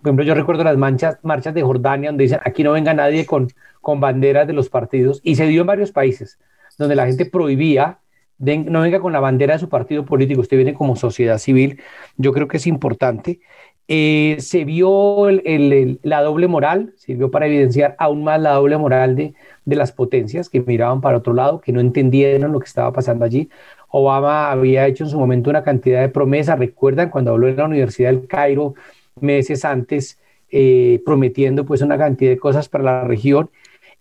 Por 0.07 0.11
ejemplo, 0.11 0.25
yo 0.25 0.35
recuerdo 0.35 0.63
las 0.63 0.77
manchas, 0.77 1.17
marchas 1.21 1.53
de 1.53 1.61
Jordania 1.61 2.11
donde 2.11 2.23
dicen, 2.23 2.39
aquí 2.45 2.63
no 2.63 2.71
venga 2.71 2.93
nadie 2.93 3.25
con, 3.25 3.49
con 3.81 3.99
banderas 3.99 4.47
de 4.47 4.53
los 4.53 4.69
partidos, 4.69 5.19
y 5.21 5.35
se 5.35 5.47
dio 5.47 5.59
en 5.61 5.67
varios 5.67 5.91
países, 5.91 6.39
donde 6.77 6.95
la 6.95 7.07
gente 7.07 7.25
prohibía, 7.25 7.99
no 8.39 8.81
venga 8.81 9.01
con 9.01 9.11
la 9.11 9.19
bandera 9.19 9.55
de 9.55 9.59
su 9.59 9.67
partido 9.67 10.05
político, 10.05 10.39
usted 10.39 10.55
viene 10.55 10.73
como 10.73 10.95
sociedad 10.95 11.39
civil, 11.39 11.81
yo 12.15 12.31
creo 12.31 12.47
que 12.47 12.55
es 12.55 12.67
importante. 12.67 13.41
Eh, 13.89 14.37
se 14.39 14.63
vio 14.63 15.27
la 15.29 16.21
doble 16.21 16.47
moral, 16.47 16.93
sirvió 16.95 17.29
para 17.29 17.47
evidenciar 17.47 17.97
aún 17.99 18.23
más 18.23 18.39
la 18.39 18.51
doble 18.51 18.77
moral 18.77 19.17
de, 19.17 19.33
de 19.65 19.75
las 19.75 19.91
potencias 19.91 20.49
que 20.49 20.61
miraban 20.61 21.01
para 21.01 21.17
otro 21.17 21.33
lado, 21.33 21.59
que 21.59 21.73
no 21.73 21.81
entendieron 21.81 22.53
lo 22.53 22.59
que 22.59 22.67
estaba 22.67 22.93
pasando 22.93 23.25
allí. 23.25 23.49
Obama 23.89 24.51
había 24.51 24.87
hecho 24.87 25.03
en 25.03 25.09
su 25.09 25.19
momento 25.19 25.49
una 25.49 25.63
cantidad 25.63 25.99
de 25.99 26.09
promesas, 26.09 26.57
recuerdan 26.57 27.09
cuando 27.09 27.31
habló 27.31 27.49
en 27.49 27.57
la 27.57 27.65
Universidad 27.65 28.09
del 28.09 28.25
Cairo 28.25 28.75
meses 29.21 29.65
antes, 29.65 30.19
eh, 30.49 31.01
prometiendo 31.05 31.65
pues 31.65 31.81
una 31.81 31.97
cantidad 31.97 32.31
de 32.31 32.37
cosas 32.37 32.69
para 32.69 32.83
la 32.83 33.03
región 33.03 33.49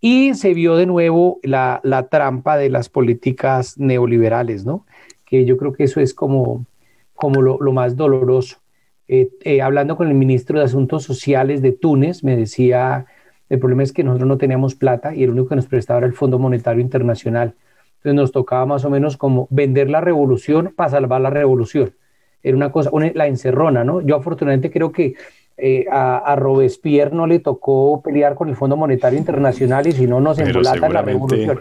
y 0.00 0.34
se 0.34 0.54
vio 0.54 0.76
de 0.76 0.86
nuevo 0.86 1.40
la, 1.42 1.80
trampa 2.10 2.56
de 2.56 2.70
las 2.70 2.88
políticas 2.88 3.78
neoliberales, 3.78 4.64
¿no? 4.64 4.86
Que 5.24 5.44
yo 5.44 5.56
creo 5.56 5.72
que 5.72 5.84
eso 5.84 6.00
es 6.00 6.14
como, 6.14 6.66
como 7.14 7.42
lo, 7.42 7.72
más 7.72 7.96
doloroso. 7.96 8.58
Eh, 9.08 9.30
eh, 9.44 9.62
hablando 9.62 9.96
con 9.96 10.08
el 10.08 10.14
ministro 10.14 10.58
de 10.58 10.64
Asuntos 10.64 11.04
Sociales 11.04 11.62
de 11.62 11.72
Túnez, 11.72 12.22
me 12.22 12.36
decía, 12.36 13.06
el 13.48 13.58
problema 13.58 13.82
es 13.82 13.92
que 13.92 14.04
nosotros 14.04 14.28
no 14.28 14.38
teníamos 14.38 14.74
plata 14.74 15.14
y 15.14 15.22
el 15.24 15.30
único 15.30 15.48
que 15.48 15.56
nos 15.56 15.66
prestaba 15.66 15.98
era 15.98 16.06
el 16.06 16.12
Fondo 16.12 16.38
Monetario 16.38 16.80
Internacional. 16.82 17.54
Entonces 17.96 18.14
nos 18.14 18.32
tocaba 18.32 18.66
más 18.66 18.84
o 18.84 18.90
menos 18.90 19.16
como 19.16 19.48
vender 19.50 19.90
la 19.90 20.00
revolución 20.00 20.72
para 20.76 20.90
salvar 20.90 21.20
la 21.20 21.30
revolución. 21.30 21.94
Era 22.42 22.56
una 22.56 22.70
cosa, 22.70 22.90
la 23.14 23.26
encerrona, 23.26 23.84
¿no? 23.84 24.00
Yo 24.00 24.16
afortunadamente 24.16 24.70
creo 24.70 24.92
que 24.92 25.14
eh, 25.58 25.86
a, 25.90 26.36
Robespierre 26.36 27.14
no 27.14 27.26
le 27.26 27.38
tocó 27.38 28.02
pelear 28.02 28.34
con 28.34 28.48
el 28.48 28.56
Fondo 28.56 28.76
Monetario 28.76 29.18
Internacional 29.18 29.86
y 29.86 29.92
si 29.92 30.06
no 30.06 30.20
nos 30.20 30.38
embolatan 30.38 30.92
la 30.92 31.02
revolución. 31.02 31.60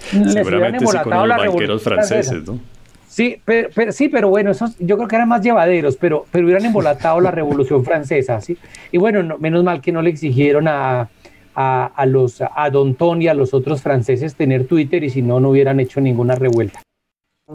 Seguramente 0.00 0.86
sí 0.86 0.98
con 1.02 1.28
los 1.28 1.38
banqueros 1.38 1.82
franceses, 1.82 2.46
¿no? 2.46 2.58
Sí, 3.06 3.40
pero, 3.44 3.90
sí, 3.90 4.08
pero 4.08 4.28
bueno, 4.28 4.52
esos 4.52 4.76
yo 4.78 4.96
creo 4.96 5.08
que 5.08 5.16
eran 5.16 5.28
más 5.28 5.42
llevaderos, 5.42 5.96
pero, 5.96 6.26
pero 6.30 6.44
hubieran 6.44 6.64
embolatado 6.64 7.20
la 7.20 7.32
Revolución 7.32 7.84
Francesa, 7.84 8.40
¿sí? 8.40 8.56
Y 8.92 8.98
bueno, 8.98 9.36
menos 9.38 9.64
mal 9.64 9.80
que 9.80 9.90
no 9.90 10.00
le 10.00 10.10
exigieron 10.10 10.68
a, 10.68 11.08
a, 11.54 12.06
los, 12.06 12.40
a 12.40 12.70
Danton 12.70 13.20
y 13.20 13.28
a 13.28 13.34
los 13.34 13.52
otros 13.52 13.82
franceses 13.82 14.36
tener 14.36 14.66
Twitter 14.66 15.02
y 15.02 15.10
si 15.10 15.22
no, 15.22 15.40
no 15.40 15.50
hubieran 15.50 15.80
hecho 15.80 16.00
ninguna 16.00 16.36
revuelta. 16.36 16.80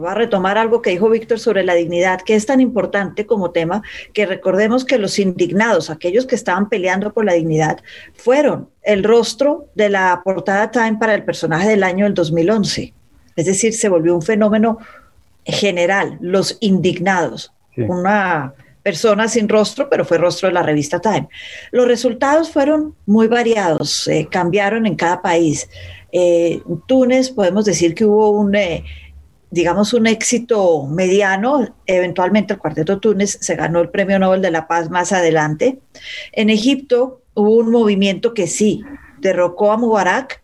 Va 0.02 0.12
a 0.12 0.14
retomar 0.14 0.58
algo 0.58 0.82
que 0.82 0.90
dijo 0.90 1.08
Víctor 1.08 1.38
sobre 1.38 1.64
la 1.64 1.74
dignidad, 1.74 2.20
que 2.20 2.34
es 2.34 2.44
tan 2.44 2.60
importante 2.60 3.24
como 3.24 3.50
tema, 3.50 3.82
que 4.12 4.26
recordemos 4.26 4.84
que 4.84 4.98
los 4.98 5.18
indignados, 5.18 5.88
aquellos 5.88 6.26
que 6.26 6.34
estaban 6.34 6.68
peleando 6.68 7.12
por 7.12 7.24
la 7.24 7.32
dignidad, 7.32 7.80
fueron 8.14 8.68
el 8.82 9.04
rostro 9.04 9.68
de 9.74 9.88
la 9.88 10.20
portada 10.22 10.70
Time 10.70 10.98
para 10.98 11.14
el 11.14 11.24
personaje 11.24 11.68
del 11.68 11.82
año 11.82 12.04
del 12.04 12.14
2011. 12.14 12.92
Es 13.36 13.46
decir, 13.46 13.72
se 13.72 13.88
volvió 13.88 14.14
un 14.14 14.22
fenómeno 14.22 14.78
general, 15.44 16.18
los 16.20 16.58
indignados. 16.60 17.52
Una 17.76 18.54
persona 18.82 19.28
sin 19.28 19.48
rostro, 19.48 19.88
pero 19.90 20.04
fue 20.04 20.16
rostro 20.16 20.48
de 20.48 20.54
la 20.54 20.62
revista 20.62 21.00
Time. 21.00 21.28
Los 21.72 21.88
resultados 21.88 22.50
fueron 22.50 22.94
muy 23.04 23.26
variados, 23.28 24.06
eh, 24.08 24.28
cambiaron 24.30 24.86
en 24.86 24.94
cada 24.94 25.20
país. 25.20 25.68
Eh, 26.12 26.62
en 26.66 26.80
Túnez 26.86 27.30
podemos 27.30 27.64
decir 27.64 27.94
que 27.94 28.04
hubo 28.04 28.30
un, 28.30 28.54
eh, 28.54 28.84
digamos, 29.50 29.94
un 29.94 30.06
éxito 30.06 30.86
mediano. 30.86 31.76
Eventualmente 31.86 32.54
el 32.54 32.58
Cuarteto 32.58 32.98
Túnez 32.98 33.38
se 33.40 33.56
ganó 33.56 33.80
el 33.80 33.90
Premio 33.90 34.18
Nobel 34.18 34.42
de 34.42 34.50
la 34.50 34.66
Paz 34.66 34.90
más 34.90 35.12
adelante. 35.12 35.78
En 36.32 36.50
Egipto 36.50 37.22
hubo 37.34 37.56
un 37.56 37.70
movimiento 37.70 38.34
que 38.34 38.46
sí 38.46 38.82
derrocó 39.18 39.72
a 39.72 39.76
Mubarak, 39.76 40.42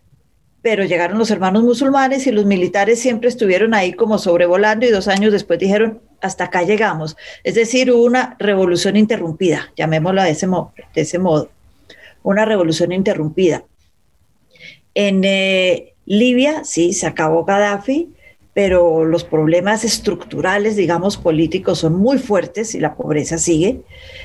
pero 0.62 0.84
llegaron 0.84 1.18
los 1.18 1.30
hermanos 1.30 1.64
musulmanes 1.64 2.26
y 2.26 2.32
los 2.32 2.44
militares 2.44 3.00
siempre 3.00 3.28
estuvieron 3.28 3.74
ahí 3.74 3.94
como 3.94 4.18
sobrevolando 4.18 4.86
y 4.86 4.90
dos 4.90 5.08
años 5.08 5.32
después 5.32 5.58
dijeron, 5.58 6.00
hasta 6.20 6.44
acá 6.44 6.62
llegamos. 6.62 7.16
Es 7.42 7.56
decir, 7.56 7.90
hubo 7.90 8.04
una 8.04 8.36
revolución 8.38 8.96
interrumpida, 8.96 9.72
llamémosla 9.76 10.24
de 10.24 10.30
ese, 10.30 10.46
de 10.46 11.00
ese 11.00 11.18
modo, 11.18 11.50
una 12.22 12.44
revolución 12.44 12.92
interrumpida. 12.92 13.64
En 14.94 15.22
eh, 15.24 15.94
Libia, 16.06 16.64
sí, 16.64 16.92
se 16.92 17.06
acabó 17.06 17.44
Gaddafi, 17.44 18.12
pero 18.54 19.04
los 19.04 19.24
problemas 19.24 19.82
estructurales, 19.82 20.76
digamos, 20.76 21.16
políticos 21.16 21.78
son 21.78 21.94
muy 21.94 22.18
fuertes 22.18 22.74
y 22.74 22.80
la 22.80 22.94
pobreza 22.94 23.38
sigue. 23.38 23.80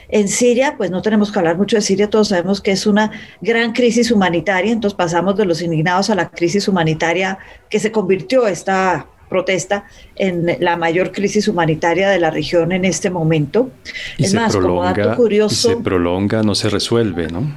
En 0.10 0.28
Siria, 0.28 0.76
pues 0.78 0.92
no 0.92 1.02
tenemos 1.02 1.32
que 1.32 1.40
hablar 1.40 1.58
mucho 1.58 1.78
de 1.78 1.82
Siria, 1.82 2.10
todos 2.10 2.30
sabemos 2.30 2.60
que 2.60 2.72
es 2.72 2.86
una 2.86 3.12
gran 3.40 3.72
crisis 3.72 4.12
humanitaria, 4.12 4.72
entonces 4.72 4.98
pasamos 4.98 5.38
de 5.38 5.46
los 5.46 5.62
indignados 5.62 6.10
a 6.10 6.16
la 6.16 6.30
crisis 6.30 6.68
humanitaria 6.68 7.38
que 7.70 7.80
se 7.80 7.92
convirtió 7.92 8.48
esta 8.48 9.08
protesta 9.30 9.86
en 10.16 10.58
la 10.60 10.78
mayor 10.78 11.12
crisis 11.12 11.48
humanitaria 11.48 12.10
de 12.10 12.20
la 12.20 12.30
región 12.30 12.72
en 12.72 12.86
este 12.86 13.10
momento. 13.10 13.72
es 14.18 14.34
más, 14.34 14.56
como 14.56 14.84
dato 14.84 15.16
curioso... 15.16 15.70
se 15.70 15.78
prolonga, 15.78 16.44
no 16.44 16.56
se 16.56 16.70
resuelve, 16.70 17.28
¿no? 17.28 17.50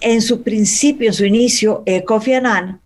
En 0.00 0.22
su 0.22 0.42
principio, 0.42 1.08
en 1.08 1.14
su 1.14 1.24
inicio, 1.24 1.82
eh, 1.86 2.04
Kofi 2.04 2.34
Annan 2.34 2.80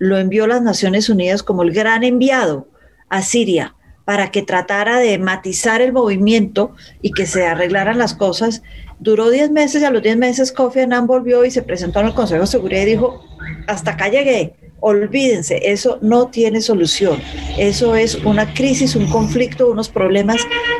lo 0.00 0.18
envió 0.18 0.48
las 0.48 0.62
Naciones 0.62 1.08
Unidas 1.10 1.44
como 1.44 1.62
el 1.62 1.72
gran 1.72 2.02
enviado 2.02 2.66
a 3.10 3.22
Siria 3.22 3.76
para 4.06 4.30
que 4.32 4.42
tratara 4.42 4.98
de 4.98 5.18
matizar 5.18 5.82
el 5.82 5.92
movimiento 5.92 6.74
y 7.02 7.12
que 7.12 7.26
se 7.26 7.46
arreglaran 7.46 7.98
las 7.98 8.14
cosas. 8.14 8.62
Duró 8.98 9.30
10 9.30 9.50
meses 9.50 9.82
y 9.82 9.84
a 9.84 9.90
los 9.90 10.02
10 10.02 10.16
meses 10.16 10.52
Kofi 10.52 10.80
Annan 10.80 11.06
volvió 11.06 11.44
y 11.44 11.50
se 11.50 11.62
presentó 11.62 12.00
en 12.00 12.06
el 12.06 12.14
Consejo 12.14 12.40
de 12.40 12.46
Seguridad 12.46 12.82
y 12.82 12.86
dijo, 12.86 13.22
hasta 13.68 13.92
acá 13.92 14.08
llegué, 14.08 14.54
olvídense, 14.80 15.60
eso 15.70 15.98
no 16.00 16.28
tiene 16.28 16.62
solución. 16.62 17.20
Eso 17.58 17.94
es 17.94 18.14
una 18.24 18.54
crisis, 18.54 18.96
un 18.96 19.06
conflicto, 19.10 19.70
unos 19.70 19.90
problemas 19.90 20.38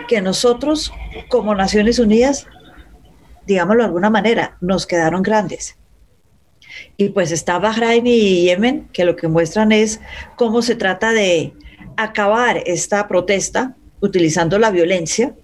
que 0.08 0.22
nosotros 0.22 0.92
como 1.28 1.54
Naciones 1.54 1.98
Unidas, 1.98 2.46
digámoslo 3.46 3.82
de 3.82 3.86
alguna 3.88 4.08
manera, 4.08 4.56
nos 4.62 4.86
quedaron 4.86 5.22
grandes. 5.22 5.76
Y 6.96 7.10
pues 7.10 7.32
está 7.32 7.58
Bahrein 7.58 8.06
y 8.06 8.42
Yemen, 8.44 8.88
que 8.92 9.04
lo 9.04 9.16
que 9.16 9.28
muestran 9.28 9.72
es 9.72 10.00
cómo 10.36 10.62
se 10.62 10.74
trata 10.74 11.12
de 11.12 11.52
acabar 11.96 12.62
esta 12.66 13.08
protesta 13.08 13.76
utilizando 14.00 14.58
la 14.58 14.70
violencia 14.70 15.34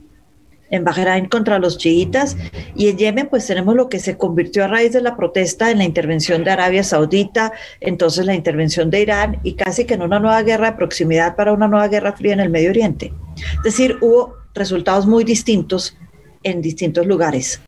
en 0.71 0.85
Bahrein 0.85 1.27
contra 1.27 1.59
los 1.59 1.79
chiitas 1.79 2.37
y 2.75 2.89
en 2.89 2.99
Yemen 2.99 3.29
pues 3.29 3.47
tenemos 3.47 3.75
lo 3.75 3.89
que 3.89 3.99
se 3.99 4.17
convirtió 4.17 4.65
a 4.65 4.69
raíz 4.69 4.93
de 4.93 5.01
la 5.01 5.17
protesta 5.17 5.71
en 5.71 5.79
la 5.79 5.85
intervención 5.85 6.45
de 6.45 6.51
Arabia 6.51 6.83
Saudita, 6.83 7.53
entonces 7.81 8.27
la 8.27 8.35
intervención 8.35 8.91
de 8.91 9.03
Irán 9.03 9.41
y 9.43 9.55
casi 9.55 9.85
que 9.85 9.95
en 9.95 10.03
una 10.03 10.19
nueva 10.19 10.43
guerra 10.43 10.73
de 10.73 10.77
proximidad 10.77 11.37
para 11.37 11.53
una 11.53 11.69
nueva 11.69 11.89
guerra 11.89 12.13
fría 12.13 12.33
en 12.33 12.41
el 12.41 12.51
Medio 12.51 12.71
Oriente. 12.71 13.13
Es 13.59 13.63
decir, 13.63 13.97
hubo 14.01 14.35
resultados 14.55 15.07
muy 15.07 15.25
distintos 15.25 15.97
en 16.43 16.63
distintos 16.63 17.07
lugares. 17.07 17.61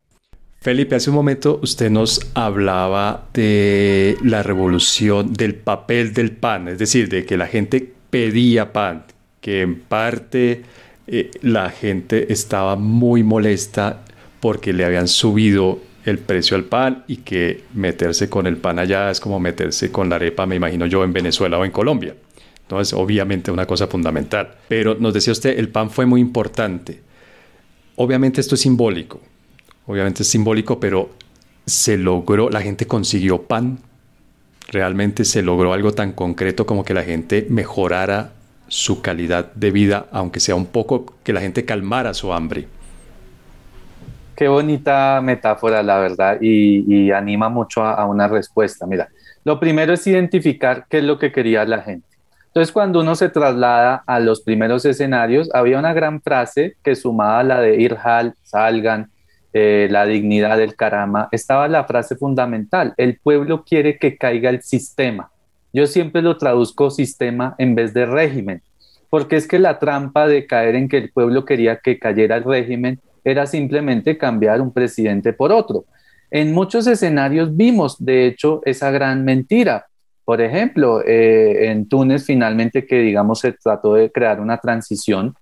Felipe, 0.61 0.97
hace 0.97 1.11
un 1.11 1.17
momento 1.17 1.61
usted 1.63 1.89
nos 1.89 2.33
hablaba 2.35 3.29
de 3.33 4.17
la 4.25 4.43
revolución 4.43 5.33
del 5.33 5.55
papel 5.55 6.13
del 6.13 6.33
pan, 6.33 6.67
es 6.67 6.79
decir, 6.79 7.09
de 7.09 7.25
que 7.25 7.37
la 7.37 7.47
gente 7.47 7.93
pedía 8.11 8.73
pan, 8.73 9.05
que 9.41 9.63
en 9.63 9.79
parte 9.79 10.63
eh, 11.07 11.31
la 11.43 11.71
gente 11.71 12.33
estaba 12.33 12.75
muy 12.75 13.23
molesta 13.23 14.03
porque 14.41 14.73
le 14.73 14.85
habían 14.85 15.07
subido 15.07 15.79
el 16.05 16.19
precio 16.19 16.57
al 16.57 16.65
pan 16.65 17.05
y 17.07 17.19
que 17.19 17.63
meterse 17.75 18.29
con 18.29 18.49
el 18.49 18.57
pan 18.57 18.81
allá 18.81 19.13
es 19.13 19.21
como 19.21 19.39
meterse 19.39 19.93
con 19.93 20.09
la 20.09 20.17
arepa, 20.17 20.45
me 20.47 20.57
imagino 20.57 20.87
yo, 20.87 21.05
en 21.05 21.13
Venezuela 21.13 21.59
o 21.59 21.65
en 21.65 21.71
Colombia. 21.71 22.17
Entonces, 22.63 22.95
obviamente 22.95 23.53
una 23.53 23.67
cosa 23.67 23.87
fundamental. 23.87 24.57
Pero 24.69 24.97
nos 24.99 25.15
decía 25.15 25.33
usted, 25.33 25.57
el 25.59 25.69
pan 25.69 25.91
fue 25.91 26.05
muy 26.05 26.21
importante. 26.21 27.01
Obviamente 27.97 28.41
esto 28.41 28.57
es 28.57 28.61
simbólico, 28.61 29.21
obviamente 29.89 30.23
es 30.23 30.29
simbólico, 30.29 30.79
pero 30.79 31.11
se 31.67 31.99
logró, 31.99 32.51
la 32.51 32.61
gente 32.61 32.87
consiguió 32.87 33.43
pan, 33.43 33.79
realmente 34.69 35.25
se 35.25 35.43
logró 35.43 35.73
algo 35.73 35.93
tan 35.93 36.13
concreto 36.13 36.67
como 36.67 36.85
que 36.85 36.95
la 36.95 37.03
gente 37.03 37.47
mejorara 37.49 38.33
su 38.69 39.01
calidad 39.01 39.51
de 39.55 39.71
vida, 39.71 40.07
aunque 40.13 40.41
sea 40.41 40.55
un 40.55 40.67
poco 40.67 41.15
que 41.25 41.33
la 41.33 41.41
gente 41.41 41.65
calmara 41.65 42.13
su 42.13 42.33
hambre. 42.33 42.69
Qué 44.37 44.47
bonita 44.47 45.21
metáfora, 45.23 45.83
la 45.83 45.99
verdad, 45.99 46.39
y, 46.41 47.11
anima 47.11 47.49
mucho 47.49 47.83
a, 47.83 48.05
una 48.07 48.29
respuesta. 48.29 48.87
Mira, 48.87 49.09
lo 49.43 49.59
primero 49.59 49.95
es 49.95 50.07
identificar 50.07 50.85
qué 50.89 50.99
es 50.99 51.05
lo 51.05 51.19
que 51.19 51.33
quería 51.33 51.65
la 51.65 51.81
gente. 51.81 52.07
Entonces, 52.49 52.73
cuando 52.73 53.01
uno 53.01 53.17
se 53.17 53.31
traslada 53.31 54.05
a 54.07 54.21
los 54.21 54.43
primeros 54.43 54.85
escenarios, 54.85 55.49
había 55.55 55.79
una 55.79 55.93
gran 55.93 56.21
frase 56.21 56.77
que 56.85 56.95
sumaba 56.95 57.43
la 57.43 57.61
de 57.61 57.81
Irhal, 57.81 58.35
salgan, 58.43 59.11
eh, 59.53 59.89
la 59.91 60.05
dignidad 60.05 60.59
del 60.59 60.77
carama, 60.77 61.29
estaba 61.33 61.69
la 61.69 61.85
frase 61.85 62.17
fundamental, 62.17 62.95
el 62.97 63.19
pueblo 63.19 63.65
quiere 63.65 63.99
que 63.99 64.17
caiga 64.17 64.51
el 64.51 64.63
sistema. 64.63 65.31
Yo 65.73 65.87
siempre 65.87 66.23
lo 66.23 66.37
traduzco 66.37 66.91
sistema 66.91 67.55
en 67.59 67.75
vez 67.75 67.95
de 67.95 68.07
régimen, 68.07 68.63
porque 69.11 69.37
es 69.37 69.49
que 69.49 69.59
la 69.59 69.79
trampa 69.79 70.27
de 70.27 70.47
caer 70.47 70.75
en 70.75 70.89
que 70.89 70.99
el 70.99 71.11
pueblo 71.11 71.45
quería 71.45 71.77
que 71.77 71.99
cayera 71.99 72.37
el 72.37 72.45
régimen 72.45 73.01
era 73.25 73.47
simplemente 73.47 74.19
cambiar 74.19 74.61
un 74.61 74.73
presidente 74.73 75.33
por 75.33 75.53
otro. 75.53 75.85
En 76.31 76.53
muchos 76.53 76.87
escenarios 76.87 77.57
vimos, 77.57 77.97
de 78.05 78.27
hecho, 78.27 78.61
esa 78.65 78.91
gran 78.91 79.25
mentira. 79.25 79.87
Por 80.25 80.43
ejemplo, 80.43 81.03
eh, 81.07 81.71
en 81.71 81.89
Túnez 81.89 82.25
finalmente 82.25 82.87
que, 82.87 82.99
digamos, 82.99 83.41
se 83.41 83.53
trató 83.53 83.95
de 83.95 84.13
crear 84.13 84.41
una 84.41 84.59
transición, 84.59 85.35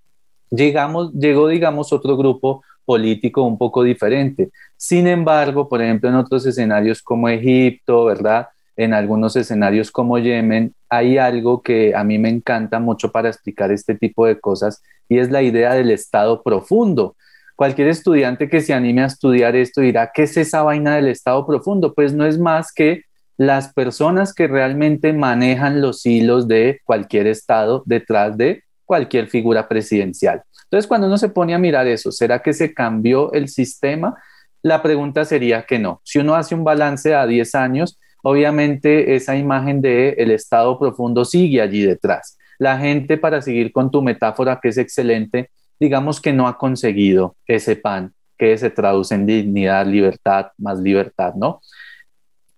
llegamos, 0.51 1.13
llegó, 1.13 1.49
digamos, 1.49 1.93
otro 1.93 2.17
grupo 2.17 2.63
político 2.87 3.43
un 3.43 3.59
poco 3.59 3.83
diferente. 3.83 4.49
Sin 4.79 5.07
embargo, 5.07 5.69
por 5.69 5.83
ejemplo, 5.83 6.09
en 6.09 6.15
otros 6.15 6.47
escenarios 6.47 7.03
como 7.03 7.29
Egipto, 7.29 8.07
¿verdad? 8.07 8.49
en 8.77 8.93
algunos 8.93 9.35
escenarios 9.37 9.91
como 9.91 10.19
Yemen, 10.19 10.75
hay 10.89 11.19
algo 11.19 11.63
que 11.63 11.95
a 11.95 12.05
mí 12.05 12.19
me 12.19 12.29
encanta 12.29 12.79
mucho 12.79 13.11
para 13.11 13.29
explicar 13.29 13.73
este 13.73 13.95
tipo 13.95 14.27
de 14.27 14.39
cosas 14.39 14.83
y 15.09 15.19
es 15.19 15.31
la 15.31 15.43
idea 15.43 15.73
del 15.75 15.91
estado 15.91 16.43
profundo. 16.43 17.17
Cualquier 17.57 17.89
estudiante 17.89 18.51
que 18.51 18.61
se 18.61 18.75
anime 18.75 19.03
a 19.03 19.07
estudiar 19.07 19.57
esto 19.57 19.81
dirá, 19.81 20.11
¿qué 20.13 20.25
es 20.25 20.37
esa 20.37 20.63
vaina 20.63 20.97
del 20.97 21.09
estado 21.09 21.47
profundo? 21.47 21.95
Pues 21.95 22.13
no 22.13 22.27
es 22.27 22.39
más 22.39 22.71
que 22.71 23.05
las 23.39 23.73
personas 23.73 24.35
que 24.35 24.47
realmente 24.47 25.13
manejan 25.15 25.81
los 25.81 26.05
hilos 26.05 26.47
de 26.47 26.81
cualquier 26.85 27.27
estado 27.27 27.83
detrás 27.87 28.37
de 28.37 28.63
cualquier 28.87 29.29
figura 29.29 29.69
presidencial. 29.69 30.43
Entonces, 30.65 30.89
cuando 30.89 31.07
uno 31.07 31.19
se 31.19 31.29
pone 31.29 31.55
a 31.55 31.59
mirar 31.59 31.87
eso, 31.87 32.11
¿será 32.11 32.41
que 32.41 32.53
se 32.53 32.73
cambió 32.73 33.33
el 33.33 33.49
sistema? 33.49 34.17
La 34.63 34.83
pregunta 34.83 35.25
sería 35.25 35.63
que 35.63 35.79
no. 35.79 36.01
Si 36.05 36.19
uno 36.19 36.35
hace 36.35 36.55
un 36.55 36.65
balance 36.65 37.15
a 37.15 37.27
10 37.27 37.55
años, 37.55 38.01
obviamente 38.23 39.15
esa 39.15 39.37
imagen 39.37 39.81
de 39.81 40.11
el 40.19 40.31
estado 40.31 40.79
profundo 40.79 41.25
sigue 41.25 41.61
allí 41.61 41.83
detrás. 41.83 42.39
La 42.59 42.79
gente, 42.79 43.19
para 43.19 43.43
seguir 43.43 43.71
con 43.71 43.91
tu 43.91 44.03
metáfora 44.03 44.59
que 44.61 44.69
es 44.69 44.79
excelente, 44.79 45.51
digamos 45.79 46.21
que 46.21 46.33
no 46.33 46.49
ha 46.49 46.57
conseguido 46.57 47.37
ese 47.47 47.77
pan 47.77 48.13
que 48.39 48.57
se 48.59 48.71
traduce 48.71 49.15
en 49.15 49.27
dignidad, 49.27 49.87
libertad, 49.87 50.47
más 50.59 50.81
libertad, 50.81 51.35
¿no? 51.35 51.61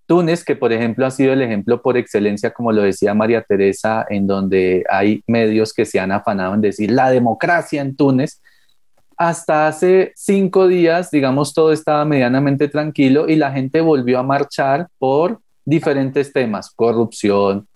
Túnez, 0.08 0.42
que 0.42 0.56
por 0.56 0.72
ejemplo 0.72 1.04
ha 1.04 1.10
sido 1.10 1.34
el 1.34 1.42
ejemplo 1.42 1.82
por 1.82 1.98
excelencia, 1.98 2.50
como 2.50 2.72
lo 2.72 2.80
decía 2.80 3.12
María 3.12 3.42
Teresa, 3.42 4.06
en 4.08 4.26
donde 4.26 4.82
hay 4.88 5.22
medios 5.26 5.74
que 5.74 5.84
se 5.84 6.00
han 6.00 6.12
afanado 6.12 6.54
en 6.54 6.62
decir 6.62 6.90
la 6.90 7.10
democracia 7.10 7.82
en 7.82 7.94
Túnez, 7.94 8.40
hasta 9.18 9.66
hace 9.66 10.12
cinco 10.16 10.66
días, 10.66 11.10
digamos, 11.10 11.52
todo 11.52 11.72
estaba 11.72 12.06
medianamente 12.06 12.68
tranquilo 12.68 13.28
y 13.28 13.36
la 13.36 13.52
gente 13.52 13.82
volvió 13.82 14.18
a 14.18 14.22
marchar 14.22 14.88
por 14.98 15.40
diferentes 15.66 16.32
temas, 16.32 16.70
corrupción, 16.70 17.68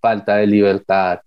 falta 0.00 0.36
de 0.36 0.46
libertad, 0.46 1.18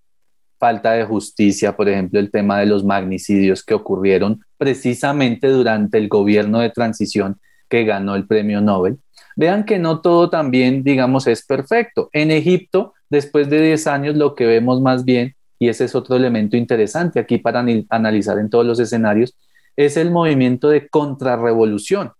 falta 0.57 0.93
de 0.93 1.03
justicia, 1.03 1.75
por 1.75 1.89
ejemplo, 1.89 2.17
el 2.17 2.31
tema 2.31 2.59
de 2.59 2.67
los 2.67 2.85
magnicidios 2.85 3.61
que 3.61 3.73
ocurrieron 3.73 4.39
precisamente 4.57 5.49
durante 5.49 5.97
el 5.97 6.07
gobierno 6.07 6.59
de 6.59 6.69
transición 6.69 7.41
que 7.67 7.83
ganó 7.83 8.15
el 8.15 8.25
premio 8.25 8.61
Nobel. 8.61 8.99
Vean 9.35 9.65
que 9.65 9.79
no 9.79 10.01
todo 10.01 10.29
también, 10.29 10.83
digamos, 10.83 11.27
es 11.27 11.45
perfecto. 11.45 12.09
En 12.13 12.31
Egipto, 12.31 12.93
después 13.09 13.49
de 13.49 13.61
10 13.61 13.87
años, 13.87 14.15
lo 14.15 14.35
que 14.35 14.45
vemos 14.45 14.81
más 14.81 15.03
bien, 15.03 15.35
y 15.59 15.69
ese 15.69 15.85
es 15.85 15.95
otro 15.95 16.15
elemento 16.15 16.57
interesante 16.57 17.19
aquí 17.19 17.37
para 17.37 17.65
analizar 17.89 18.37
en 18.39 18.49
todos 18.49 18.65
los 18.65 18.79
escenarios, 18.79 19.35
es 19.75 19.97
el 19.97 20.11
movimiento 20.11 20.69
de 20.69 20.87
contrarrevolución. 20.87 22.11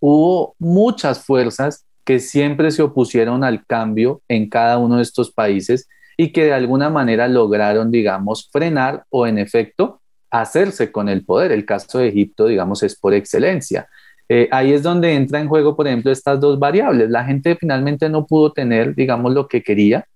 Hubo 0.00 0.54
muchas 0.58 1.24
fuerzas 1.24 1.86
que 2.04 2.20
siempre 2.20 2.70
se 2.70 2.82
opusieron 2.82 3.44
al 3.44 3.66
cambio 3.66 4.22
en 4.28 4.48
cada 4.48 4.78
uno 4.78 4.96
de 4.96 5.02
estos 5.02 5.30
países 5.30 5.88
y 6.16 6.32
que 6.32 6.44
de 6.44 6.52
alguna 6.52 6.90
manera 6.90 7.28
lograron, 7.28 7.90
digamos, 7.90 8.48
frenar 8.50 9.04
o 9.10 9.26
en 9.26 9.38
efecto 9.38 10.00
hacerse 10.30 10.90
con 10.90 11.08
el 11.08 11.24
poder. 11.24 11.52
El 11.52 11.64
caso 11.64 11.98
de 11.98 12.08
Egipto, 12.08 12.46
digamos, 12.46 12.82
es 12.82 12.98
por 12.98 13.14
excelencia. 13.14 13.88
Eh, 14.28 14.48
ahí 14.50 14.72
es 14.72 14.82
donde 14.82 15.14
entra 15.14 15.40
en 15.40 15.48
juego, 15.48 15.74
por 15.74 15.86
ejemplo, 15.86 16.10
estas 16.10 16.38
dos 16.38 16.58
variables. 16.58 17.08
La 17.10 17.24
gente 17.24 17.56
finalmente 17.56 18.08
no 18.08 18.26
pudo 18.26 18.52
tener, 18.52 18.94
digamos, 18.94 19.32
lo 19.32 19.48
que 19.48 19.62
quería 19.62 20.06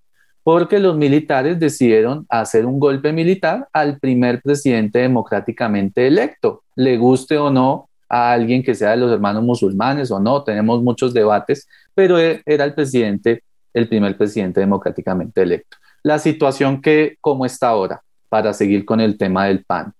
porque 0.43 0.77
los 0.77 0.95
militares 0.97 1.57
decidieron 1.59 2.25
hacer 2.29 2.65
un 2.65 2.79
golpe 2.79 3.13
militar 3.13 3.67
al 3.71 3.97
primer 3.97 4.41
presidente 4.41 4.99
democráticamente 4.99 6.05
electo, 6.05 6.63
le 6.75 6.97
guste 6.97 7.37
o 7.37 7.49
no 7.49 7.89
a 8.09 8.33
alguien 8.33 8.61
que 8.61 8.75
sea 8.75 8.91
de 8.91 8.97
los 8.97 9.11
hermanos 9.11 9.43
musulmanes 9.43 10.11
o 10.11 10.19
no, 10.19 10.43
tenemos 10.43 10.83
muchos 10.83 11.13
debates, 11.13 11.67
pero 11.95 12.19
e, 12.19 12.41
era 12.45 12.65
el 12.65 12.73
presidente, 12.73 13.43
el 13.73 13.87
primer 13.87 14.17
presidente 14.17 14.59
democráticamente 14.59 15.41
electo. 15.41 15.77
La 16.03 16.19
situación 16.19 16.81
que, 16.81 17.15
como 17.21 17.45
está 17.45 17.69
ahora, 17.69 18.01
para 18.27 18.53
seguir 18.53 18.83
con 18.83 18.99
el 18.99 19.17
tema 19.17 19.45
del 19.45 19.63
PAN, 19.63 19.93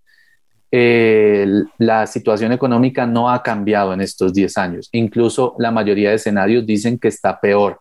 la 0.76 2.08
situación 2.08 2.52
económica 2.52 3.06
no 3.06 3.30
ha 3.30 3.44
cambiado 3.44 3.94
en 3.94 4.02
estos 4.02 4.34
10 4.34 4.58
años. 4.58 4.90
Incluso 4.92 5.56
la 5.60 5.70
mayoría 5.70 6.10
de 6.10 6.16
escenarios 6.16 6.66
dicen 6.66 6.98
que 6.98 7.10
está 7.10 7.40
peor. 7.40 7.80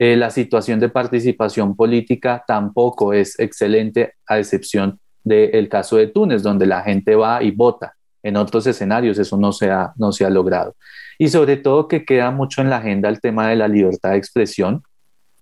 Eh, 0.00 0.16
la 0.16 0.30
situación 0.30 0.80
de 0.80 0.88
participación 0.88 1.76
política 1.76 2.42
tampoco 2.46 3.12
es 3.12 3.38
excelente, 3.38 4.14
a 4.26 4.38
excepción 4.38 4.98
del 5.22 5.68
caso 5.68 5.96
de 5.96 6.08
Túnez, 6.08 6.42
donde 6.42 6.66
la 6.66 6.82
gente 6.82 7.14
va 7.14 7.40
y 7.42 7.52
vota. 7.52 7.94
En 8.22 8.36
otros 8.36 8.66
escenarios 8.66 9.18
eso 9.18 9.36
no 9.36 9.52
se, 9.52 9.70
ha, 9.70 9.92
no 9.96 10.10
se 10.10 10.24
ha 10.24 10.30
logrado. 10.30 10.74
Y 11.18 11.28
sobre 11.28 11.56
todo 11.56 11.86
que 11.86 12.04
queda 12.04 12.32
mucho 12.32 12.62
en 12.62 12.70
la 12.70 12.78
agenda 12.78 13.08
el 13.08 13.20
tema 13.20 13.48
de 13.48 13.56
la 13.56 13.68
libertad 13.68 14.10
de 14.10 14.18
expresión. 14.18 14.82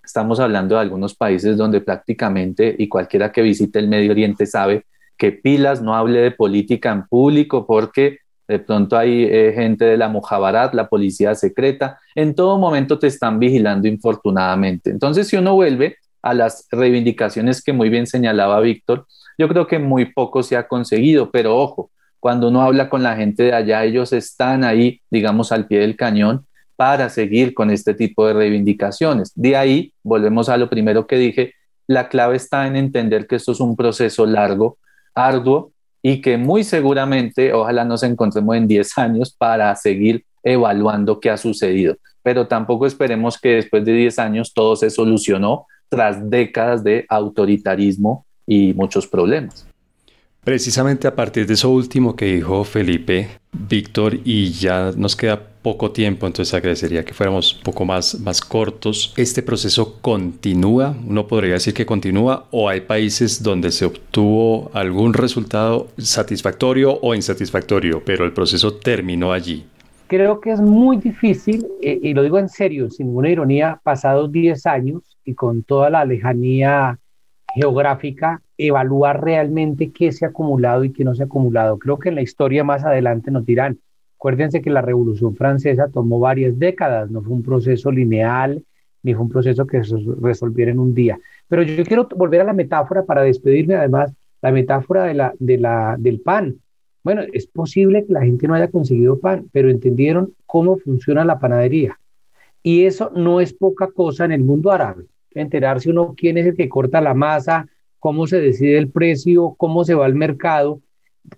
Estamos 0.04 0.40
hablando 0.40 0.74
de 0.74 0.82
algunos 0.82 1.14
países 1.14 1.56
donde 1.56 1.80
prácticamente, 1.80 2.74
y 2.78 2.86
cualquiera 2.86 3.32
que 3.32 3.40
visite 3.40 3.78
el 3.78 3.88
Medio 3.88 4.10
Oriente 4.10 4.44
sabe, 4.44 4.84
que 5.16 5.32
Pilas 5.32 5.82
no 5.82 5.94
hable 5.94 6.20
de 6.20 6.30
política 6.30 6.92
en 6.92 7.06
público 7.06 7.66
porque 7.66 8.18
de 8.48 8.58
pronto 8.58 8.96
hay 8.96 9.24
eh, 9.24 9.52
gente 9.54 9.84
de 9.84 9.96
la 9.96 10.08
Mojabarat, 10.08 10.74
la 10.74 10.88
policía 10.88 11.34
secreta, 11.34 11.98
en 12.14 12.34
todo 12.34 12.58
momento 12.58 12.98
te 12.98 13.08
están 13.08 13.38
vigilando 13.38 13.88
infortunadamente. 13.88 14.90
Entonces, 14.90 15.26
si 15.26 15.36
uno 15.36 15.54
vuelve 15.54 15.96
a 16.22 16.32
las 16.32 16.66
reivindicaciones 16.70 17.62
que 17.62 17.72
muy 17.72 17.88
bien 17.88 18.06
señalaba 18.06 18.60
Víctor, 18.60 19.06
yo 19.38 19.48
creo 19.48 19.66
que 19.66 19.78
muy 19.78 20.06
poco 20.06 20.42
se 20.42 20.56
ha 20.56 20.68
conseguido, 20.68 21.30
pero 21.30 21.56
ojo, 21.56 21.90
cuando 22.20 22.48
uno 22.48 22.62
habla 22.62 22.88
con 22.88 23.02
la 23.02 23.16
gente 23.16 23.44
de 23.44 23.52
allá, 23.52 23.84
ellos 23.84 24.12
están 24.12 24.64
ahí, 24.64 25.00
digamos, 25.10 25.52
al 25.52 25.66
pie 25.66 25.80
del 25.80 25.96
cañón 25.96 26.46
para 26.74 27.08
seguir 27.08 27.54
con 27.54 27.70
este 27.70 27.94
tipo 27.94 28.26
de 28.26 28.34
reivindicaciones. 28.34 29.32
De 29.34 29.56
ahí, 29.56 29.92
volvemos 30.02 30.48
a 30.48 30.56
lo 30.56 30.68
primero 30.68 31.06
que 31.06 31.16
dije, 31.16 31.54
la 31.86 32.08
clave 32.08 32.36
está 32.36 32.66
en 32.66 32.76
entender 32.76 33.26
que 33.26 33.36
esto 33.36 33.52
es 33.52 33.60
un 33.60 33.76
proceso 33.76 34.26
largo, 34.26 34.78
arduo, 35.16 35.72
y 36.02 36.20
que 36.20 36.38
muy 36.38 36.62
seguramente, 36.62 37.52
ojalá 37.52 37.84
nos 37.84 38.04
encontremos 38.04 38.54
en 38.56 38.68
10 38.68 38.98
años 38.98 39.34
para 39.36 39.74
seguir 39.74 40.24
evaluando 40.44 41.18
qué 41.18 41.30
ha 41.30 41.36
sucedido. 41.36 41.96
Pero 42.22 42.46
tampoco 42.46 42.86
esperemos 42.86 43.36
que 43.40 43.56
después 43.56 43.84
de 43.84 43.92
10 43.92 44.18
años 44.20 44.52
todo 44.54 44.76
se 44.76 44.90
solucionó 44.90 45.66
tras 45.88 46.30
décadas 46.30 46.84
de 46.84 47.06
autoritarismo 47.08 48.24
y 48.46 48.72
muchos 48.74 49.08
problemas. 49.08 49.66
Precisamente 50.46 51.08
a 51.08 51.16
partir 51.16 51.44
de 51.44 51.54
eso 51.54 51.70
último 51.70 52.14
que 52.14 52.26
dijo 52.26 52.62
Felipe, 52.62 53.26
Víctor, 53.50 54.20
y 54.22 54.52
ya 54.52 54.92
nos 54.96 55.16
queda 55.16 55.42
poco 55.60 55.90
tiempo, 55.90 56.24
entonces 56.24 56.54
agradecería 56.54 57.04
que 57.04 57.14
fuéramos 57.14 57.56
un 57.56 57.62
poco 57.64 57.84
más, 57.84 58.20
más 58.20 58.40
cortos. 58.42 59.12
¿Este 59.16 59.42
proceso 59.42 60.00
continúa? 60.00 60.94
¿Uno 61.04 61.26
podría 61.26 61.54
decir 61.54 61.74
que 61.74 61.84
continúa? 61.84 62.46
¿O 62.52 62.68
hay 62.68 62.82
países 62.82 63.42
donde 63.42 63.72
se 63.72 63.86
obtuvo 63.86 64.70
algún 64.72 65.14
resultado 65.14 65.88
satisfactorio 65.98 66.96
o 67.02 67.16
insatisfactorio, 67.16 68.04
pero 68.06 68.24
el 68.24 68.32
proceso 68.32 68.74
terminó 68.74 69.32
allí? 69.32 69.66
Creo 70.06 70.40
que 70.40 70.52
es 70.52 70.60
muy 70.60 70.98
difícil, 70.98 71.66
eh, 71.82 71.98
y 72.00 72.14
lo 72.14 72.22
digo 72.22 72.38
en 72.38 72.48
serio, 72.48 72.88
sin 72.88 73.08
ninguna 73.08 73.30
ironía, 73.30 73.80
pasados 73.82 74.30
10 74.30 74.64
años 74.66 75.18
y 75.24 75.34
con 75.34 75.64
toda 75.64 75.90
la 75.90 76.04
lejanía 76.04 77.00
geográfica, 77.52 78.42
evaluar 78.58 79.22
realmente 79.22 79.90
qué 79.90 80.12
se 80.12 80.24
ha 80.24 80.28
acumulado 80.28 80.84
y 80.84 80.92
qué 80.92 81.04
no 81.04 81.14
se 81.14 81.22
ha 81.22 81.26
acumulado. 81.26 81.78
Creo 81.78 81.98
que 81.98 82.08
en 82.08 82.14
la 82.14 82.22
historia 82.22 82.64
más 82.64 82.84
adelante 82.84 83.30
nos 83.30 83.44
dirán, 83.44 83.78
acuérdense 84.16 84.62
que 84.62 84.70
la 84.70 84.82
Revolución 84.82 85.36
Francesa 85.36 85.88
tomó 85.88 86.18
varias 86.18 86.58
décadas, 86.58 87.10
no 87.10 87.22
fue 87.22 87.32
un 87.34 87.42
proceso 87.42 87.90
lineal, 87.90 88.62
ni 89.02 89.14
fue 89.14 89.22
un 89.22 89.28
proceso 89.28 89.66
que 89.66 89.84
se 89.84 89.96
resolviera 90.20 90.70
en 90.70 90.78
un 90.78 90.94
día. 90.94 91.18
Pero 91.48 91.62
yo 91.62 91.84
quiero 91.84 92.08
volver 92.16 92.40
a 92.40 92.44
la 92.44 92.52
metáfora 92.52 93.04
para 93.04 93.22
despedirme, 93.22 93.74
además, 93.74 94.12
la 94.42 94.50
metáfora 94.50 95.04
de 95.04 95.14
la, 95.14 95.34
de 95.38 95.58
la, 95.58 95.96
del 95.98 96.20
pan. 96.20 96.56
Bueno, 97.04 97.22
es 97.32 97.46
posible 97.46 98.04
que 98.04 98.12
la 98.12 98.22
gente 98.22 98.48
no 98.48 98.54
haya 98.54 98.68
conseguido 98.68 99.20
pan, 99.20 99.48
pero 99.52 99.70
entendieron 99.70 100.32
cómo 100.44 100.76
funciona 100.78 101.24
la 101.24 101.38
panadería. 101.38 101.98
Y 102.62 102.84
eso 102.84 103.12
no 103.14 103.40
es 103.40 103.52
poca 103.52 103.88
cosa 103.88 104.24
en 104.24 104.32
el 104.32 104.42
mundo 104.42 104.72
árabe 104.72 105.04
enterarse 105.40 105.90
uno 105.90 106.14
quién 106.16 106.38
es 106.38 106.46
el 106.46 106.56
que 106.56 106.68
corta 106.68 107.00
la 107.00 107.14
masa, 107.14 107.68
cómo 108.06 108.28
se 108.28 108.40
decide 108.40 108.78
el 108.78 108.88
precio, 108.88 109.56
cómo 109.58 109.82
se 109.84 109.96
va 109.96 110.06
al 110.06 110.14
mercado, 110.14 110.80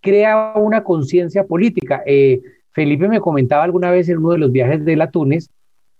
crea 0.03 0.53
una 0.57 0.85
conciencia 0.85 1.47
política. 1.47 2.03
Eh, 2.05 2.43
Felipe 2.73 3.09
me 3.09 3.21
comentaba 3.21 3.65
alguna 3.65 3.91
vez 3.91 4.11
en 4.11 4.19
uno 4.19 4.33
de 4.33 4.39
los 4.39 4.53
viajes 4.53 4.85
de 4.85 4.95
la 4.95 5.11
Túnez 5.11 5.49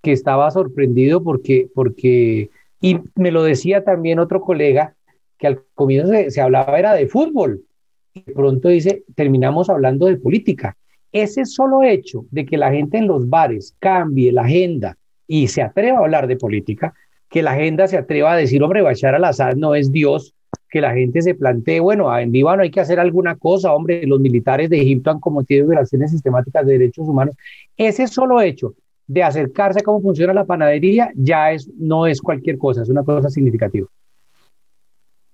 que 0.03 0.13
estaba 0.13 0.51
sorprendido 0.51 1.23
porque, 1.23 1.69
porque, 1.75 2.51
y 2.83 2.99
me 3.15 3.31
lo 3.31 3.45
decía 3.45 3.83
también 3.83 4.19
otro 4.19 4.43
colega, 4.43 4.95
que 5.39 5.47
al 5.47 5.63
comienzo 5.75 6.13
se, 6.29 6.39
hablaba 6.43 6.79
era 6.79 6.93
de 6.93 7.07
fútbol, 7.07 7.63
y 8.13 8.21
pronto 8.21 8.69
dice, 8.69 9.05
terminamos 9.15 9.71
hablando 9.71 10.05
de 10.05 10.19
política. 10.19 10.77
Ese 11.13 11.47
solo 11.47 11.83
hecho 11.83 12.27
de 12.31 12.45
que 12.45 12.59
la 12.59 12.71
gente 12.73 12.99
en 12.99 13.07
los 13.07 13.27
bares 13.31 13.75
cambie 13.79 14.33
la 14.33 14.43
agenda 14.43 14.99
y 15.27 15.49
se 15.49 15.63
atreva 15.63 16.01
a 16.01 16.03
hablar 16.03 16.27
de 16.27 16.37
política, 16.37 16.93
que 17.31 17.43
la 17.43 17.53
agenda 17.53 17.89
se 17.89 17.97
atreva 17.97 18.33
a 18.33 18.37
decir, 18.37 18.63
hombre, 18.63 18.83
Bashar 18.83 19.15
al-Assad 19.15 19.57
no 19.57 19.75
es 19.75 19.91
Dios, 19.91 20.35
que 20.71 20.81
la 20.81 20.93
gente 20.95 21.23
se 21.23 21.35
plantee, 21.35 21.81
bueno, 21.81 22.17
en 22.17 22.33
Líbano 22.33 22.63
hay 22.63 22.71
que 22.71 22.81
hacer 22.81 23.01
alguna 23.01 23.37
cosa, 23.37 23.73
hombre, 23.73 24.07
los 24.07 24.21
militares 24.21 24.71
de 24.71 24.81
Egipto 24.81 25.11
han 25.11 25.21
cometido 25.21 25.67
violaciones 25.67 26.11
sistemáticas 26.11 26.67
de 26.67 26.79
derechos 26.79 27.09
humanos. 27.09 27.35
Ese 27.77 28.07
solo 28.07 28.41
hecho 28.41 28.75
de 29.07 29.23
acercarse 29.23 29.81
a 29.81 29.83
cómo 29.83 30.01
funciona 30.01 30.35
la 30.35 30.45
panadería 30.45 31.11
ya 31.15 31.53
es, 31.53 31.69
no 31.79 32.07
es 32.07 32.21
cualquier 32.21 32.59
cosa, 32.59 32.83
es 32.83 32.89
una 32.89 33.03
cosa 33.03 33.31
significativa. 33.31 33.89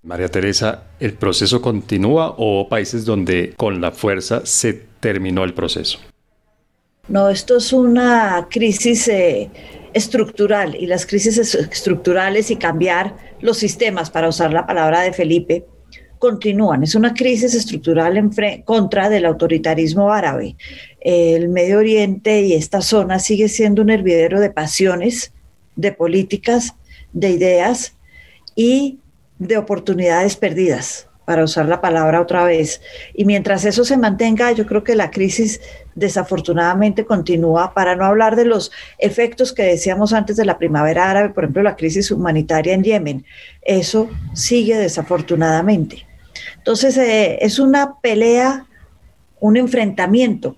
María 0.02 0.28
Teresa, 0.28 0.84
¿el 1.00 1.14
proceso 1.14 1.62
continúa 1.62 2.34
o 2.36 2.68
países 2.68 3.04
donde 3.04 3.54
con 3.56 3.80
la 3.80 3.90
fuerza 3.90 4.44
se 4.44 4.74
terminó 5.00 5.44
el 5.44 5.54
proceso? 5.54 5.98
No, 7.08 7.28
esto 7.28 7.56
es 7.56 7.72
una 7.72 8.46
crisis 8.50 9.08
eh, 9.08 9.50
estructural 9.94 10.74
y 10.74 10.86
las 10.86 11.06
crisis 11.06 11.38
estructurales 11.38 12.50
y 12.50 12.56
cambiar 12.56 13.16
los 13.40 13.56
sistemas, 13.58 14.10
para 14.10 14.28
usar 14.28 14.52
la 14.52 14.66
palabra 14.66 15.00
de 15.00 15.12
Felipe, 15.12 15.64
continúan. 16.18 16.82
Es 16.82 16.94
una 16.94 17.14
crisis 17.14 17.54
estructural 17.54 18.16
en 18.16 18.30
contra 18.62 19.08
del 19.08 19.24
autoritarismo 19.26 20.12
árabe. 20.12 20.56
El 21.00 21.48
Medio 21.48 21.78
Oriente 21.78 22.42
y 22.42 22.54
esta 22.54 22.80
zona 22.80 23.18
sigue 23.18 23.48
siendo 23.48 23.82
un 23.82 23.90
hervidero 23.90 24.40
de 24.40 24.50
pasiones, 24.50 25.32
de 25.76 25.92
políticas, 25.92 26.74
de 27.12 27.30
ideas 27.30 27.96
y 28.56 28.98
de 29.38 29.58
oportunidades 29.58 30.36
perdidas. 30.36 31.08
Para 31.24 31.44
usar 31.44 31.66
la 31.66 31.80
palabra 31.80 32.20
otra 32.20 32.44
vez. 32.44 32.80
Y 33.14 33.24
mientras 33.24 33.64
eso 33.64 33.84
se 33.84 33.96
mantenga, 33.96 34.52
yo 34.52 34.66
creo 34.66 34.84
que 34.84 34.94
la 34.94 35.10
crisis 35.10 35.60
desafortunadamente 35.94 37.04
continúa, 37.04 37.72
para 37.72 37.96
no 37.96 38.04
hablar 38.04 38.36
de 38.36 38.44
los 38.44 38.72
efectos 38.98 39.52
que 39.52 39.62
decíamos 39.62 40.12
antes 40.12 40.36
de 40.36 40.44
la 40.44 40.58
primavera 40.58 41.10
árabe, 41.10 41.30
por 41.30 41.44
ejemplo, 41.44 41.62
la 41.62 41.76
crisis 41.76 42.10
humanitaria 42.10 42.74
en 42.74 42.82
Yemen. 42.82 43.24
Eso 43.62 44.08
sigue 44.34 44.76
desafortunadamente. 44.76 46.06
Entonces, 46.58 46.96
eh, 46.96 47.38
es 47.40 47.58
una 47.58 48.00
pelea, 48.00 48.66
un 49.40 49.56
enfrentamiento 49.56 50.56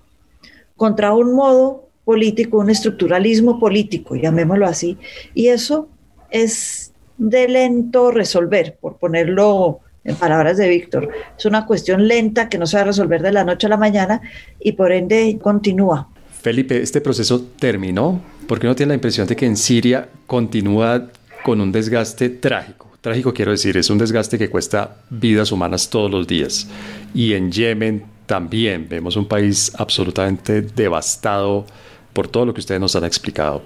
contra 0.75 1.13
un 1.13 1.33
modo 1.33 1.87
político, 2.05 2.59
un 2.59 2.69
estructuralismo 2.69 3.59
político, 3.59 4.15
llamémoslo 4.15 4.65
así, 4.65 4.97
y 5.33 5.49
eso 5.49 5.89
es 6.29 6.93
de 7.17 7.47
lento 7.47 8.11
resolver, 8.11 8.77
por 8.79 8.97
ponerlo 8.97 9.81
en 10.07 10.15
palabras 10.15 10.57
de 10.57 10.67
Víctor. 10.67 11.09
Es 11.37 11.45
una 11.45 11.67
cuestión 11.67 12.07
lenta 12.07 12.49
que 12.49 12.57
no 12.57 12.65
se 12.65 12.77
va 12.77 12.81
a 12.81 12.85
resolver 12.85 13.21
de 13.21 13.31
la 13.31 13.43
noche 13.43 13.67
a 13.67 13.69
la 13.69 13.77
mañana 13.77 14.21
y 14.59 14.71
por 14.71 14.91
ende 14.91 15.37
continúa. 15.39 16.09
Felipe, 16.41 16.81
¿este 16.81 17.01
proceso 17.01 17.45
terminó? 17.59 18.21
Porque 18.47 18.65
uno 18.65 18.75
tiene 18.75 18.91
la 18.91 18.95
impresión 18.95 19.27
de 19.27 19.35
que 19.35 19.45
en 19.45 19.57
Siria 19.57 20.07
continúa 20.25 21.09
con 21.43 21.61
un 21.61 21.71
desgaste 21.71 22.29
trágico. 22.29 22.87
Trágico 23.01 23.33
quiero 23.33 23.51
decir, 23.51 23.77
es 23.77 23.89
un 23.89 23.97
desgaste 23.97 24.37
que 24.37 24.49
cuesta 24.49 24.95
vidas 25.09 25.51
humanas 25.51 25.89
todos 25.89 26.09
los 26.09 26.25
días. 26.25 26.67
Y 27.13 27.33
en 27.33 27.51
Yemen 27.51 28.05
también 28.25 28.87
vemos 28.89 29.17
un 29.17 29.27
país 29.27 29.71
absolutamente 29.77 30.61
devastado 30.61 31.65
por 32.13 32.27
todo 32.27 32.45
lo 32.45 32.53
que 32.53 32.61
ustedes 32.61 32.79
nos 32.79 32.95
han 32.95 33.03
explicado. 33.03 33.63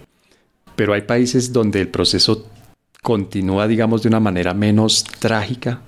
Pero 0.75 0.93
hay 0.93 1.01
países 1.01 1.53
donde 1.53 1.81
el 1.81 1.87
proceso 1.87 2.47
continúa, 3.01 3.67
digamos, 3.67 4.01
de 4.01 4.09
una 4.09 4.19
manera 4.19 4.53
menos 4.53 5.03
trágica. 5.03 5.81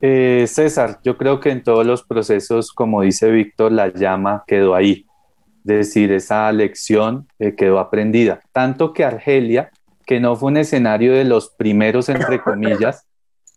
Eh, 0.00 0.46
César, 0.46 0.98
yo 1.04 1.16
creo 1.16 1.40
que 1.40 1.50
en 1.50 1.62
todos 1.62 1.84
los 1.84 2.02
procesos, 2.02 2.72
como 2.72 3.02
dice 3.02 3.30
Víctor, 3.30 3.72
la 3.72 3.92
llama 3.92 4.44
quedó 4.46 4.74
ahí. 4.74 5.06
Es 5.58 5.64
decir, 5.64 6.12
esa 6.12 6.50
lección 6.52 7.28
eh, 7.38 7.54
quedó 7.54 7.78
aprendida. 7.78 8.40
Tanto 8.52 8.92
que 8.92 9.04
Argelia, 9.04 9.70
que 10.06 10.20
no 10.20 10.36
fue 10.36 10.50
un 10.50 10.56
escenario 10.56 11.12
de 11.12 11.24
los 11.24 11.50
primeros, 11.50 12.08
entre 12.08 12.40
comillas, 12.42 13.06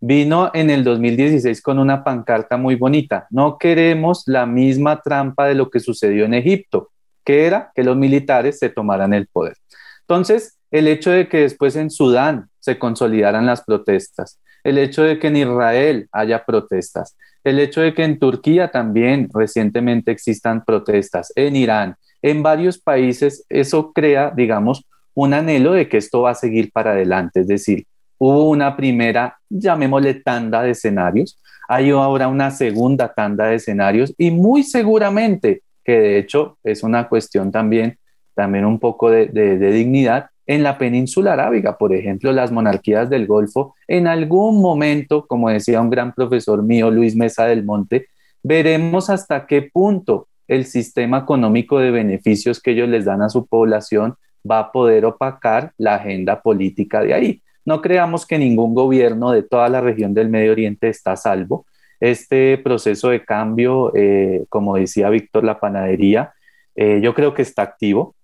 vino 0.02 0.52
en 0.54 0.70
el 0.70 0.84
2016 0.84 1.62
con 1.62 1.80
una 1.80 2.04
pancarta 2.04 2.58
muy 2.58 2.76
bonita. 2.76 3.26
No 3.30 3.58
queremos 3.58 4.24
la 4.26 4.46
misma 4.46 5.02
trampa 5.02 5.48
de 5.48 5.56
lo 5.56 5.70
que 5.70 5.80
sucedió 5.80 6.26
en 6.26 6.34
Egipto 6.34 6.90
que 7.24 7.46
era 7.46 7.72
que 7.74 7.84
los 7.84 7.98
militares 7.98 8.60
se 8.60 8.70
tomaran 8.70 9.14
el 9.14 9.28
poder. 9.28 9.58
Entonces, 10.02 10.60
el 10.72 10.88
hecho 10.88 11.12
de 11.12 11.28
que 11.30 11.38
después 11.38 11.76
en 11.76 11.90
Sudán 11.90 12.50
se 12.60 12.78
consolidaran 12.80 13.46
las 13.46 13.64
protestas, 13.64 14.40
el 14.64 14.78
hecho 14.78 15.04
de 15.04 15.20
que 15.20 15.28
en 15.28 15.38
Israel 15.38 16.08
haya 16.12 16.44
protestas, 16.46 17.18
el 17.44 17.60
hecho 17.60 17.82
de 17.82 17.94
que 17.94 18.04
en 18.04 18.20
Turquía 18.20 18.72
también 18.72 19.30
recientemente 19.34 20.12
existan 20.12 20.64
protestas, 20.64 21.32
en 21.36 21.56
Irán, 21.56 21.96
en 22.22 22.42
varios 22.42 22.80
países, 22.80 23.46
eso 23.50 23.92
crea, 23.92 24.32
digamos, 24.36 24.86
un 25.14 25.34
anhelo 25.34 25.74
de 25.74 25.90
que 25.90 25.98
esto 25.98 26.22
va 26.22 26.32
a 26.32 26.36
seguir 26.36 26.72
para 26.72 26.92
adelante. 26.92 27.42
Es 27.42 27.48
decir, 27.48 27.86
hubo 28.18 28.50
una 28.50 28.78
primera, 28.78 29.38
llamémosle 29.50 30.16
tanda 30.16 30.64
de 30.64 30.72
escenarios, 30.72 31.40
hay 31.68 31.92
ahora 31.92 32.28
una 32.28 32.52
segunda 32.52 33.14
tanda 33.14 33.48
de 33.48 33.56
escenarios 33.56 34.14
y 34.18 34.32
muy 34.32 34.64
seguramente 34.64 35.62
que 35.84 36.00
de 36.00 36.18
hecho 36.18 36.58
es 36.64 36.84
una 36.84 37.10
cuestión 37.10 37.52
también, 37.52 37.98
también 38.36 38.66
un 38.66 38.80
poco 38.80 39.10
de, 39.10 39.28
dignidad. 39.58 40.28
En 40.46 40.64
la 40.64 40.78
península 40.78 41.34
arábiga, 41.34 41.78
por 41.78 41.94
ejemplo, 41.94 42.32
las 42.32 42.52
monarquías 42.52 43.10
del 43.10 43.28
Golfo, 43.28 43.76
en 43.88 44.08
algún 44.08 44.62
momento, 44.62 45.26
como 45.26 45.50
decía 45.50 45.82
un 45.82 45.90
gran 45.90 46.14
profesor 46.14 46.64
mío, 46.64 46.92
Luis 46.92 47.16
Mesa 47.16 47.46
del 47.46 47.64
Monte, 47.64 48.08
veremos 48.44 49.10
hasta 49.10 49.46
qué 49.46 49.62
punto 49.62 50.28
el 50.48 50.66
sistema 50.66 51.20
económico 51.20 51.80
de 51.80 51.92
beneficios 51.92 52.62
que 52.62 52.72
ellos 52.72 52.90
les 52.90 53.06
dan 53.06 53.22
a 53.22 53.30
su 53.30 53.46
población 53.46 54.16
va 54.50 54.60
a 54.60 54.72
poder 54.72 55.06
opacar 55.06 55.72
la 55.78 55.96
agenda 55.96 56.42
política 56.42 57.02
de 57.02 57.14
ahí. 57.14 57.42
No 57.66 57.82
creamos 57.82 58.26
que 58.26 58.38
ningún 58.38 58.76
gobierno 58.76 59.32
de 59.32 59.44
toda 59.44 59.70
la 59.70 59.80
región 59.80 60.14
del 60.14 60.30
Medio 60.30 60.52
Oriente 60.52 60.90
está 60.90 61.14
a 61.14 61.18
salvo, 61.18 61.66
este 62.02 62.58
proceso 62.58 63.10
de 63.10 63.24
cambio, 63.24 63.94
eh, 63.96 64.44
como 64.50 64.76
decía 64.76 65.10
Víctor, 65.10 65.46
la 65.46 65.62
panadería, 65.62 66.34
eh, 66.76 67.00
yo 67.02 67.14
creo 67.14 67.34
que 67.34 67.44
está 67.44 67.62
activo. 67.62 68.16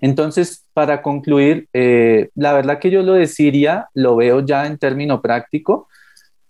Entonces, 0.00 0.66
para 0.72 1.02
concluir, 1.02 1.68
eh, 1.72 2.30
la 2.34 2.52
verdad 2.52 2.78
que 2.78 2.90
yo 2.90 3.02
lo 3.02 3.14
de 3.14 3.26
Siria 3.26 3.88
lo 3.94 4.16
veo 4.16 4.44
ya 4.44 4.66
en 4.66 4.78
término 4.78 5.20
práctico, 5.20 5.88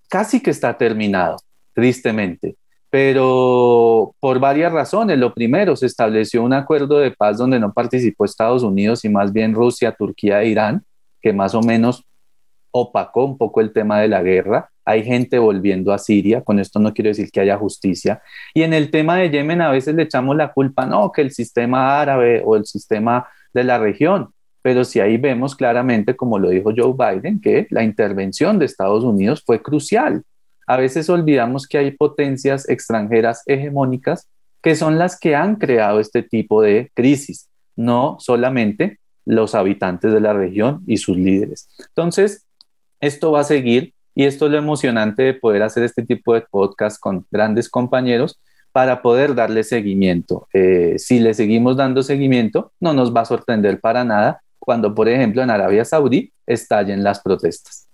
casi 0.08 0.40
que 0.40 0.50
está 0.50 0.76
terminado, 0.76 1.36
tristemente, 1.74 2.56
pero 2.90 4.14
por 4.20 4.38
varias 4.38 4.72
razones. 4.72 5.18
Lo 5.18 5.34
primero, 5.34 5.76
se 5.76 5.86
estableció 5.86 6.42
un 6.42 6.52
acuerdo 6.52 6.98
de 6.98 7.10
paz 7.10 7.38
donde 7.38 7.58
no 7.58 7.72
participó 7.72 8.24
Estados 8.24 8.62
Unidos 8.62 9.04
y 9.04 9.08
más 9.08 9.32
bien 9.32 9.54
Rusia, 9.54 9.92
Turquía 9.92 10.42
e 10.42 10.48
Irán, 10.48 10.84
que 11.20 11.32
más 11.32 11.54
o 11.54 11.60
menos 11.60 12.04
opacó 12.72 13.24
un 13.24 13.36
poco 13.36 13.60
el 13.60 13.72
tema 13.72 14.00
de 14.00 14.08
la 14.08 14.22
guerra 14.22 14.70
hay 14.90 15.04
gente 15.04 15.38
volviendo 15.38 15.92
a 15.92 15.98
Siria, 15.98 16.42
con 16.42 16.58
esto 16.58 16.78
no 16.80 16.92
quiero 16.92 17.08
decir 17.08 17.30
que 17.30 17.40
haya 17.40 17.56
justicia. 17.56 18.20
Y 18.52 18.62
en 18.62 18.72
el 18.72 18.90
tema 18.90 19.16
de 19.16 19.30
Yemen 19.30 19.60
a 19.60 19.70
veces 19.70 19.94
le 19.94 20.02
echamos 20.02 20.36
la 20.36 20.52
culpa, 20.52 20.84
no, 20.84 21.12
que 21.12 21.22
el 21.22 21.30
sistema 21.30 22.00
árabe 22.00 22.42
o 22.44 22.56
el 22.56 22.66
sistema 22.66 23.28
de 23.52 23.64
la 23.64 23.78
región, 23.78 24.30
pero 24.62 24.84
si 24.84 25.00
ahí 25.00 25.16
vemos 25.16 25.56
claramente, 25.56 26.16
como 26.16 26.38
lo 26.38 26.50
dijo 26.50 26.72
Joe 26.76 26.94
Biden, 26.94 27.40
que 27.40 27.66
la 27.70 27.82
intervención 27.82 28.58
de 28.58 28.66
Estados 28.66 29.04
Unidos 29.04 29.42
fue 29.44 29.62
crucial. 29.62 30.22
A 30.66 30.76
veces 30.76 31.08
olvidamos 31.08 31.66
que 31.66 31.78
hay 31.78 31.90
potencias 31.92 32.68
extranjeras 32.68 33.42
hegemónicas 33.46 34.28
que 34.62 34.76
son 34.76 34.98
las 34.98 35.18
que 35.18 35.34
han 35.34 35.56
creado 35.56 36.00
este 36.00 36.22
tipo 36.22 36.60
de 36.62 36.90
crisis, 36.94 37.48
no 37.76 38.16
solamente 38.20 38.98
los 39.24 39.54
habitantes 39.54 40.12
de 40.12 40.20
la 40.20 40.32
región 40.32 40.82
y 40.86 40.98
sus 40.98 41.16
líderes. 41.16 41.68
Entonces, 41.88 42.46
esto 43.00 43.32
va 43.32 43.40
a 43.40 43.44
seguir 43.44 43.94
y 44.14 44.24
esto 44.24 44.46
es 44.46 44.52
lo 44.52 44.58
emocionante 44.58 45.22
de 45.22 45.34
poder 45.34 45.62
hacer 45.62 45.82
este 45.82 46.04
tipo 46.04 46.34
de 46.34 46.42
podcast 46.42 47.00
con 47.00 47.26
grandes 47.30 47.70
compañeros 47.70 48.38
para 48.72 49.02
poder 49.02 49.34
darle 49.34 49.64
seguimiento. 49.64 50.48
Eh, 50.52 50.94
si 50.98 51.18
le 51.20 51.34
seguimos 51.34 51.76
dando 51.76 52.02
seguimiento, 52.02 52.72
no 52.80 52.92
nos 52.92 53.14
va 53.14 53.22
a 53.22 53.24
sorprender 53.24 53.80
para 53.80 54.04
nada 54.04 54.42
cuando, 54.58 54.94
por 54.94 55.08
ejemplo, 55.08 55.42
en 55.42 55.50
Arabia 55.50 55.84
Saudí 55.84 56.32
estallen 56.46 57.02
las 57.02 57.20
protestas. 57.20 57.88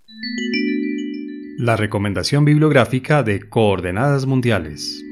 La 1.59 1.77
recomendación 1.77 2.45
bibliográfica 2.45 3.23
de 3.23 3.49
Coordenadas 3.49 4.27
Mundiales. 4.27 5.03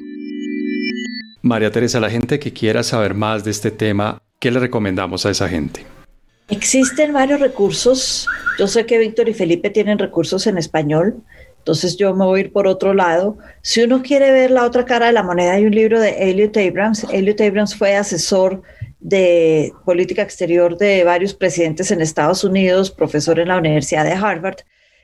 María 1.41 1.71
Teresa, 1.71 2.01
la 2.01 2.11
gente 2.11 2.39
que 2.39 2.53
quiera 2.53 2.83
saber 2.83 3.15
más 3.15 3.45
de 3.45 3.51
este 3.51 3.71
tema, 3.71 4.19
¿qué 4.41 4.51
le 4.51 4.61
recomendamos 4.61 5.25
a 5.27 5.31
esa 5.31 5.49
gente? 5.49 5.85
Existen 6.49 7.13
varios 7.13 7.41
recursos. 7.41 8.27
Yo 8.59 8.67
sé 8.67 8.85
que 8.85 8.99
Víctor 8.99 9.29
y 9.29 9.35
Felipe 9.35 9.71
tienen 9.71 9.99
recursos 9.99 10.47
en 10.47 10.59
español, 10.59 11.17
entonces 11.65 11.97
yo 11.97 12.15
me 12.15 12.27
voy 12.27 12.41
a 12.41 12.43
ir 12.43 12.53
por 12.53 12.67
otro 12.67 12.93
lado. 12.93 13.39
Si 13.63 13.83
uno 13.83 14.03
quiere 14.03 14.31
ver 14.33 14.51
la 14.51 14.67
otra 14.67 14.85
cara 14.85 15.07
de 15.07 15.13
la 15.13 15.23
moneda, 15.23 15.53
hay 15.53 15.65
un 15.65 15.75
libro 15.75 15.99
de 15.99 16.31
Elliot 16.31 16.55
Abrams. 16.59 17.07
Elliot 17.11 17.41
Abrams 17.41 17.75
fue 17.75 17.97
asesor 17.97 18.61
de 19.01 19.73
política 19.87 20.21
exterior 20.21 20.77
de 20.77 21.05
varios 21.05 21.33
presidentes 21.33 21.91
en 21.91 22.03
Estados 22.03 22.45
Unidos, 22.45 22.91
profesor 22.91 23.39
en 23.39 23.49
la 23.49 23.57
Universidad 23.57 24.05
de 24.05 24.13
Harvard, 24.13 24.59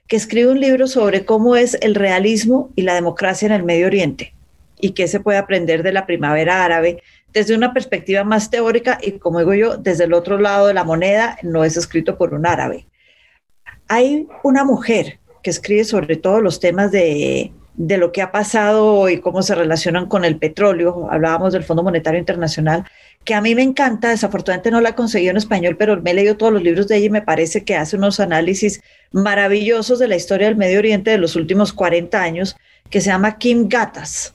que 0.07 0.17
escribe 0.17 0.51
un 0.51 0.61
libro 0.61 0.87
sobre 0.87 1.25
cómo 1.25 1.57
es 1.57 1.79
el 1.81 1.95
realismo 1.95 2.71
y 2.77 2.83
la 2.83 2.93
democracia 2.93 3.47
en 3.47 3.53
el 3.53 3.63
Medio 3.63 3.87
Oriente 3.87 4.35
y 4.79 4.91
qué 4.91 5.09
se 5.09 5.21
puede 5.21 5.39
aprender 5.39 5.83
de 5.83 5.93
la 5.93 6.05
primavera 6.05 6.63
árabe 6.63 7.03
desde 7.33 7.55
una 7.55 7.73
perspectiva 7.73 8.23
más 8.23 8.51
teórica 8.51 8.99
y 9.01 9.13
como 9.13 9.39
digo 9.39 9.55
yo, 9.55 9.79
desde 9.79 10.05
el 10.05 10.13
otro 10.13 10.39
lado 10.39 10.67
de 10.67 10.75
la 10.75 10.85
moneda, 10.85 11.39
no 11.43 11.65
es 11.65 11.79
escrito 11.79 12.19
por 12.19 12.35
un 12.35 12.45
árabe. 12.45 12.87
Hay 13.89 14.29
una 14.43 14.63
mujer 14.63 15.20
que 15.43 15.51
escribe 15.51 15.85
sobre 15.85 16.17
todos 16.17 16.43
los 16.43 16.61
temas 16.61 16.91
de, 16.93 17.53
de 17.75 17.97
lo 17.99 18.13
que 18.13 18.23
ha 18.23 18.33
pasado 18.33 19.09
y 19.09 19.21
cómo 19.21 19.43
se 19.43 19.55
relacionan 19.55 20.07
con 20.07 20.25
el 20.25 20.37
petróleo. 20.39 21.09
Hablábamos 21.11 21.53
del 21.53 21.65
Fondo 21.65 21.83
Monetario 21.83 22.21
Internacional, 22.21 22.85
que 23.25 23.35
a 23.35 23.41
mí 23.41 23.55
me 23.55 23.63
encanta, 23.63 24.11
desafortunadamente 24.11 24.71
no 24.71 24.81
la 24.81 24.91
he 24.91 24.95
conseguido 24.95 25.31
en 25.31 25.37
español, 25.37 25.77
pero 25.79 26.01
me 26.01 26.11
he 26.11 26.15
leído 26.15 26.37
todos 26.37 26.53
los 26.53 26.63
libros 26.63 26.89
de 26.89 26.97
ella 26.97 27.07
y 27.07 27.11
me 27.11 27.23
parece 27.23 27.65
que 27.65 27.77
hace 27.77 27.97
unos 27.97 28.21
análisis 28.21 28.83
maravillosos 29.13 29.99
de 29.99 30.09
la 30.09 30.17
historia 30.17 30.47
del 30.47 30.57
Medio 30.57 30.79
Oriente 30.79 31.11
de 31.11 31.19
los 31.19 31.37
últimos 31.37 31.73
40 31.73 32.21
años, 32.21 32.57
que 32.91 33.01
se 33.01 33.11
llama 33.11 33.39
Kim 33.39 33.69
Gatas 33.69 34.35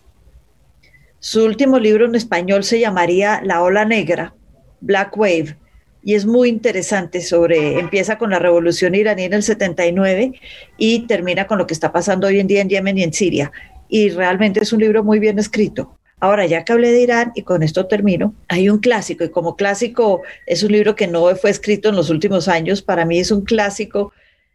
su 1.25 1.43
último 1.43 1.79
libro 1.79 2.05
en 2.05 2.13
español 2.13 2.63
se 2.63 2.79
llamaría 2.79 3.41
La 3.43 3.63
Ola 3.63 3.83
Negra, 3.83 4.35
Black 4.79 5.17
Wave, 5.17 5.57
y 6.05 6.13
es 6.13 6.27
muy 6.27 6.49
interesante 6.49 7.19
sobre, 7.19 7.79
empieza 7.79 8.19
con 8.19 8.29
la 8.29 8.37
revolución 8.37 8.93
iraní 8.93 9.23
en 9.23 9.33
el 9.33 9.41
79 9.41 10.39
y 10.77 10.99
termina 11.07 11.47
con 11.47 11.57
lo 11.57 11.65
que 11.65 11.73
está 11.73 11.91
pasando 11.91 12.27
hoy 12.27 12.39
en 12.39 12.45
día 12.45 12.61
en 12.61 12.69
Yemen 12.69 12.99
y 12.99 13.03
en 13.03 13.11
Siria. 13.11 13.51
Y 13.89 14.09
realmente 14.11 14.61
es 14.61 14.71
un 14.71 14.81
libro 14.81 15.03
muy 15.03 15.17
bien 15.17 15.39
escrito. 15.39 15.97
Ahora, 16.19 16.45
ya 16.45 16.63
que 16.63 16.73
hablé 16.73 16.91
de 16.91 17.01
Irán, 17.01 17.31
y 17.33 17.41
con 17.41 17.63
esto 17.63 17.87
termino, 17.87 18.35
hay 18.47 18.69
un 18.69 18.77
clásico, 18.77 19.23
y 19.23 19.29
como 19.29 19.55
clásico 19.55 20.21
es 20.45 20.61
un 20.61 20.73
libro 20.73 20.95
que 20.95 21.07
no 21.07 21.35
fue 21.35 21.49
escrito 21.49 21.89
en 21.89 21.95
los 21.95 22.11
últimos 22.11 22.47
años, 22.47 22.83
para 22.83 23.03
mí 23.03 23.17
es 23.17 23.31
un 23.31 23.41
clásico 23.41 24.13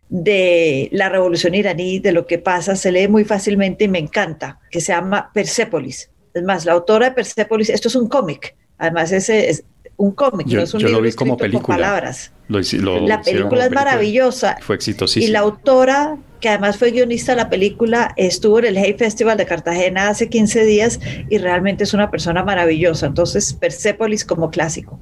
de 0.09 0.89
la 0.93 1.09
revolución 1.09 1.57
iraní, 1.57 1.99
de 1.99 2.13
lo 2.13 2.29
que 2.29 2.39
pasa, 2.39 2.77
se 2.77 2.93
lee 2.93 3.09
muy 3.09 3.25
fácilmente 3.25 3.85
y 3.85 3.89
me 3.89 3.99
encanta, 3.99 4.61
que 4.71 4.81
se 4.81 4.93
llama 4.93 5.33
Persepolis. 5.35 6.11
Es 6.33 6.45
más, 6.45 6.65
la 6.65 6.73
autora 6.75 7.09
de 7.09 7.17
Persepolis, 7.17 7.71
esto 7.71 7.89
es 7.89 7.97
un 7.97 8.09
cómic, 8.09 8.55
además 8.79 9.11
ese 9.11 9.51
es 9.51 9.65
un 10.01 10.13
cómic, 10.13 10.47
no 10.47 10.63
es 10.63 10.73
un 10.73 10.81
libro 10.81 10.97
lo 10.97 11.03
vi 11.03 11.13
como 11.13 11.37
película. 11.37 11.77
palabras. 11.77 12.33
la 12.49 13.21
película 13.23 13.67
es 13.67 13.71
maravillosa. 13.71 14.57
Fue 14.61 14.75
exitosísima. 14.77 15.29
Y 15.29 15.31
la 15.31 15.41
autora, 15.41 16.17
que 16.41 16.49
además 16.49 16.79
fue 16.79 16.91
guionista 16.91 17.33
de 17.33 17.37
la 17.37 17.51
película, 17.51 18.15
estuvo 18.17 18.59
en 18.61 18.65
el 18.65 18.77
Hay 18.79 18.95
Festival 18.95 19.37
de 19.37 19.45
Cartagena 19.45 20.09
hace 20.09 20.31
15 20.31 20.65
días 20.65 21.01
y 21.29 21.37
realmente 21.37 21.85
es 21.85 21.93
una 21.93 22.11
persona 22.11 22.43
maravillosa. 22.43 23.07
Entonces, 23.07 23.53
Persepolis 23.53 24.25
como 24.25 24.51
clásico. 24.51 25.01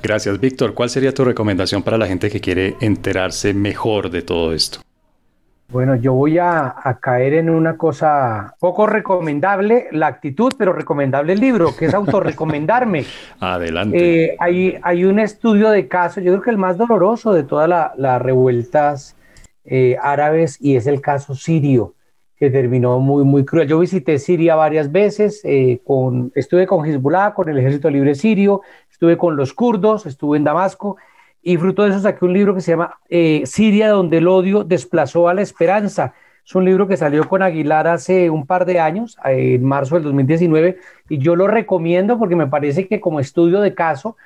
Gracias, 0.00 0.38
Víctor. 0.38 0.74
¿Cuál 0.74 0.90
sería 0.90 1.12
tu 1.12 1.24
recomendación 1.24 1.82
para 1.82 1.98
la 1.98 2.06
gente 2.06 2.30
que 2.30 2.40
quiere 2.40 2.76
enterarse 2.80 3.52
mejor 3.52 4.10
de 4.10 4.22
todo 4.22 4.52
esto? 4.52 4.80
Bueno, 5.72 5.96
yo 5.96 6.12
voy 6.12 6.36
a, 6.36 6.74
caer 7.00 7.32
en 7.32 7.48
una 7.48 7.78
cosa 7.78 8.56
poco 8.60 8.86
recomendable, 8.86 9.88
la 9.90 10.06
actitud, 10.06 10.52
pero 10.58 10.74
recomendable 10.74 11.32
el 11.32 11.40
libro, 11.40 11.74
que 11.74 11.86
es 11.86 11.94
autorrecomendarme. 11.94 13.06
Adelante. 13.40 14.24
Eh, 14.24 14.36
hay, 14.38 14.78
hay, 14.82 15.06
un 15.06 15.18
estudio 15.18 15.70
de 15.70 15.88
caso, 15.88 16.20
yo 16.20 16.32
creo 16.32 16.42
que 16.42 16.50
el 16.50 16.58
más 16.58 16.76
doloroso 16.76 17.32
de 17.32 17.44
todas 17.44 17.70
las 17.96 18.20
revueltas 18.20 19.16
eh, 19.64 19.96
árabes, 20.02 20.58
y 20.60 20.76
es 20.76 20.86
el 20.86 21.00
caso 21.00 21.34
sirio, 21.34 21.94
que 22.36 22.50
terminó 22.50 22.98
muy, 22.98 23.24
muy 23.24 23.46
cruel. 23.46 23.66
Yo 23.66 23.78
visité 23.78 24.18
Siria 24.18 24.56
varias 24.56 24.92
veces, 24.92 25.40
eh, 25.42 25.80
con, 25.86 26.32
estuve 26.34 26.66
con 26.66 26.84
Hezbollah, 26.84 27.32
con 27.32 27.48
el 27.48 27.56
Ejército 27.56 27.88
Libre 27.88 28.14
Sirio, 28.14 28.60
estuve 28.90 29.16
con 29.16 29.36
los 29.36 29.54
kurdos, 29.54 30.04
estuve 30.04 30.36
en 30.36 30.44
Damasco 30.44 30.98
y 31.42 31.56
fruto 31.56 31.82
de 31.82 31.90
eso 31.90 32.00
saqué 32.00 32.24
un 32.24 32.32
libro 32.32 32.54
que 32.54 32.60
se 32.60 32.70
llama 32.70 32.98
eh, 33.08 33.42
Siria, 33.46 33.90
donde 33.90 34.18
el 34.18 34.28
odio 34.28 34.62
desplazó 34.62 35.28
a 35.28 35.34
la 35.34 35.42
esperanza. 35.42 36.14
Es 36.44 36.54
un 36.54 36.64
libro 36.64 36.86
que 36.86 36.96
salió 36.96 37.28
con 37.28 37.42
Aguilar 37.42 37.88
hace 37.88 38.30
un 38.30 38.46
par 38.46 38.64
de 38.64 38.78
años, 38.78 39.16
en 39.24 39.64
marzo 39.64 39.96
del 39.96 40.04
2019, 40.04 40.78
y 41.08 41.18
yo 41.18 41.36
lo 41.36 41.46
recomiendo 41.48 42.18
porque 42.18 42.36
me 42.36 42.46
parece 42.46 42.86
que 42.86 43.00
como 43.00 43.20
estudio 43.20 43.60
de 43.60 43.74
caso, 43.74 44.16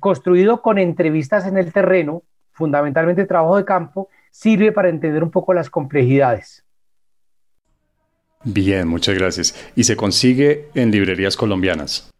construido 0.00 0.62
con 0.62 0.78
entrevistas 0.78 1.46
en 1.46 1.56
el 1.56 1.72
terreno, 1.72 2.22
fundamentalmente 2.52 3.24
trabajo 3.26 3.56
de 3.56 3.64
campo, 3.64 4.08
sirve 4.30 4.72
para 4.72 4.88
entender 4.88 5.22
un 5.22 5.30
poco 5.30 5.54
las 5.54 5.70
complejidades. 5.70 6.64
Bien, 8.44 8.86
muchas 8.86 9.14
gracias. 9.16 9.70
¿Y 9.74 9.84
se 9.84 9.96
consigue 9.96 10.68
en 10.74 10.90
librerías 10.90 11.36
colombianas? 11.36 12.10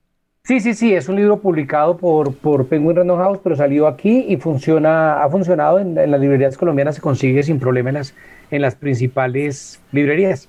Sí, 0.48 0.60
sí, 0.60 0.72
sí, 0.72 0.94
es 0.94 1.10
un 1.10 1.16
libro 1.16 1.42
publicado 1.42 1.98
por, 1.98 2.34
por 2.34 2.68
Penguin 2.68 2.96
Random 2.96 3.18
House, 3.18 3.38
pero 3.44 3.54
salió 3.54 3.86
aquí 3.86 4.24
y 4.26 4.38
funciona, 4.38 5.22
ha 5.22 5.28
funcionado 5.28 5.78
en, 5.78 5.94
las 5.94 6.18
librerías 6.18 6.56
colombianas, 6.56 6.94
se 6.94 7.02
consigue 7.02 7.42
sin 7.42 7.60
problema 7.60 7.90
en 7.90 7.96
las, 7.96 8.14
en 8.50 8.62
las 8.62 8.74
principales 8.74 9.78
librerías. 9.92 10.48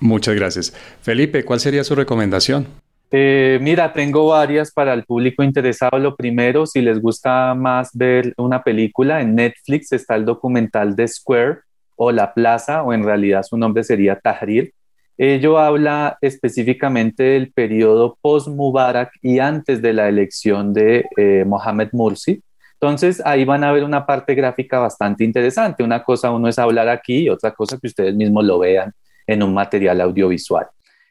Muchas 0.00 0.34
gracias. 0.34 0.74
Felipe, 1.00 1.44
¿cuál 1.44 1.60
sería 1.60 1.84
su 1.84 1.94
recomendación? 1.94 2.66
Eh, 3.12 3.60
mira, 3.62 3.92
tengo 3.92 4.26
varias 4.26 4.72
para 4.72 4.92
el 4.92 5.04
público 5.04 5.44
interesado. 5.44 5.96
Lo 5.96 6.16
primero, 6.16 6.66
si 6.66 6.80
les 6.80 7.00
gusta 7.00 7.54
más 7.54 7.90
ver 7.92 8.34
una 8.38 8.64
película, 8.64 9.20
en 9.20 9.36
Netflix 9.36 9.92
está 9.92 10.16
el 10.16 10.24
documental 10.24 10.96
de 10.96 11.06
Square 11.06 11.58
o 11.94 12.10
La 12.10 12.34
Plaza, 12.34 12.82
o 12.82 12.92
en 12.92 13.04
realidad 13.04 13.44
su 13.44 13.56
nombre 13.56 13.84
sería 13.84 14.18
Tahrir, 14.18 14.72
Ello 15.18 15.58
habla 15.58 16.18
específicamente 16.20 17.22
del 17.22 17.50
periodo 17.50 18.18
post-Mubarak 18.20 19.12
y 19.22 19.38
antes 19.38 19.80
de 19.80 19.94
la 19.94 20.08
elección 20.08 20.74
de 20.74 21.06
eh, 21.16 21.44
Mohamed 21.46 21.88
Mursi. 21.92 22.42
Entonces 22.74 23.22
ahí 23.24 23.46
van 23.46 23.64
a 23.64 23.72
ver 23.72 23.84
una 23.84 24.04
parte 24.04 24.34
gráfica 24.34 24.78
bastante 24.78 25.24
interesante. 25.24 25.82
Una 25.82 26.04
cosa 26.04 26.30
uno 26.30 26.48
es 26.48 26.58
hablar 26.58 26.90
aquí 26.90 27.30
otra 27.30 27.52
cosa 27.52 27.78
que 27.78 27.86
ustedes 27.86 28.14
mismos 28.14 28.44
lo 28.44 28.58
vean 28.58 28.92
en 29.26 29.42
un 29.42 29.54
material 29.54 30.02
audiovisual. 30.02 30.66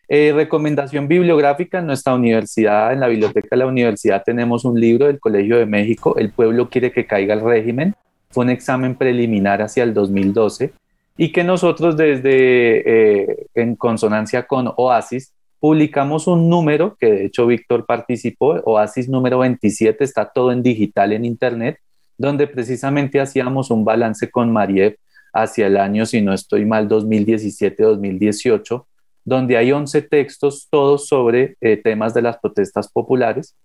Eh, 0.08 0.32
recomendación 0.36 1.08
bibliográfica 1.08 1.80
en 1.80 1.88
nuestra 1.88 2.14
universidad, 2.14 2.94
en 2.94 3.00
la 3.00 3.08
biblioteca 3.08 3.48
de 3.50 3.58
la 3.58 3.66
universidad 3.66 4.22
tenemos 4.24 4.64
un 4.64 4.80
libro 4.80 5.08
del 5.08 5.20
Colegio 5.20 5.58
de 5.58 5.66
México, 5.66 6.16
El 6.16 6.30
pueblo 6.30 6.70
quiere 6.70 6.92
que 6.92 7.08
caiga 7.08 7.34
el 7.34 7.42
régimen. 7.42 7.96
Fue 8.30 8.44
un 8.44 8.52
examen 8.52 8.94
preliminar 8.94 9.64
hacia 9.64 9.82
el 9.84 9.96
2012 9.96 10.74
y 11.18 11.32
que 11.32 11.44
nosotros 11.44 11.96
desde, 11.96 13.22
eh, 13.24 13.48
en 13.56 13.76
consonancia 13.76 14.48
con 14.48 14.72
Oasis, 14.76 15.34
publicamos 15.60 16.28
un 16.28 16.50
número, 16.50 16.96
que 17.00 17.12
de 17.12 17.26
hecho 17.26 17.48
Víctor 17.48 17.86
participó, 17.86 18.62
Oasis 18.66 19.10
número 19.10 19.40
27, 19.40 20.04
está 20.04 20.30
todo 20.30 20.52
en 20.52 20.62
digital 20.62 21.14
en 21.14 21.26
Internet, 21.26 21.80
donde 22.18 22.48
precisamente 22.48 23.20
hacíamos 23.20 23.72
un 23.72 23.84
balance 23.84 24.30
con 24.30 24.52
Mariev 24.52 24.98
hacia 25.34 25.68
el 25.68 25.78
año, 25.78 26.06
si 26.06 26.22
no 26.22 26.34
estoy 26.34 26.66
mal, 26.66 26.88
2017-2018, 26.88 28.86
donde 29.24 29.58
hay 29.58 29.72
11 29.72 30.02
textos, 30.04 30.68
todos 30.70 31.08
sobre 31.08 31.58
eh, 31.62 31.78
temas 31.78 32.14
de 32.14 32.22
las 32.22 32.38
protestas 32.38 32.90
populares. 32.90 33.56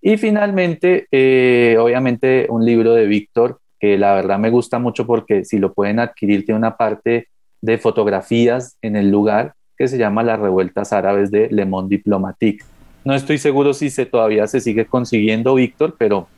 Y 0.00 0.16
finalmente, 0.16 1.06
eh, 1.10 1.76
obviamente, 1.80 2.46
un 2.50 2.64
libro 2.64 2.94
de 2.94 3.06
Víctor 3.06 3.60
que 3.78 3.98
la 3.98 4.14
verdad 4.14 4.38
me 4.38 4.50
gusta 4.50 4.78
mucho 4.78 5.06
porque 5.06 5.44
si 5.44 5.58
lo 5.58 5.72
pueden 5.72 5.98
adquirir 5.98 6.44
tiene 6.44 6.58
una 6.58 6.76
parte 6.76 7.28
de 7.60 7.78
fotografías 7.78 8.76
en 8.82 8.96
el 8.96 9.10
lugar 9.10 9.54
que 9.76 9.88
se 9.88 9.98
llama 9.98 10.22
Las 10.22 10.40
Revueltas 10.40 10.92
Árabes 10.92 11.30
de 11.30 11.48
Le 11.50 11.64
Monde 11.64 11.96
Diplomatique. 11.96 12.64
No 13.04 13.14
estoy 13.14 13.38
seguro 13.38 13.72
si 13.74 13.90
se 13.90 14.06
todavía 14.06 14.46
se 14.46 14.60
sigue 14.60 14.86
consiguiendo, 14.86 15.54
Víctor, 15.54 15.94
pero 15.96 16.28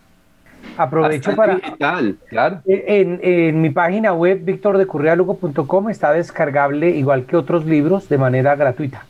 aprovecho 0.77 1.35
para 1.35 1.57
digital, 1.57 2.19
claro. 2.29 2.61
En, 2.67 3.19
en, 3.23 3.61
mi 3.61 3.71
página 3.71 4.13
web 4.13 4.41
victordecurrialugo.com 4.45 5.91
está 5.91 6.13
descargable 6.13 6.91
igual 6.91 7.25
que 7.25 7.37
otros 7.37 7.65
libros 7.65 8.09
de 8.09 8.19
manera 8.19 8.55
gratuita. 8.57 9.05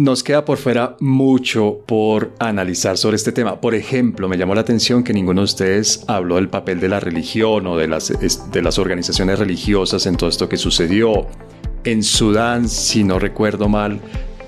Nos 0.00 0.22
queda 0.22 0.46
por 0.46 0.56
fuera 0.56 0.96
mucho 1.00 1.80
por 1.84 2.32
analizar 2.38 2.96
sobre 2.96 3.16
este 3.16 3.32
tema. 3.32 3.60
Por 3.60 3.74
ejemplo, 3.74 4.30
me 4.30 4.38
llamó 4.38 4.54
la 4.54 4.62
atención 4.62 5.04
que 5.04 5.12
ninguno 5.12 5.42
de 5.42 5.44
ustedes 5.44 6.04
habló 6.06 6.36
del 6.36 6.48
papel 6.48 6.80
de 6.80 6.88
la 6.88 7.00
religión 7.00 7.66
o 7.66 7.76
de 7.76 7.86
las, 7.86 8.78
organizaciones 8.78 9.38
religiosas 9.38 10.06
en 10.06 10.16
todo 10.16 10.30
esto 10.30 10.48
que 10.48 10.56
sucedió. 10.56 11.26
En 11.84 12.02
Sudán, 12.02 12.66
si 12.70 13.04
no 13.04 13.18
recuerdo 13.18 13.68
mal, 13.68 14.00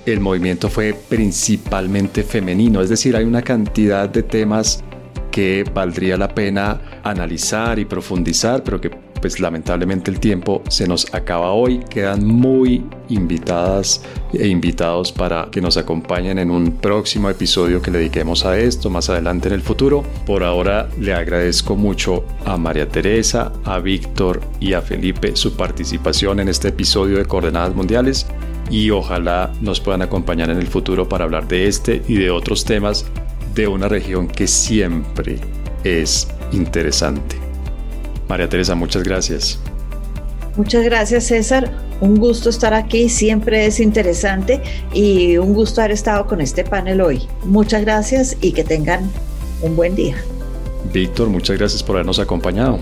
el 0.07 0.21
movimiento 0.21 0.71
fue 0.71 0.95
principalmente 0.95 2.23
femenino, 2.23 2.81
es 2.81 2.89
decir, 2.89 3.15
hay 3.15 3.25
una 3.25 3.43
cantidad 3.43 4.09
de 4.09 4.23
temas 4.23 4.83
que 5.31 5.67
valdría 5.75 6.17
la 6.17 6.35
pena 6.35 6.81
analizar 7.05 7.79
y 7.79 7.85
profundizar, 7.85 8.65
pero 8.65 8.81
que 8.81 8.91
pues 9.23 9.41
lamentablemente 9.41 10.11
el 10.11 10.21
tiempo 10.21 10.63
se 10.69 10.87
nos 10.87 11.15
acaba 11.15 11.53
hoy. 11.53 11.79
Quedan 11.89 12.27
muy 12.27 12.85
invitadas 13.09 14.03
e 14.35 14.49
invitados 14.49 15.13
para 15.13 15.49
que 15.51 15.61
nos 15.61 15.77
acompañen 15.77 16.39
en 16.39 16.51
un 16.51 16.73
próximo 16.73 17.31
episodio 17.31 17.81
que 17.81 17.93
le 17.93 17.99
dediquemos 17.99 18.45
a 18.45 18.59
esto 18.59 18.91
más 18.91 19.09
adelante 19.09 19.49
en 19.49 19.55
el 19.55 19.63
futuro. 19.63 20.03
Por 20.27 20.43
ahora 20.43 20.89
le 20.99 21.15
agradezco 21.15 21.77
mucho 21.77 22.25
a 22.45 22.57
María 22.57 22.89
Teresa, 22.89 23.53
a 23.65 23.79
Víctor 23.79 24.41
y 24.59 24.73
a 24.75 24.83
Felipe 24.83 25.37
su 25.37 25.57
participación 25.57 26.41
en 26.41 26.49
este 26.49 26.69
episodio 26.69 27.19
de 27.19 27.25
Coordenadas 27.25 27.75
Mundiales 27.75 28.27
y 28.71 28.91
ojalá 28.91 29.53
nos 29.61 29.81
puedan 29.81 30.03
acompañar 30.03 30.51
en 30.51 30.59
el 30.59 30.67
futuro 30.67 31.09
para 31.09 31.25
hablar 31.25 31.47
de 31.47 31.69
este 31.69 32.03
y 32.09 32.17
de 32.17 32.31
otros 32.31 32.65
temas 32.65 33.07
de 33.55 33.69
una 33.69 33.87
región 33.87 34.27
que 34.27 34.49
siempre 34.49 35.39
es 35.85 36.27
interesante. 36.53 37.52
María 38.33 38.49
Teresa, 38.49 38.75
muchas 38.75 39.03
gracias. 39.03 39.59
Muchas 40.57 40.83
gracias 40.85 41.25
César, 41.25 41.71
un 42.01 42.17
gusto 42.17 42.49
estar 42.49 42.73
aquí, 42.73 43.11
siempre 43.11 43.67
es 43.67 43.79
interesante 43.79 44.63
y 44.95 45.37
un 45.37 45.53
gusto 45.53 45.83
haber 45.83 45.91
estado 45.91 46.27
con 46.27 46.41
este 46.41 46.65
panel 46.65 47.03
hoy. 47.03 47.29
Muchas 47.45 47.83
gracias 47.83 48.39
y 48.41 48.53
que 48.53 48.65
tengan 48.65 49.11
un 49.61 49.77
buen 49.77 49.95
día. 49.95 50.17
Víctor, 50.95 51.29
muchas 51.29 51.59
gracias 51.59 51.83
por 51.83 51.97
habernos 51.97 52.19
acompañado. 52.19 52.79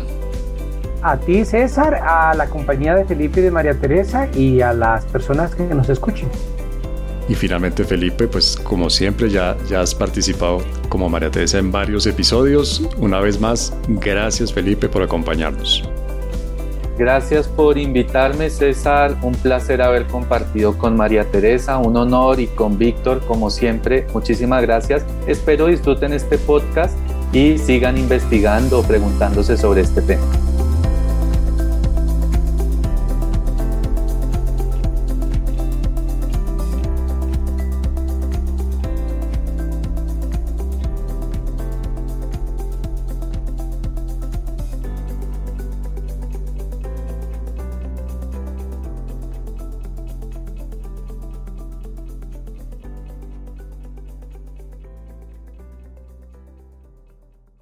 A 1.03 1.17
ti 1.17 1.45
César, 1.45 1.95
a 1.95 2.33
la 2.37 2.47
compañía 2.47 2.95
de 2.95 3.05
Felipe 3.05 3.41
y 3.41 3.43
de 3.43 3.51
María 3.51 3.75
Teresa 3.75 4.29
y 4.33 4.61
a 4.61 4.73
las 4.73 5.05
personas 5.07 5.53
que 5.57 5.65
nos 5.65 5.89
escuchen. 5.89 6.29
Y 7.31 7.37
finalmente 7.37 7.85
Felipe, 7.85 8.27
pues 8.27 8.57
como 8.57 8.91
siempre 8.91 9.31
ya, 9.31 9.57
ya 9.69 9.83
has 9.83 9.95
participado 9.95 10.59
como 10.89 11.09
María 11.09 11.31
Teresa 11.31 11.59
en 11.59 11.71
varios 11.71 12.05
episodios. 12.07 12.83
Una 12.99 13.21
vez 13.21 13.41
más, 13.41 13.73
gracias 13.87 14.53
Felipe 14.53 14.89
por 14.89 15.05
acompañarnos. 15.05 15.89
Gracias 16.99 17.47
por 17.47 17.79
invitarme 17.79 18.51
César, 18.51 19.17
un 19.23 19.33
placer 19.35 19.81
haber 19.81 20.09
compartido 20.09 20.77
con 20.77 20.97
María 20.97 21.25
Teresa, 21.25 21.79
un 21.79 21.97
honor 21.97 22.41
y 22.41 22.49
con 22.49 22.77
Víctor 22.77 23.21
como 23.21 23.49
siempre. 23.49 24.09
Muchísimas 24.13 24.61
gracias. 24.63 25.07
Espero 25.29 25.69
disfruten 25.69 26.13
este 26.13 26.37
podcast 26.37 26.99
y 27.33 27.59
sigan 27.59 27.97
investigando 27.97 28.81
o 28.81 28.83
preguntándose 28.83 29.57
sobre 29.57 29.83
este 29.83 30.03
tema. 30.03 30.40